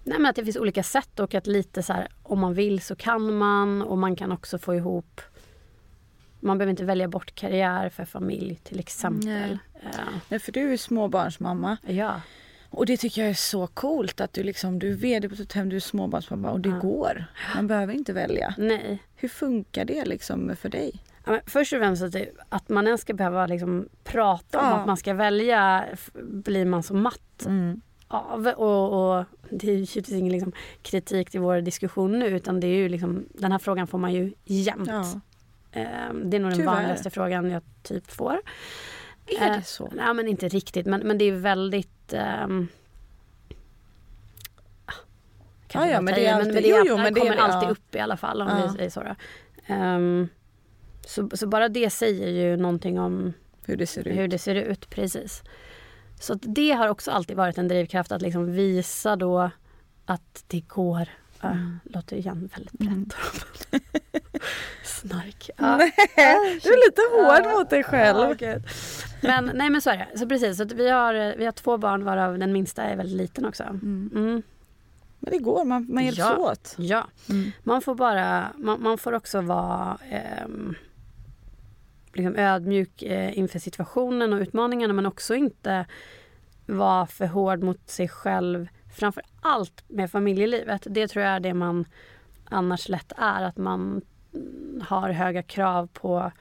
nej 0.03 0.19
men 0.19 0.25
att 0.25 0.35
det 0.35 0.43
finns 0.43 0.57
olika 0.57 0.83
sätt 0.83 1.19
och 1.19 1.35
att 1.35 1.47
lite 1.47 1.83
så 1.83 1.93
här, 1.93 2.07
om 2.23 2.39
man 2.39 2.53
vill 2.53 2.81
så 2.81 2.95
kan 2.95 3.37
man 3.37 3.81
och 3.81 3.97
man 3.97 4.15
kan 4.15 4.31
också 4.31 4.57
få 4.57 4.75
ihop 4.75 5.21
man 6.39 6.57
behöver 6.57 6.69
inte 6.71 6.85
välja 6.85 7.07
bort 7.07 7.35
karriär 7.35 7.89
för 7.89 8.05
familj 8.05 8.59
till 8.63 8.79
exempel. 8.79 9.27
Nej. 9.27 9.57
Nej, 10.29 10.39
för 10.39 10.51
du 10.51 10.73
är 10.73 10.77
småbarnsmamma 10.77 11.77
ja. 11.87 12.21
och 12.69 12.85
det 12.85 12.97
tycker 12.97 13.21
jag 13.21 13.29
är 13.29 13.33
så 13.33 13.67
coolt 13.67 14.21
att 14.21 14.33
du 14.33 14.43
liksom, 14.43 14.79
du 14.79 14.89
är 14.91 14.95
VD 14.95 15.29
på 15.29 15.35
ett 15.35 15.53
hem, 15.53 15.69
du 15.69 15.75
är 15.75 15.79
småbarnsmamma 15.79 16.51
och 16.51 16.59
det 16.59 16.69
Ja. 16.69 16.79
går. 16.79 17.25
Man 17.55 17.67
behöver 17.67 17.93
inte 17.93 18.13
välja. 18.13 18.53
Nej. 18.57 19.03
Hur 19.15 19.29
funkar 19.29 19.85
det 19.85 20.05
liksom 20.05 20.55
för 20.55 20.69
dig? 20.69 20.91
Ja, 21.25 21.39
först 21.45 21.73
och 21.73 21.79
främst 21.79 22.03
att, 22.03 22.11
det, 22.11 22.29
att 22.49 22.69
man 22.69 22.85
ens 22.87 23.01
ska 23.01 23.13
behöva 23.13 23.45
liksom 23.47 23.89
prata 24.03 24.59
om 24.59 24.65
Ja. 24.65 24.75
att 24.79 24.87
man 24.87 24.97
ska 24.97 25.13
välja 25.13 25.85
blir 26.23 26.65
man 26.65 26.83
så 26.83 26.93
matt 26.93 27.45
Mm. 27.45 27.81
av. 28.07 28.47
Och, 28.47 29.17
och 29.19 29.25
det 29.49 29.67
är 29.67 29.71
ju 29.71 29.77
givetvis 29.77 30.11
ingen 30.11 30.31
liksom 30.33 30.51
kritik 30.81 31.29
till 31.29 31.39
vår 31.39 31.61
diskussion 31.61 32.19
nu 32.19 32.25
utan 32.25 32.59
det 32.59 32.67
är 32.67 32.75
ju 32.75 32.89
liksom, 32.89 33.25
den 33.29 33.51
här 33.51 33.59
frågan 33.59 33.87
får 33.87 33.97
man 33.97 34.13
ju 34.13 34.33
jämt. 34.45 34.89
Ehm, 35.71 36.29
det 36.29 36.37
är 36.37 36.41
nog 36.41 36.51
den 36.51 36.57
Tyvärr. 36.59 36.73
vanligaste 36.73 37.09
frågan 37.09 37.51
jag 37.51 37.61
typ 37.83 38.11
får. 38.11 38.41
Är 39.39 39.57
det 39.57 39.63
så? 39.63 39.91
Nej 39.95 40.13
men 40.13 40.27
inte 40.27 40.47
riktigt 40.47 40.85
men, 40.85 40.99
men 41.01 41.17
det 41.17 41.25
är 41.25 41.31
väldigt 41.31 42.13
ehm, 42.13 42.67
kanske 45.67 45.89
Ja, 45.89 45.95
ja, 45.95 46.01
men 46.01 46.13
det 46.13 46.25
är 46.25 46.33
alltid- 46.33 46.53
men 46.53 46.63
jo, 46.65 46.83
jo, 46.85 46.97
men 46.97 47.13
det 47.13 47.19
kommer 47.19 47.35
det, 47.35 47.41
alltid 47.41 47.67
ja. 47.69 47.71
upp 47.71 47.95
i 47.95 47.99
alla 47.99 48.17
fall 48.17 48.41
om 48.41 48.47
Ja. 48.47 48.67
vi 48.67 48.77
säger 48.77 48.89
så. 48.89 49.15
Ehm, 49.65 50.27
så. 51.05 51.29
Så 51.33 51.47
bara 51.47 51.69
det 51.69 51.89
säger 51.89 52.27
ju 52.27 52.57
någonting 52.57 52.99
om 52.99 53.33
Hur 53.65 53.77
det 53.77 53.87
ser 53.87 54.07
ut? 54.07 54.17
hur 54.17 54.27
det 54.27 54.39
ser 54.39 54.55
ut. 54.55 54.89
Precis. 54.89 55.43
Så 56.19 56.33
det 56.33 56.71
har 56.71 56.87
också 56.87 57.11
alltid 57.11 57.37
varit 57.37 57.57
en 57.57 57.67
drivkraft 57.67 58.11
att 58.11 58.21
liksom 58.21 58.51
visa 58.51 59.15
då 59.15 59.49
att 60.05 60.43
det 60.47 60.59
går. 60.59 61.09
Uh, 61.43 61.75
låter 61.83 62.15
igen 62.15 62.49
väldigt 62.55 62.81
Mm. 62.81 63.03
brett. 63.03 63.83
Snark. 64.83 65.49
Nej, 65.57 65.93
du 66.63 66.69
är 66.69 66.87
lite 66.89 67.01
hård 67.11 67.57
mot 67.59 67.69
dig 67.69 67.83
själv. 67.83 68.37
Gud. 68.37 68.63
men 69.21 69.51
nej 69.53 69.69
men 69.69 69.81
så 69.81 69.89
är 69.89 69.97
det. 69.97 70.17
Så 70.17 70.27
precis, 70.27 70.57
så 70.57 70.65
vi, 70.65 70.89
har, 70.89 71.35
vi 71.37 71.45
har 71.45 71.51
två 71.51 71.77
barn 71.77 72.03
varav 72.03 72.39
den 72.39 72.53
minsta 72.53 72.83
är 72.83 72.95
väldigt 72.95 73.17
liten 73.17 73.45
också. 73.45 73.63
Mm. 73.63 74.09
Mm. 74.15 74.41
Men 75.19 75.31
det 75.31 75.37
går, 75.37 75.65
man, 75.65 75.87
man 75.89 76.05
hjälps 76.05 76.19
Ja. 76.19 76.37
åt. 76.37 76.75
Ja, 76.77 77.07
Mm. 77.29 77.51
man 77.63 77.81
får 77.81 77.95
bara, 77.95 78.47
man, 78.57 78.83
man 78.83 78.97
får 78.97 79.13
också 79.13 79.41
vara 79.41 79.97
ehm, 80.09 80.75
liksom 82.13 82.35
ödmjuk 82.35 83.01
eh, 83.03 83.37
inför 83.37 83.59
situationen 83.59 84.33
och 84.33 84.39
utmaningarna 84.39 84.93
men 84.93 85.05
också 85.05 85.35
inte 85.35 85.85
vara 86.65 87.07
för 87.07 87.25
hård 87.25 87.63
mot 87.63 87.89
sig 87.89 88.07
själv. 88.09 88.67
Framför 88.99 89.23
allt 89.41 89.83
med 89.87 90.11
familjelivet. 90.11 90.87
Det 90.89 91.07
tror 91.07 91.25
jag 91.25 91.35
är 91.35 91.39
det 91.39 91.53
man 91.53 91.85
annars 92.45 92.89
lätt 92.89 93.13
är. 93.17 93.43
Att 93.43 93.57
man 93.57 94.01
mm, 94.33 94.81
har 94.87 95.09
höga 95.09 95.43
krav 95.43 95.87
på 95.93 96.31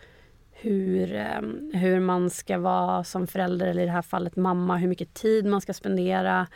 hur, 0.50 1.14
ehm, 1.14 1.70
hur 1.74 2.00
man 2.00 2.30
ska 2.30 2.58
vara 2.58 3.04
som 3.04 3.26
förälder, 3.26 3.66
eller 3.66 3.82
i 3.82 3.86
det 3.86 3.92
här 3.92 4.02
fallet 4.02 4.36
mamma, 4.36 4.76
hur 4.76 4.88
mycket 4.88 5.14
tid 5.14 5.46
man 5.46 5.60
ska 5.60 5.74
spendera. 5.74 6.46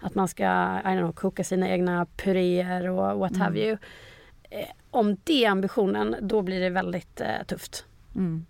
Att 0.00 0.14
man 0.14 0.28
ska 0.28 0.44
I 0.44 0.86
don't 0.86 0.98
know, 0.98 1.12
koka 1.12 1.44
sina 1.44 1.68
egna 1.68 2.06
puréer 2.16 2.88
och 2.88 3.18
what 3.18 3.36
have 3.36 3.60
Mm. 3.60 3.68
you. 3.68 3.78
Eh, 4.50 4.68
om 4.90 5.16
det 5.24 5.44
är 5.44 5.50
ambitionen, 5.50 6.16
då 6.20 6.42
blir 6.42 6.60
det 6.60 6.70
väldigt 6.70 7.20
eh, 7.20 7.42
tufft. 7.46 7.84
Mm. 8.14 8.46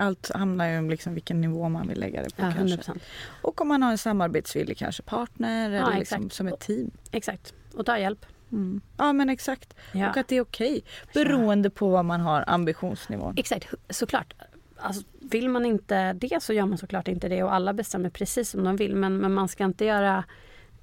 Allt 0.00 0.30
handlar 0.34 0.68
ju 0.68 0.78
om 0.78 0.90
liksom 0.90 1.14
vilken 1.14 1.40
nivå 1.40 1.68
man 1.68 1.88
vill 1.88 2.00
lägga 2.00 2.22
det 2.22 2.36
på 2.36 2.42
Ja, 2.42 2.52
kanske. 2.56 2.92
100%. 2.92 2.98
Och 3.42 3.60
om 3.60 3.68
man 3.68 3.82
har 3.82 3.90
en 3.90 3.98
samarbetsvillig 3.98 4.78
kanske 4.78 5.02
partner 5.02 5.70
eller 5.70 5.98
liksom 5.98 6.30
som 6.30 6.46
ett 6.48 6.60
team. 6.60 6.90
Exakt. 7.10 7.54
Och 7.74 7.86
ta 7.86 7.98
hjälp. 7.98 8.26
Mm. 8.52 8.80
Ja 8.96 9.12
men 9.12 9.28
exakt. 9.28 9.74
Ja. 9.92 10.10
Och 10.10 10.16
att 10.16 10.28
det 10.28 10.36
är 10.36 10.40
okej. 10.40 10.82
Beroende 11.14 11.70
på 11.70 11.88
vad 11.88 12.04
man 12.04 12.20
har 12.20 12.44
ambitionsnivån. 12.46 13.34
Exakt, 13.36 13.74
såklart. 13.90 14.34
Alltså, 14.76 15.02
vill 15.20 15.48
man 15.48 15.66
inte 15.66 16.12
det 16.12 16.42
så 16.42 16.52
gör 16.52 16.66
man 16.66 16.78
såklart 16.78 17.08
inte 17.08 17.28
det 17.28 17.42
och 17.42 17.54
alla 17.54 17.72
bestämmer 17.72 18.10
precis 18.10 18.50
som 18.50 18.64
de 18.64 18.76
vill. 18.76 18.96
Men, 18.96 19.18
men 19.18 19.34
man 19.34 19.48
ska 19.48 19.64
inte 19.64 19.84
göra 19.84 20.24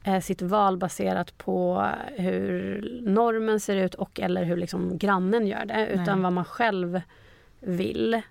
eh, 0.04 0.22
sitt 0.22 0.42
val 0.42 0.78
baserat 0.78 1.38
på 1.38 1.86
hur 2.16 3.02
normen 3.02 3.60
ser 3.60 3.76
ut 3.76 3.96
och 3.96 4.20
eller 4.20 4.44
hur 4.44 4.58
liksom 4.58 4.98
grannen 4.98 5.48
gör 5.48 5.66
det. 5.66 5.88
Utan 5.88 6.06
Nej. 6.06 6.24
vad 6.24 6.34
man 6.34 6.46
själv 6.46 7.02
vill. 7.60 8.22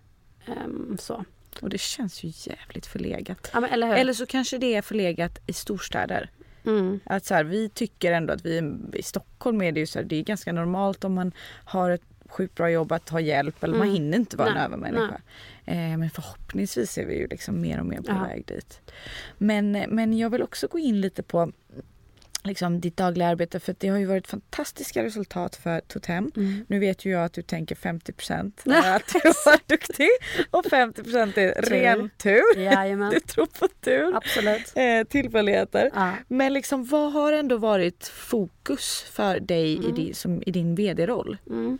Ehm, 0.47 0.97
så. 1.01 1.25
Och 1.61 1.69
det 1.69 1.79
känns 1.81 2.25
ju 2.25 2.33
jävligt 2.35 2.87
förlegat. 2.87 3.51
Ja, 3.53 3.67
eller? 3.67 3.97
Eller 3.97 4.13
så 4.13 4.27
kanske 4.27 4.59
det 4.59 4.75
är 4.75 4.83
förlegat 4.83 5.39
i 5.47 5.53
storstäder. 5.53 6.31
Mm. 6.67 7.01
Att 7.05 7.25
så 7.25 7.35
här, 7.35 7.45
vi 7.45 7.69
tycker 7.69 8.13
ändå 8.13 8.33
att 8.33 8.45
vi 8.47 8.75
i 8.93 9.03
Stockholm 9.03 9.63
är 9.63 9.73
det 9.73 9.81
ju 9.81 9.87
så 9.87 9.99
här, 9.99 10.07
det 10.07 10.17
är 10.17 10.23
ganska 10.23 10.53
normalt 10.53 11.05
om 11.05 11.15
man 11.15 11.33
har 11.65 11.91
ett 11.91 12.03
sjukt 12.29 12.55
bra 12.55 12.71
jobb 12.71 12.93
att 12.93 13.09
ha 13.09 13.21
hjälp 13.21 13.65
eller 13.65 13.75
man 13.79 13.83
Mm. 13.89 13.95
hinner 13.95 14.17
inte 14.19 14.37
vara 14.37 14.49
Nej, 14.49 14.59
en 14.59 14.65
övermänniska. 14.65 15.21
Eh, 15.65 15.77
men 15.99 16.11
förhoppningsvis 16.11 16.99
är 16.99 17.07
vi 17.07 17.19
ju 17.19 17.27
liksom 17.27 17.61
mer 17.61 17.81
och 17.81 17.87
mer 17.87 17.97
på 18.01 18.13
Ja. 18.13 18.23
väg 18.23 18.47
dit. 18.47 18.81
Men, 19.39 19.73
men 19.73 20.19
jag 20.19 20.31
vill 20.31 20.43
också 20.43 20.67
gå 20.69 20.79
in 20.79 21.01
lite 21.01 21.23
på 21.23 21.53
liksom, 22.47 22.81
ditt 22.81 22.97
dagliga 22.97 23.29
arbete 23.29 23.61
för 23.61 23.75
det 23.79 23.89
har 23.89 23.99
ju 23.99 24.07
varit 24.07 24.27
fantastiska 24.27 25.03
resultat 25.05 25.57
för 25.57 25.81
Totem. 25.81 26.31
Mm. 26.37 26.65
Nu 26.69 26.79
vet 26.79 27.05
ju 27.05 27.11
jag 27.11 27.25
att 27.25 27.33
du 27.33 27.43
tänker 27.43 27.75
50 27.75 28.13
är 28.71 28.97
att 28.97 29.09
du 29.13 29.21
var 29.47 29.59
duktig 29.67 30.09
och 30.51 30.65
50% 30.65 31.39
är 31.39 31.63
ren 31.63 32.11
tur. 32.19 32.59
Jajamän, 32.59 33.11
Du 33.15 33.21
tror 33.21 33.47
på 33.47 33.69
tur, 33.69 34.17
absolut. 34.17 34.73
eh, 34.75 35.05
tillfälligheter. 35.09 35.91
Ja. 35.95 36.13
Men 36.29 36.53
liksom, 36.53 36.85
vad 36.85 37.13
har 37.13 37.33
ändå 37.33 37.57
varit 37.57 38.09
fokus 38.09 39.03
för 39.13 39.41
dig 39.41 39.73
i, 39.73 39.77
Mm. 39.77 39.95
din, 39.95 40.15
som, 40.15 40.43
i 40.47 40.51
din 40.51 40.75
vd-roll? 40.75 41.37
Mm. 41.51 41.79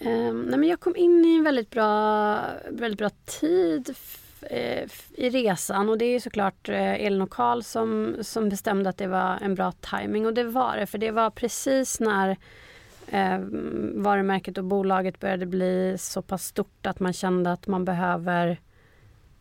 Ehm, 0.00 0.42
nej 0.42 0.58
men 0.58 0.68
jag 0.68 0.80
kom 0.80 0.96
in 0.96 1.24
i 1.24 1.36
en 1.36 1.44
väldigt 1.44 1.70
bra, 1.70 2.40
väldigt 2.70 2.98
bra 2.98 3.10
tid 3.40 3.94
eh, 4.50 4.88
i 5.14 5.30
resan 5.30 5.88
och 5.88 5.98
det 5.98 6.04
är 6.04 6.20
såklart 6.20 6.68
eh, 6.68 7.06
Elin 7.06 7.22
och 7.22 7.30
Karl 7.30 7.62
som, 7.62 8.16
som 8.20 8.48
bestämde 8.48 8.90
att 8.90 8.98
det 8.98 9.06
var 9.06 9.38
en 9.42 9.54
bra 9.54 9.72
timing 9.72 10.26
och 10.26 10.34
det 10.34 10.44
var 10.44 10.76
det 10.76 10.86
för 10.86 10.98
det 10.98 11.10
var 11.10 11.30
precis 11.30 12.00
när 12.00 12.36
eh, 13.08 13.38
varumärket 13.94 14.58
och 14.58 14.64
bolaget 14.64 15.20
började 15.20 15.46
bli 15.46 15.96
så 15.98 16.22
pass 16.22 16.44
stort 16.46 16.86
att 16.86 17.00
man 17.00 17.12
kände 17.12 17.52
att 17.52 17.66
man 17.66 17.84
behöver 17.84 18.60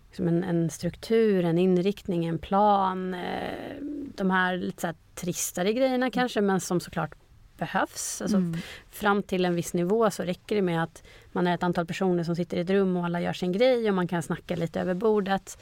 liksom 0.07 0.27
en, 0.27 0.43
en 0.43 0.69
struktur, 0.69 1.45
en 1.45 1.57
inriktning, 1.57 2.25
en 2.25 2.39
plan. 2.39 3.13
Eh, 3.13 3.75
de 4.15 4.31
här 4.31 4.57
lite 4.57 4.81
så 4.81 4.87
här 4.87 4.95
tristare 5.15 5.73
grejerna 5.73 6.11
kanske 6.11 6.41
men 6.41 6.59
som 6.59 6.79
såklart 6.79 7.15
behövs. 7.57 8.21
Alltså, 8.21 8.37
Mm. 8.37 8.57
Fram 8.89 9.23
till 9.23 9.45
en 9.45 9.55
viss 9.55 9.73
nivå 9.73 10.11
så 10.11 10.23
räcker 10.23 10.55
det 10.55 10.61
med 10.61 10.83
att 10.83 11.03
man 11.31 11.47
är 11.47 11.55
ett 11.55 11.63
antal 11.63 11.85
personer 11.85 12.23
som 12.23 12.35
sitter 12.35 12.57
i 12.57 12.59
ett 12.59 12.69
rum 12.69 12.97
och 12.97 13.05
alla 13.05 13.21
gör 13.21 13.33
sin 13.33 13.51
grej 13.51 13.89
och 13.89 13.95
man 13.95 14.07
kan 14.07 14.23
snacka 14.23 14.55
lite 14.55 14.81
över 14.81 14.93
bordet. 14.93 15.57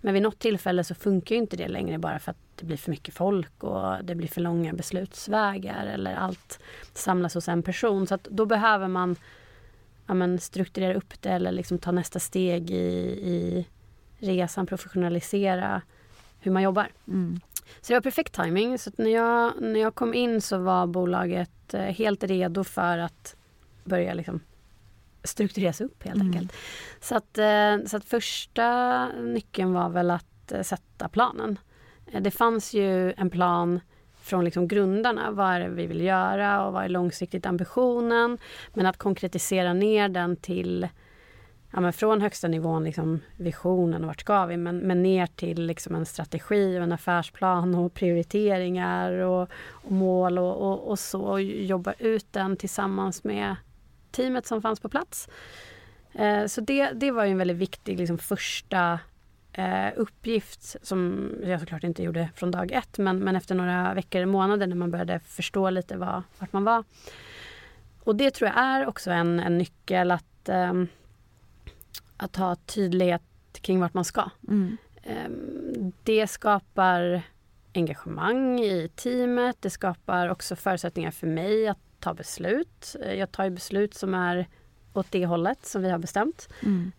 Men 0.00 0.14
vid 0.14 0.22
något 0.22 0.38
tillfälle 0.38 0.84
så 0.84 0.94
funkar 0.94 1.36
inte 1.36 1.56
det 1.56 1.68
längre 1.68 1.98
bara 1.98 2.18
för 2.18 2.30
att 2.30 2.36
det 2.56 2.64
blir 2.64 2.76
för 2.76 2.90
mycket 2.90 3.14
folk 3.14 3.64
och 3.64 4.04
det 4.04 4.14
blir 4.14 4.28
för 4.28 4.40
långa 4.40 4.72
beslutsvägar 4.72 5.86
eller 5.86 6.14
allt 6.14 6.60
samlas 6.92 7.34
hos 7.34 7.48
en 7.48 7.62
person. 7.62 8.06
Så 8.06 8.18
då 8.22 8.46
behöver 8.46 8.88
man 8.88 9.16
ja, 10.06 10.14
men, 10.14 10.38
strukturera 10.38 10.94
upp 10.94 11.22
det 11.22 11.30
eller 11.30 11.52
liksom 11.52 11.78
ta 11.78 11.92
nästa 11.92 12.18
steg 12.18 12.70
i, 12.70 12.84
i 13.28 13.66
resan, 14.18 14.66
professionalisera 14.66 15.82
hur 16.40 16.52
man 16.52 16.62
jobbar. 16.62 16.88
Mm. 17.08 17.40
Så 17.80 17.92
det 17.92 17.94
var 17.94 18.00
perfekt 18.00 18.34
timing. 18.34 18.78
Så 18.78 18.90
när, 18.96 19.10
jag, 19.10 19.52
när 19.60 19.80
jag 19.80 19.94
kom 19.94 20.14
in 20.14 20.40
så 20.40 20.58
var 20.58 20.86
bolaget 20.86 21.74
eh, 21.74 21.80
helt 21.80 22.24
redo 22.24 22.64
för 22.64 22.98
att 22.98 23.36
börja 23.84 24.14
liksom 24.14 24.40
struktureras 25.24 25.80
upp 25.80 26.02
helt 26.02 26.16
Mm. 26.16 26.26
enkelt. 26.26 26.52
Så 27.00 27.16
att, 27.16 27.38
eh, 27.38 27.76
så 27.86 27.96
att 27.96 28.04
första 28.04 29.08
nyckeln 29.08 29.72
var 29.72 29.88
väl 29.88 30.10
att 30.10 30.52
eh, 30.52 30.62
sätta 30.62 31.08
planen. 31.08 31.58
Det 32.20 32.30
fanns 32.30 32.74
ju 32.74 33.12
en 33.12 33.30
plan 33.30 33.80
från 34.22 34.44
liksom 34.44 34.68
grundarna. 34.68 35.30
Vad 35.30 35.46
är 35.46 35.60
det 35.60 35.68
vi 35.68 35.86
vill 35.86 36.00
göra 36.00 36.66
och 36.66 36.72
vad 36.72 36.84
är 36.84 36.88
långsiktigt 36.88 37.46
ambitionen? 37.46 38.38
Men 38.74 38.86
att 38.86 38.96
konkretisera 38.96 39.72
ner 39.72 40.08
den 40.08 40.36
till 40.36 40.88
ja, 41.72 41.80
men 41.80 41.92
från 41.92 42.20
högsta 42.20 42.48
nivån, 42.48 42.84
liksom 42.84 43.20
visionen 43.36 44.02
och 44.02 44.06
vart 44.06 44.20
ska 44.20 44.46
vi, 44.46 44.56
men, 44.56 44.78
men 44.78 45.02
ner 45.02 45.26
till 45.26 45.66
liksom 45.66 45.94
en 45.94 46.06
strategi 46.06 46.78
och 46.78 46.82
en 46.82 46.92
affärsplan 46.92 47.74
och 47.74 47.94
prioriteringar 47.94 49.12
och, 49.12 49.48
och 49.66 49.92
mål 49.92 50.38
och, 50.38 50.56
och, 50.56 50.90
och 50.90 50.98
så. 50.98 51.22
Och 51.22 51.42
jobba 51.42 51.92
ut 51.98 52.32
den 52.32 52.56
tillsammans 52.56 53.24
med 53.24 53.56
teamet 54.10 54.46
som 54.46 54.62
fanns 54.62 54.80
på 54.80 54.88
plats. 54.88 55.28
Eh, 56.12 56.46
så 56.46 56.60
det, 56.60 56.90
det 56.90 57.10
var 57.10 57.24
ju 57.24 57.30
en 57.30 57.38
väldigt 57.38 57.56
viktig 57.56 57.98
liksom, 57.98 58.18
första 58.18 58.98
eh, 59.52 59.88
uppgift 59.96 60.86
som 60.86 61.30
jag 61.44 61.60
såklart 61.60 61.84
inte 61.84 62.02
gjorde 62.02 62.28
från 62.34 62.50
dag 62.50 62.72
ett 62.72 62.98
men, 62.98 63.18
men 63.18 63.36
efter 63.36 63.54
några 63.54 63.94
veckor, 63.94 64.24
månader 64.24 64.66
när 64.66 64.76
man 64.76 64.90
började 64.90 65.20
förstå 65.20 65.70
lite 65.70 65.96
vad, 65.96 66.22
vart 66.38 66.52
man 66.52 66.64
var. 66.64 66.84
Och 68.00 68.16
det 68.16 68.30
tror 68.30 68.50
jag 68.50 68.58
är 68.58 68.86
också 68.86 69.10
en, 69.10 69.40
en 69.40 69.58
nyckel 69.58 70.10
att 70.10 70.48
ehm, 70.48 70.88
att 72.18 72.36
ha 72.36 72.56
tydlighet 72.56 73.22
kring 73.52 73.80
vart 73.80 73.94
man 73.94 74.04
ska. 74.04 74.30
Mm. 74.48 74.76
Ehm, 75.02 75.92
Det 76.02 76.26
skapar 76.26 77.22
engagemang 77.74 78.60
i 78.60 78.88
teamet. 78.96 79.56
Det 79.60 79.70
skapar 79.70 80.28
också 80.28 80.56
förutsättningar 80.56 81.10
för 81.10 81.26
mig 81.26 81.68
att 81.68 81.78
ta 82.00 82.14
beslut. 82.14 82.96
Eh, 83.04 83.14
Jag 83.14 83.32
tar 83.32 83.44
ju 83.44 83.50
beslut 83.50 83.94
som 83.94 84.14
är 84.14 84.46
åt 84.92 85.10
det 85.10 85.26
hållet 85.26 85.66
som 85.66 85.82
vi 85.82 85.90
har 85.90 85.98
bestämt. 85.98 86.48
Mm. 86.62 86.92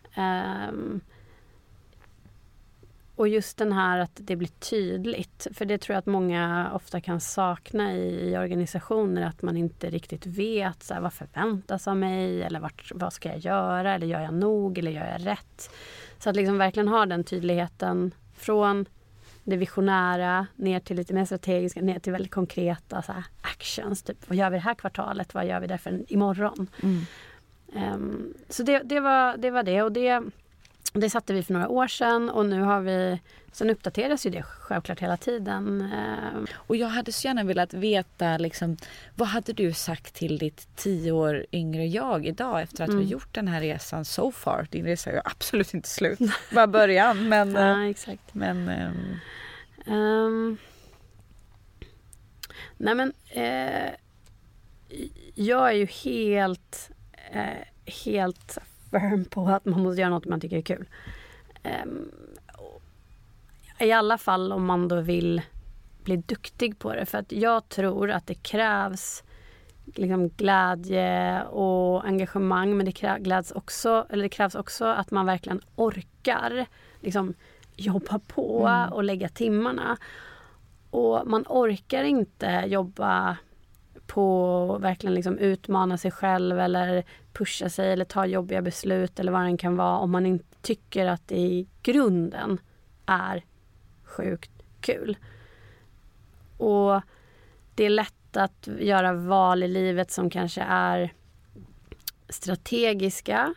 Och 3.20 3.28
just 3.28 3.58
den 3.58 3.72
här 3.72 4.00
att 4.00 4.12
det 4.16 4.36
blir 4.36 4.48
tydligt. 4.48 5.48
För 5.54 5.66
det 5.66 5.78
tror 5.78 5.94
jag 5.94 6.00
att 6.00 6.06
många 6.06 6.72
ofta 6.74 7.02
kan 7.02 7.22
sakna 7.22 7.94
i, 7.94 8.30
i 8.30 8.38
organisationer. 8.38 9.22
Att 9.22 9.42
man 9.42 9.58
inte 9.58 9.90
riktigt 9.90 10.26
vet 10.26 10.84
så 10.84 10.94
här, 10.94 11.02
vad 11.02 11.14
förväntas 11.14 11.88
av 11.88 11.98
mig 11.98 12.44
eller 12.44 12.60
vart, 12.60 12.92
vad 12.96 13.14
ska 13.14 13.30
jag 13.30 13.38
göra 13.38 13.96
eller 13.96 14.08
gör 14.08 14.22
jag 14.22 14.34
nog 14.34 14.78
eller 14.78 14.92
gör 14.92 15.06
jag 15.06 15.26
rätt? 15.26 15.70
Så 16.20 16.30
att 16.30 16.36
liksom 16.36 16.58
verkligen 16.58 16.88
ha 16.88 17.06
den 17.06 17.24
tydligheten 17.24 18.12
från 18.38 18.86
det 19.44 19.58
visionära 19.58 20.48
ner 20.56 20.80
till 20.80 20.96
lite 20.96 21.14
mer 21.14 21.26
strategiska, 21.26 21.82
ner 21.82 22.00
till 22.00 22.12
väldigt 22.12 22.32
konkreta 22.32 23.02
så 23.02 23.12
här, 23.12 23.24
actions. 23.42 24.04
Typ, 24.04 24.30
vad 24.30 24.38
gör 24.38 24.50
vi 24.50 24.58
det 24.58 24.64
här 24.64 24.76
kvartalet? 24.76 25.34
Vad 25.34 25.46
gör 25.46 25.60
vi 25.60 25.68
därför 25.68 26.14
imorgon? 26.14 26.68
Mm. 26.84 27.02
Ehm, 27.76 28.34
så 28.50 28.64
det, 28.64 28.82
det, 28.86 29.00
var, 29.00 29.38
det 29.38 29.52
var 29.52 29.64
det 29.64 29.82
och 29.82 29.92
det, 29.92 30.24
det 30.94 31.10
satte 31.10 31.34
vi 31.34 31.44
för 31.44 31.54
några 31.54 31.70
år 31.70 31.88
sedan 31.88 32.30
och 32.30 32.46
nu 32.46 32.62
har 32.62 32.82
vi, 32.82 33.20
sen 33.52 33.70
uppdateras 33.70 34.26
ju 34.26 34.30
det 34.30 34.44
självklart 34.44 35.00
hela 35.00 35.18
tiden. 35.18 35.82
Ehm, 35.94 36.48
Och 36.54 36.76
jag 36.76 36.88
hade 36.88 37.12
så 37.12 37.28
gärna 37.28 37.44
velat 37.44 37.74
veta 37.74 38.38
liksom, 38.38 38.78
vad 39.16 39.28
hade 39.28 39.54
du 39.54 39.74
sagt 39.74 40.14
till 40.14 40.38
ditt 40.38 40.68
tio 40.76 41.12
år 41.12 41.46
yngre 41.52 41.86
jag 41.86 42.26
idag 42.26 42.62
efter 42.62 42.84
att 42.84 42.90
Mm. 42.90 43.02
vi 43.02 43.06
gjort 43.12 43.34
den 43.36 43.48
här 43.48 43.62
resan 43.62 44.06
so 44.06 44.32
far? 44.32 44.68
Din 44.72 44.86
resa 44.86 45.10
är 45.10 45.14
ju 45.14 45.22
absolut 45.26 45.74
inte 45.74 45.90
slut, 45.90 46.20
bara 46.54 46.68
början. 46.68 47.30
Men, 47.30 47.56
eh, 47.56 47.62
ja, 47.64 47.86
exakt. 47.90 48.34
men 48.34 48.70
ehm, 48.70 49.18
Ehm, 49.86 50.58
nej 52.78 52.96
men, 52.96 53.14
eh, 53.30 53.90
jag 55.36 55.70
är 55.70 55.74
ju 55.74 55.86
helt, 55.86 56.90
eh, 57.32 57.94
helt 58.06 58.58
firm 58.92 59.26
på 59.26 59.48
att 59.48 59.66
man 59.66 59.84
måste 59.84 60.02
göra 60.02 60.10
något 60.10 60.26
man 60.26 60.40
tycker 60.40 60.58
är 60.58 60.62
kul. 60.62 60.86
Och 62.58 62.82
I 63.80 63.92
alla 63.92 64.18
fall 64.18 64.52
om 64.52 64.66
man 64.66 64.88
då 64.88 65.02
vill 65.02 65.42
bli 66.04 66.18
duktig 66.18 66.80
på 66.80 66.94
det. 66.94 67.06
För 67.06 67.18
att 67.18 67.32
jag 67.32 67.70
tror 67.70 68.12
att 68.12 68.28
det 68.28 68.34
krävs 68.34 69.24
liksom 69.96 70.30
glädje 70.30 71.44
och 71.44 72.06
engagemang 72.06 72.78
men 72.78 72.86
det 72.86 72.92
krä- 72.92 73.20
gläds 73.20 73.52
också, 73.52 74.06
eller 74.10 74.24
det 74.24 74.30
krävs 74.30 74.56
också 74.56 74.86
att 74.86 75.12
man 75.12 75.26
verkligen 75.26 75.62
orkar 75.76 76.66
liksom, 77.02 77.34
jobba 77.76 78.20
på 78.20 78.68
Mm. 78.68 78.94
och 78.94 79.04
lägga 79.04 79.30
timmarna. 79.30 79.98
Och 80.90 81.28
man 81.28 81.46
orkar 81.48 82.04
inte 82.04 82.64
jobba 82.68 83.38
på 84.10 84.74
att 84.76 84.82
verkligen 84.82 85.14
liksom 85.14 85.38
utmana 85.38 85.98
sig 85.98 86.12
själv 86.12 86.60
eller 86.60 87.04
pusha 87.34 87.70
sig 87.70 87.94
eller 87.94 88.06
ta 88.06 88.26
jobbiga 88.26 88.62
beslut 88.62 89.20
eller 89.20 89.32
vad 89.32 89.52
det 89.52 89.58
kan 89.58 89.76
vara 89.76 89.98
om 89.98 90.12
man 90.12 90.26
inte 90.26 90.56
tycker 90.62 91.06
att 91.06 91.28
det 91.28 91.38
i 91.38 91.68
grunden 91.82 92.60
är 93.06 93.46
sjukt 94.04 94.52
kul. 94.82 95.18
Och 96.58 97.02
det 97.76 97.86
är 97.86 97.90
lätt 97.90 98.38
att 98.38 98.70
göra 98.80 99.14
val 99.14 99.64
i 99.64 99.68
livet 99.68 100.12
som 100.12 100.30
kanske 100.30 100.62
är 100.62 101.14
strategiska 102.30 103.54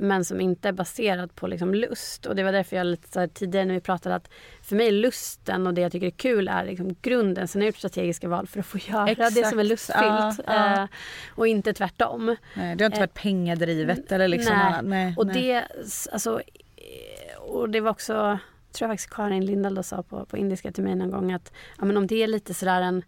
men 0.00 0.24
som 0.24 0.40
inte 0.40 0.68
är 0.68 0.72
baserad 0.72 1.34
på 1.34 1.46
liksom 1.46 1.74
lust. 1.74 2.26
Och 2.26 2.36
det 2.36 2.42
var 2.42 2.52
därför 2.52 2.76
jag 2.76 2.86
lite 2.86 3.28
tidigare 3.28 3.64
när 3.64 3.74
vi 3.74 3.80
pratade 3.80 4.14
att 4.14 4.30
för 4.62 4.76
mig 4.76 4.90
lusten 4.90 5.66
och 5.66 5.74
det 5.74 5.80
jag 5.80 5.92
tycker 5.92 6.06
är 6.06 6.10
kul 6.10 6.48
är 6.48 6.64
liksom 6.64 6.96
grunden. 7.02 7.48
Sen 7.48 7.60
har 7.60 7.64
jag 7.64 7.68
gjort 7.68 7.76
strategiska 7.78 8.28
val 8.28 8.46
för 8.46 8.60
att 8.60 8.66
få 8.66 8.78
göra 8.78 9.08
Exakt. 9.10 9.34
det 9.34 9.44
som 9.44 9.58
är 9.58 9.64
lustfyllt. 9.64 9.98
Ja, 10.02 10.34
ja. 10.46 10.82
Eh, 10.82 10.88
och 11.30 11.46
inte 11.46 11.72
tvärtom. 11.72 12.36
Nej, 12.54 12.76
det 12.76 12.84
har 12.84 12.86
inte 12.86 12.96
Eh, 12.96 13.00
varit 13.00 13.14
pengadrivet 13.14 14.12
eller 14.12 14.28
liksom 14.28 14.54
nej. 14.56 14.66
annat. 14.66 14.84
Nej, 14.84 15.14
Och 15.16 15.26
nej. 15.26 15.42
det, 15.42 15.64
alltså, 16.12 16.40
eh, 16.76 17.38
och 17.42 17.68
det 17.70 17.80
var 17.80 17.90
också, 17.90 18.38
tror 18.72 18.88
jag 18.88 18.90
faktiskt 18.90 19.10
Karin 19.14 19.46
Lindahl 19.46 19.84
sa 19.84 20.02
på, 20.02 20.24
på 20.24 20.36
indiska 20.36 20.72
till 20.72 20.84
mig 20.84 20.94
någon 20.94 21.10
gång 21.10 21.32
att 21.32 21.52
ja, 21.78 21.84
men 21.84 21.96
om 21.96 22.06
det 22.06 22.22
är 22.22 22.26
lite 22.26 22.54
sådär 22.54 22.82
en, 22.82 23.02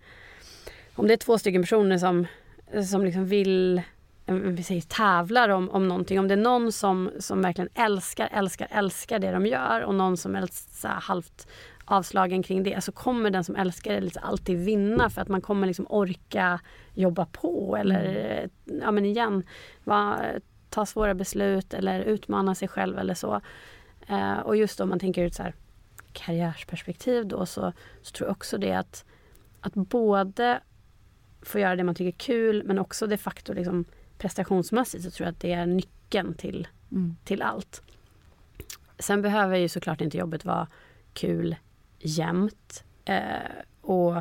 om 0.94 1.06
det 1.08 1.12
är 1.14 1.16
två 1.16 1.38
stycken 1.38 1.62
personer 1.62 1.98
som, 1.98 2.26
som 2.90 3.04
liksom 3.04 3.26
vill 3.26 3.82
vi 4.34 4.62
säger 4.62 4.80
tävlar 4.80 5.48
om, 5.48 5.70
om 5.70 5.88
någonting. 5.88 6.18
Om 6.18 6.28
det 6.28 6.34
är 6.34 6.36
någon 6.36 6.72
som, 6.72 7.10
som 7.18 7.42
verkligen 7.42 7.70
älskar, 7.74 8.28
älskar, 8.32 8.68
älskar 8.70 9.18
det 9.18 9.30
de 9.30 9.46
gör 9.46 9.80
och 9.80 9.94
någon 9.94 10.16
som 10.16 10.36
är 10.36 10.48
så 10.52 10.88
här 10.88 11.00
halvt 11.00 11.48
avslagen 11.84 12.42
kring 12.42 12.62
det 12.62 12.84
så 12.84 12.92
kommer 12.92 13.30
den 13.30 13.44
som 13.44 13.56
älskar 13.56 13.92
det 13.92 14.00
liksom 14.00 14.22
alltid 14.24 14.58
vinna 14.58 15.10
för 15.10 15.22
att 15.22 15.28
man 15.28 15.40
kommer 15.40 15.66
liksom 15.66 15.86
orka 15.88 16.60
jobba 16.94 17.26
på 17.26 17.76
eller 17.76 18.04
eh, 18.04 18.74
ja 18.80 18.90
men 18.90 19.04
igen 19.04 19.42
va, 19.84 20.20
ta 20.68 20.86
svåra 20.86 21.14
beslut 21.14 21.74
eller 21.74 22.00
utmana 22.00 22.54
sig 22.54 22.68
själv 22.68 22.98
eller 22.98 23.14
så. 23.14 23.40
Eh, 24.08 24.38
och 24.38 24.56
just 24.56 24.80
om 24.80 24.88
man 24.88 24.98
tänker 24.98 25.26
ett 25.26 25.34
så 25.34 25.42
här 25.42 25.54
karriärsperspektiv 26.12 27.26
då 27.26 27.46
så, 27.46 27.72
så 28.02 28.12
tror 28.12 28.28
jag 28.28 28.36
också 28.36 28.58
det 28.58 28.72
att, 28.72 29.04
att 29.60 29.74
både 29.74 30.60
få 31.42 31.58
göra 31.58 31.76
det 31.76 31.84
man 31.84 31.94
tycker 31.94 32.08
är 32.08 32.18
kul 32.18 32.62
men 32.64 32.78
också 32.78 33.06
de 33.06 33.16
facto 33.16 33.52
liksom 33.52 33.84
prestationsmässigt 34.20 35.04
så 35.04 35.10
tror 35.10 35.26
jag 35.26 35.32
att 35.32 35.40
det 35.40 35.52
är 35.52 35.66
nyckeln 35.66 36.34
till, 36.34 36.68
Mm. 36.92 37.16
till 37.24 37.42
allt. 37.42 37.82
Sen 38.98 39.22
behöver 39.22 39.56
ju 39.56 39.68
såklart 39.68 40.00
inte 40.00 40.18
jobbet 40.18 40.44
vara 40.44 40.66
kul 41.12 41.56
jämt. 41.98 42.84
Eh, 43.04 43.24
och 43.80 44.16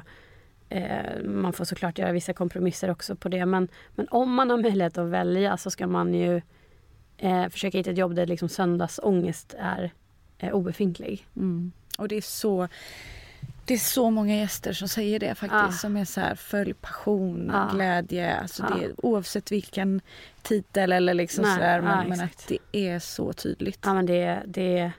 eh, 0.69 1.23
man 1.23 1.53
får 1.53 1.65
såklart 1.65 1.97
göra 1.97 2.11
vissa 2.11 2.33
kompromisser 2.33 2.89
också 2.89 3.15
på 3.15 3.29
det. 3.29 3.45
Men, 3.45 3.67
men 3.95 4.07
om 4.11 4.33
man 4.33 4.49
har 4.49 4.57
möjlighet 4.57 4.97
att 4.97 5.07
välja 5.09 5.57
så 5.57 5.71
ska 5.71 5.87
man 5.87 6.13
ju 6.13 6.41
eh, 7.17 7.49
försöka 7.49 7.77
hitta 7.77 7.91
ett 7.91 7.97
jobb 7.97 8.15
där 8.15 8.25
liksom 8.27 8.49
söndagsångest 8.49 9.55
är 9.59 9.91
eh, 10.37 10.53
obefintlig. 10.53 11.27
Mm. 11.35 11.71
Och 11.97 12.07
det 12.07 12.15
är 12.15 12.21
så 12.21 12.67
det 13.69 13.73
är 13.73 13.77
så 13.77 14.09
många 14.09 14.35
gäster 14.37 14.73
som 14.73 14.87
säger 14.87 15.19
det 15.19 15.35
faktiskt. 15.35 15.63
Ah. 15.63 15.71
Som 15.71 15.97
är 15.97 16.05
så 16.05 16.21
här, 16.21 16.35
följ 16.35 16.73
passion, 16.73 17.51
Ah. 17.53 17.73
glädje. 17.73 18.35
Alltså 18.39 18.63
Ah. 18.63 18.77
det, 18.77 18.91
oavsett 18.97 19.51
vilken 19.51 20.01
titel 20.41 20.91
eller 20.91 21.13
liksom 21.13 21.43
Nej, 21.43 21.53
sådär. 21.53 21.81
Men, 21.81 21.99
ah, 21.99 22.03
men 22.07 22.21
att 22.21 22.47
det 22.47 22.57
är 22.71 22.99
så 22.99 23.33
tydligt. 23.33 23.79
Ja, 23.83 23.93
men 23.93 24.05
det, 24.05 24.43
det, 24.47 24.91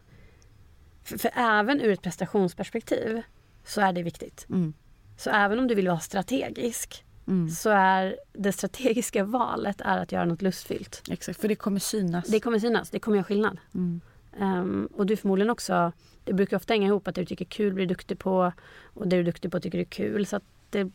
för, 1.04 1.18
för 1.18 1.30
även 1.36 1.80
ur 1.80 1.92
ett 1.92 2.02
prestationsperspektiv 2.02 3.22
så 3.64 3.80
är 3.80 3.92
det 3.92 4.02
viktigt. 4.02 4.46
Mm. 4.50 4.72
Så 5.16 5.30
även 5.30 5.58
om 5.58 5.66
du 5.68 5.74
vill 5.74 5.88
vara 5.88 6.00
strategisk 6.00 7.04
Mm. 7.26 7.50
så 7.50 7.70
är 7.70 8.16
det 8.32 8.52
strategiska 8.52 9.24
valet 9.24 9.80
är 9.80 9.98
att 9.98 10.12
göra 10.12 10.24
något 10.24 10.42
lustfyllt. 10.42 11.02
Exakt, 11.10 11.40
för 11.40 11.48
det 11.48 11.54
kommer 11.54 11.80
synas. 11.80 12.26
Det 12.28 12.40
kommer 12.40 12.58
synas, 12.58 12.90
det 12.90 12.98
kommer 12.98 13.16
göra 13.16 13.24
skillnad. 13.24 13.58
Mm. 13.74 14.00
Ehm, 14.38 14.88
och 14.96 15.06
du 15.06 15.16
förmodligen 15.16 15.50
också, 15.50 15.92
det 16.24 16.32
brukar 16.32 16.56
ofta 16.56 16.72
hänga 16.72 16.86
ihop 16.86 17.08
att 17.08 17.14
det 17.14 17.20
du 17.20 17.26
tycker 17.26 17.44
är 17.44 17.48
kul 17.48 17.72
blir 17.72 17.86
du 17.86 17.94
duktig 17.94 18.18
på 18.18 18.52
och 18.94 19.08
det 19.08 19.16
du 19.16 19.20
är 19.20 19.24
duktig 19.24 19.52
på 19.52 19.60
tycker 19.60 19.78
du 19.78 19.82
är 19.82 19.88
kul. 19.88 20.26
Så 20.26 20.40
det 20.70 20.90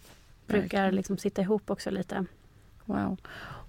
brukar 0.47 0.91
liksom 0.91 1.17
sitta 1.17 1.41
ihop 1.41 1.69
också 1.69 1.91
lite. 1.91 2.25
Wow. 2.85 3.17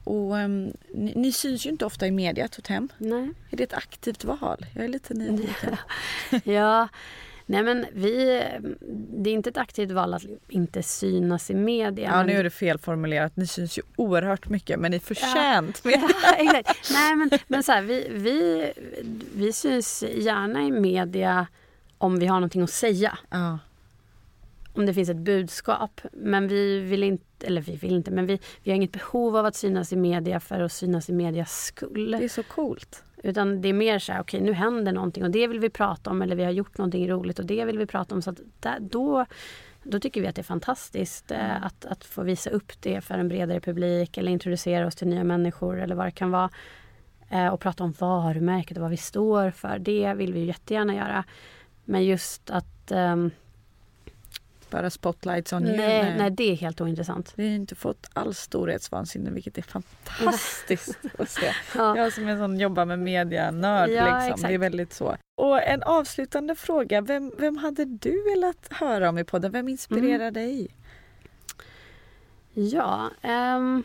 Och 0.04 0.38
ehm, 0.38 0.72
ni, 0.94 1.12
ni 1.16 1.32
syns 1.32 1.66
ju 1.66 1.70
inte 1.70 1.86
ofta 1.86 2.06
i 2.06 2.10
media, 2.10 2.48
Totem. 2.48 2.88
Nej. 2.98 3.30
Är 3.50 3.56
det 3.56 3.64
ett 3.64 3.72
aktivt 3.72 4.24
val? 4.24 4.66
Jag 4.74 4.84
är 4.84 4.88
lite 4.88 5.14
nyfiken. 5.14 5.76
Ja, 6.44 6.88
nej 7.47 7.62
men 7.62 7.86
vi, 7.92 8.42
det 9.18 9.30
är 9.30 9.34
inte 9.34 9.51
ett 9.51 9.57
aktivt 9.57 9.90
val 9.90 10.14
att 10.14 10.22
inte 10.49 10.82
synas 10.82 11.51
i 11.51 11.55
media. 11.55 12.05
Ja, 12.11 12.16
men- 12.16 12.26
nu 12.26 12.32
är 12.32 12.44
det 12.44 12.51
felformulerat. 12.51 13.36
Ni 13.36 13.47
syns 13.47 13.78
ju 13.78 13.82
oerhört 13.97 14.49
mycket, 14.49 14.78
men 14.80 14.90
ni 14.90 14.97
är 14.97 15.01
förtjänt. 15.01 15.80
Ja, 15.84 16.34
exakt. 16.38 16.90
Nej 16.92 17.16
men, 17.16 17.30
men 17.49 17.62
så 17.62 17.72
här, 17.72 17.82
vi, 17.82 18.07
vi, 18.11 18.70
vi 19.34 19.53
syns 19.53 20.05
gärna 20.16 20.62
i 20.62 20.70
media 20.70 21.47
om 21.99 22.18
vi 22.18 22.26
har 22.26 22.36
någonting 22.36 22.62
att 22.62 22.70
säga. 22.70 23.18
Ja. 23.30 23.59
Om 24.72 24.86
det 24.86 24.94
finns 24.94 25.09
ett 25.09 25.16
budskap. 25.16 26.01
Men 26.12 26.49
vi 26.49 26.78
vill 26.80 27.03
inte, 27.03 27.47
eller 27.47 27.61
vi 27.61 27.76
vill 27.76 27.92
inte, 27.92 28.11
men 28.11 28.26
vi, 28.26 28.38
vi 28.62 28.70
har 28.70 28.76
inget 28.76 28.92
behov 28.92 29.36
av 29.36 29.47
att 29.47 29.57
synas 29.57 29.92
i 29.92 29.97
media 29.97 30.40
för 30.40 30.61
att 30.61 30.72
synas 30.72 31.09
i 31.09 31.12
medias 31.12 31.64
skull. 31.64 32.11
Det 32.11 32.24
är 32.24 32.28
så 32.28 32.42
coolt. 32.42 33.03
Utan 33.27 33.61
det 33.61 33.68
är 33.68 33.72
mer 33.72 33.99
så 33.99 34.12
här, 34.12 34.20
okej 34.20 34.41
nu 34.41 34.53
händer 34.53 34.93
någonting 34.93 35.24
och 35.24 35.31
det 35.31 35.47
vill 35.47 35.61
vi 35.61 35.70
prata 35.70 36.11
om 36.11 36.22
eller 36.22 36.37
vi 36.37 36.45
har 36.45 36.51
gjort 36.51 36.79
någonting 36.79 37.11
roligt 37.11 37.39
och 37.39 37.47
det 37.47 37.64
vill 37.64 37.79
vi 37.79 37.87
prata 37.87 38.14
om. 38.14 38.22
Så 38.22 38.31
att 38.31 38.41
där, 38.61 38.81
då, 38.81 39.27
då 39.83 40.01
tycker 40.01 40.20
vi 40.20 40.27
att 40.27 40.35
det 40.35 40.41
är 40.41 40.45
fantastiskt 40.45 41.31
eh, 41.31 41.64
att, 41.66 41.85
att 41.85 42.05
få 42.05 42.22
visa 42.22 42.51
upp 42.51 42.72
det 42.81 43.01
för 43.01 43.18
en 43.18 43.29
bredare 43.29 43.61
publik 43.61 44.16
eller 44.16 44.33
introducera 44.33 44.87
oss 44.87 44.97
till 44.97 45.09
nya 45.09 45.24
människor 45.24 45.81
eller 45.81 45.95
vad 45.95 46.07
det 46.07 46.11
kan 46.11 46.31
vara. 46.31 46.51
Eh, 47.31 47.49
och 47.49 47.61
prata 47.61 47.85
om 47.85 47.93
varumärket 47.99 48.77
och 48.77 48.83
vad 48.83 48.91
vi 48.91 48.97
står 48.97 49.51
för. 49.51 49.79
Det 49.79 50.14
vill 50.14 50.33
vi 50.33 50.45
jättegärna 50.45 50.95
göra. 50.95 51.24
Men 51.85 52.05
just 52.05 52.51
att 52.51 52.91
ehm, 52.91 53.31
Bara 54.70 54.90
spotlights 54.90 55.52
on 55.52 55.66
you. 55.66 55.76
nej, 55.76 56.14
nej, 56.18 56.30
det 56.30 56.50
är 56.52 56.54
helt 56.56 56.80
ointressant. 56.80 57.32
Vi 57.36 57.48
har 57.48 57.54
inte 57.54 57.74
fått 57.74 58.06
alls 58.12 58.38
storhetsvansinne 58.38 59.30
vilket 59.30 59.58
är 59.58 59.62
fantastiskt 59.62 60.98
att 61.18 61.30
se. 61.30 61.52
Ja. 61.76 61.96
Jag 61.96 62.12
som 62.12 62.26
är 62.28 62.32
en 62.32 62.38
sån 62.38 62.58
jobbar 62.58 62.84
med 62.84 62.98
media-nörd 62.98 63.90
Ja, 63.90 64.04
liksom. 64.04 64.32
exakt. 64.32 64.42
Det 64.48 64.54
är 64.54 64.58
väldigt 64.58 64.92
så. 64.92 65.16
Och 65.36 65.62
en 65.62 65.82
avslutande 65.82 66.54
fråga. 66.54 67.00
Vem, 67.00 67.32
vem 67.38 67.56
hade 67.56 67.84
du 67.84 68.22
velat 68.34 68.68
höra 68.70 69.08
om 69.08 69.18
i 69.18 69.24
podden? 69.24 69.52
Vem 69.52 69.68
inspirerar 69.68 70.30
dig? 70.30 70.68
Ja, 72.52 73.10
ehm, 73.22 73.82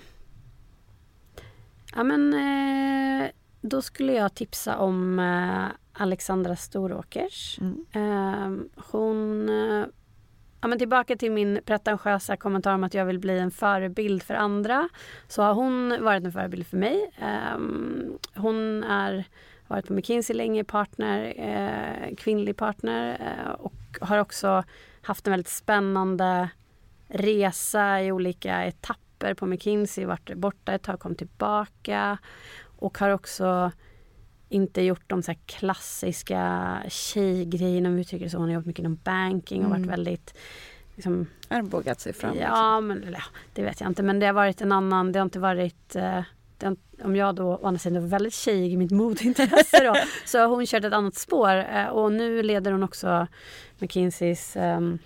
ja 1.96 2.04
men 2.04 2.34
eh, 2.34 3.30
då 3.62 3.82
skulle 3.82 4.14
jag 4.14 4.34
tipsa 4.34 4.78
om 4.78 5.20
eh, 5.20 5.66
Alexandra 5.94 6.56
Storåkers. 6.56 7.60
Mm. 7.62 7.86
Ehm, 7.92 8.70
hon... 8.92 9.50
Ja, 10.62 10.68
men 10.68 10.80
tillbaka 10.80 11.16
till 11.16 11.32
min 11.32 11.60
pretentiösa 11.66 12.38
kommentar 12.38 12.74
om 12.74 12.84
att 12.84 12.94
jag 12.94 13.06
vill 13.06 13.20
bli 13.20 13.40
en 13.40 13.52
förebild 13.52 14.24
för 14.24 14.34
andra. 14.34 14.90
Så 15.28 15.42
har 15.42 15.54
hon 15.54 16.04
varit 16.04 16.24
en 16.24 16.32
förebild 16.32 16.68
för 16.68 16.78
mig. 16.78 17.12
Ehm, 17.20 18.18
hon 18.36 18.84
är 18.84 19.26
varit 19.68 19.88
på 19.88 19.94
McKinsey 19.94 20.36
länge, 20.36 20.64
partner, 20.64 21.34
eh, 21.38 22.16
kvinnlig 22.16 22.58
partner 22.58 23.18
eh, 23.20 23.52
och 23.52 23.74
har 24.02 24.18
också 24.18 24.64
haft 25.02 25.28
en 25.28 25.32
väldigt 25.32 25.48
spännande 25.48 26.50
resa 27.08 28.02
i 28.02 28.12
olika 28.12 28.64
etapper 28.64 29.34
på 29.34 29.46
McKinsey, 29.46 30.06
varit 30.06 30.34
borta 30.34 30.74
ett 30.74 30.84
tag, 30.84 31.00
kom 31.00 31.16
tillbaka 31.16 32.18
och 32.80 32.98
har 32.98 33.10
också 33.10 33.72
inte 34.52 34.82
gjort 34.82 35.04
de 35.08 35.24
så 35.24 35.34
klassiska 35.46 36.78
tjejgrejerna 36.90 37.90
om 37.90 37.96
vi 37.96 38.02
uttrycker 38.02 38.30
så. 38.30 38.38
Hon 38.38 38.48
har 38.48 38.54
jobbat 38.54 38.66
mycket 38.66 38.80
inom 38.80 39.00
banking 39.04 39.62
och 39.66 39.68
Mm. 39.76 39.82
varit 39.82 39.92
väldigt 39.92 40.34
liksom, 40.96 41.26
Armbågat 41.48 42.00
sig 42.00 42.14
fram. 42.14 42.38
Ja, 42.38 42.82
men 42.82 43.16
det 43.54 43.64
vet 43.64 43.82
jag 43.82 43.90
inte. 43.90 44.04
Men 44.04 44.20
det 44.20 44.26
har 44.26 44.34
varit 44.34 44.62
en 44.62 44.72
annan, 44.72 45.12
det 45.12 45.20
har 45.20 45.24
inte 45.26 45.40
varit 45.40 45.96
eh, 45.96 46.22
inte- 46.64 46.78
om 47.04 47.16
jag 47.16 47.36
då 47.36 47.44
å 47.48 47.68
andra 47.68 47.80
sidan 47.80 48.02
var 48.02 48.10
väldigt 48.10 48.34
tjejig 48.34 48.74
i 48.74 48.78
mitt 48.78 48.92
modintresse 48.92 49.84
då, 49.84 49.96
så 50.26 50.40
har 50.40 50.48
hon 50.48 50.66
kört 50.66 50.84
ett 50.84 50.94
annat 50.94 51.16
spår 51.16 51.56
eh, 51.56 51.86
och 51.88 52.12
nu 52.12 52.44
leder 52.44 52.72
hon 52.72 52.84
också 52.84 53.28
McKinseys 53.80 54.56
ehm, 54.56 55.00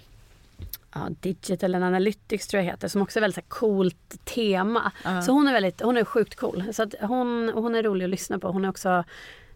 ja, 0.96 1.10
Digital 1.20 1.76
and 1.76 1.84
Analytics 1.84 2.48
tror 2.48 2.64
jag 2.64 2.72
heter, 2.72 2.88
som 2.88 3.02
också 3.02 3.20
är 3.20 3.22
väldigt 3.22 3.36
så 3.46 3.50
coolt 3.50 4.26
tema. 4.26 4.92
Ja. 5.04 5.22
Så 5.22 5.32
hon 5.32 5.48
är 5.48 5.54
väldigt, 5.54 5.82
hon 5.82 5.98
är 5.98 6.06
sjukt 6.06 6.36
cool. 6.36 6.74
Så 6.74 6.84
att 6.84 6.96
hon, 7.02 7.52
hon 7.54 7.76
är 7.76 7.84
rolig 7.84 8.06
att 8.06 8.12
lyssna 8.12 8.40
på. 8.40 8.48
Hon 8.48 8.66
är 8.66 8.70
också 8.70 9.04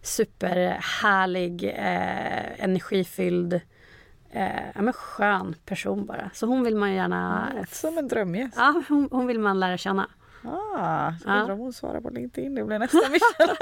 superhärlig, 0.02 1.64
eh, 1.64 2.64
energifylld, 2.64 3.60
eh, 4.30 4.70
ja, 4.74 4.82
men 4.82 4.92
skön 4.92 5.54
person 5.64 6.06
bara. 6.06 6.30
Så 6.34 6.46
hon 6.46 6.64
vill 6.64 6.76
man 6.76 6.92
gärna... 6.92 7.52
Som 7.70 7.98
en 7.98 8.08
drömgäst. 8.08 8.54
Ja, 8.56 8.82
hon, 8.88 9.08
hon 9.10 9.26
vill 9.26 9.38
man 9.38 9.60
lära 9.60 9.76
känna. 9.78 10.08
Ah, 10.44 11.12
Ja. 11.26 11.40
undrar 11.40 11.50
om 11.54 11.58
hon 11.58 11.72
svarar 11.72 12.00
på 12.00 12.10
LinkedIn. 12.10 12.54
Det 12.54 12.64
blir 12.64 12.78
nästa 12.78 12.98
mission. 12.98 13.56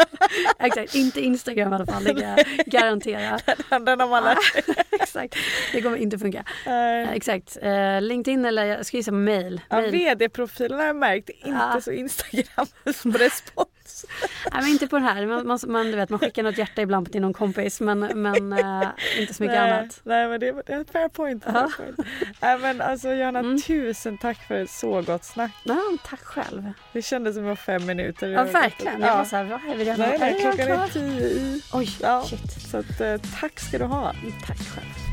Exakt, 0.58 0.94
inte 0.94 1.20
Instagram 1.20 1.72
i 1.72 1.74
alla 1.74 1.86
fall, 1.86 2.04
det 2.04 2.14
kan 2.14 2.28
jag 2.28 2.38
garantera. 2.66 3.38
Den 3.80 4.00
har 4.00 4.08
man 4.08 4.24
lärt 4.24 4.42
sig. 4.44 4.62
Exakt, 4.90 5.34
det 5.72 5.82
kommer 5.82 5.96
inte 5.96 6.18
funka. 6.18 6.44
Eh, 6.66 7.12
exakt, 7.12 7.58
eh, 7.62 8.00
LinkedIn 8.00 8.44
eller 8.44 8.64
jag 8.64 8.86
ska 8.86 8.96
gissa 8.96 9.12
mail. 9.12 9.60
Ja, 9.68 9.76
mail. 9.80 9.90
VD-profilen 9.90 10.78
har 10.78 10.86
jag 10.86 10.96
märkt, 10.96 11.28
inte 11.28 11.48
Ja. 11.74 11.80
så 11.80 11.90
Instagram 11.92 12.66
respons. 13.04 13.68
Nej, 14.52 14.62
men 14.62 14.70
inte 14.70 14.86
på 14.86 14.96
den 14.96 15.04
här. 15.04 15.26
Man, 15.26 15.46
man, 15.46 15.58
man, 15.66 15.86
du 15.86 15.96
vet, 15.96 16.10
man 16.10 16.18
skickar 16.18 16.42
något 16.42 16.58
hjärta 16.58 16.82
ibland 16.82 17.12
till 17.12 17.20
någon 17.20 17.32
kompis 17.32 17.80
men, 17.80 17.98
men 17.98 18.52
äh, 18.52 18.88
inte 19.18 19.34
så 19.34 19.42
mycket 19.42 19.58
nej, 19.58 19.70
annat. 19.72 20.00
Nej 20.02 20.28
men 20.28 20.40
det, 20.40 20.62
det 20.66 20.72
är 20.72 20.80
ett 20.80 20.90
fair 20.90 21.08
point. 21.08 21.44
Fair 21.44 21.76
point. 21.76 21.98
Nej, 22.40 22.58
men 22.58 22.80
alltså 22.80 23.12
Johanna, 23.12 23.38
mm. 23.38 23.60
tusen 23.60 24.18
tack 24.18 24.38
för 24.48 24.54
ett 24.54 24.70
så 24.70 25.02
gott 25.02 25.24
snack. 25.24 25.52
Ja, 25.64 25.82
tack 26.04 26.20
själv. 26.20 26.72
Det 26.92 27.02
kändes 27.02 27.34
som 27.34 27.42
det 27.42 27.48
var 27.48 27.56
fem 27.56 27.86
minuter. 27.86 28.28
Ja 28.28 28.44
verkligen. 28.44 29.00
Jag 29.00 29.16
var 29.16 29.24
så 29.24 29.36
här, 29.36 29.44
vad 29.44 29.60
är 29.60 29.84
det? 29.84 29.96
Nej, 29.96 30.16
nej, 30.18 30.40
klockan 30.40 30.68
är 30.68 30.88
tio 30.88 31.26
i. 31.26 31.62
Oj, 31.72 31.88
ja, 32.00 32.24
shit. 32.26 32.52
Så 32.70 32.76
att, 32.76 33.00
eh, 33.00 33.16
tack 33.40 33.60
ska 33.60 33.78
du 33.78 33.84
ha. 33.84 34.12
Tack 34.46 34.58
själv. 34.58 35.08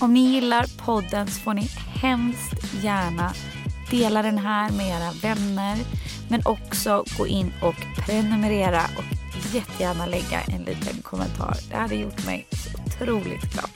Om 0.00 0.14
ni 0.14 0.20
gillar 0.20 0.84
podden 0.84 1.26
så 1.26 1.40
får 1.40 1.54
ni 1.54 1.70
hemskt 2.02 2.74
gärna 2.82 3.32
dela 3.90 4.22
den 4.22 4.38
här 4.38 4.70
med 4.70 4.86
era 4.86 5.12
vänner 5.22 5.78
men 6.28 6.42
också 6.44 7.04
gå 7.18 7.26
in 7.26 7.52
och 7.62 8.04
prenumerera 8.06 8.82
och 8.98 9.04
jättegärna 9.54 10.06
lägga 10.06 10.40
en 10.40 10.62
liten 10.62 11.02
kommentar. 11.02 11.56
Det 11.70 11.76
hade 11.76 11.94
gjort 11.94 12.26
mig 12.26 12.46
så 12.50 12.82
otroligt 12.82 13.52
glad. 13.52 13.75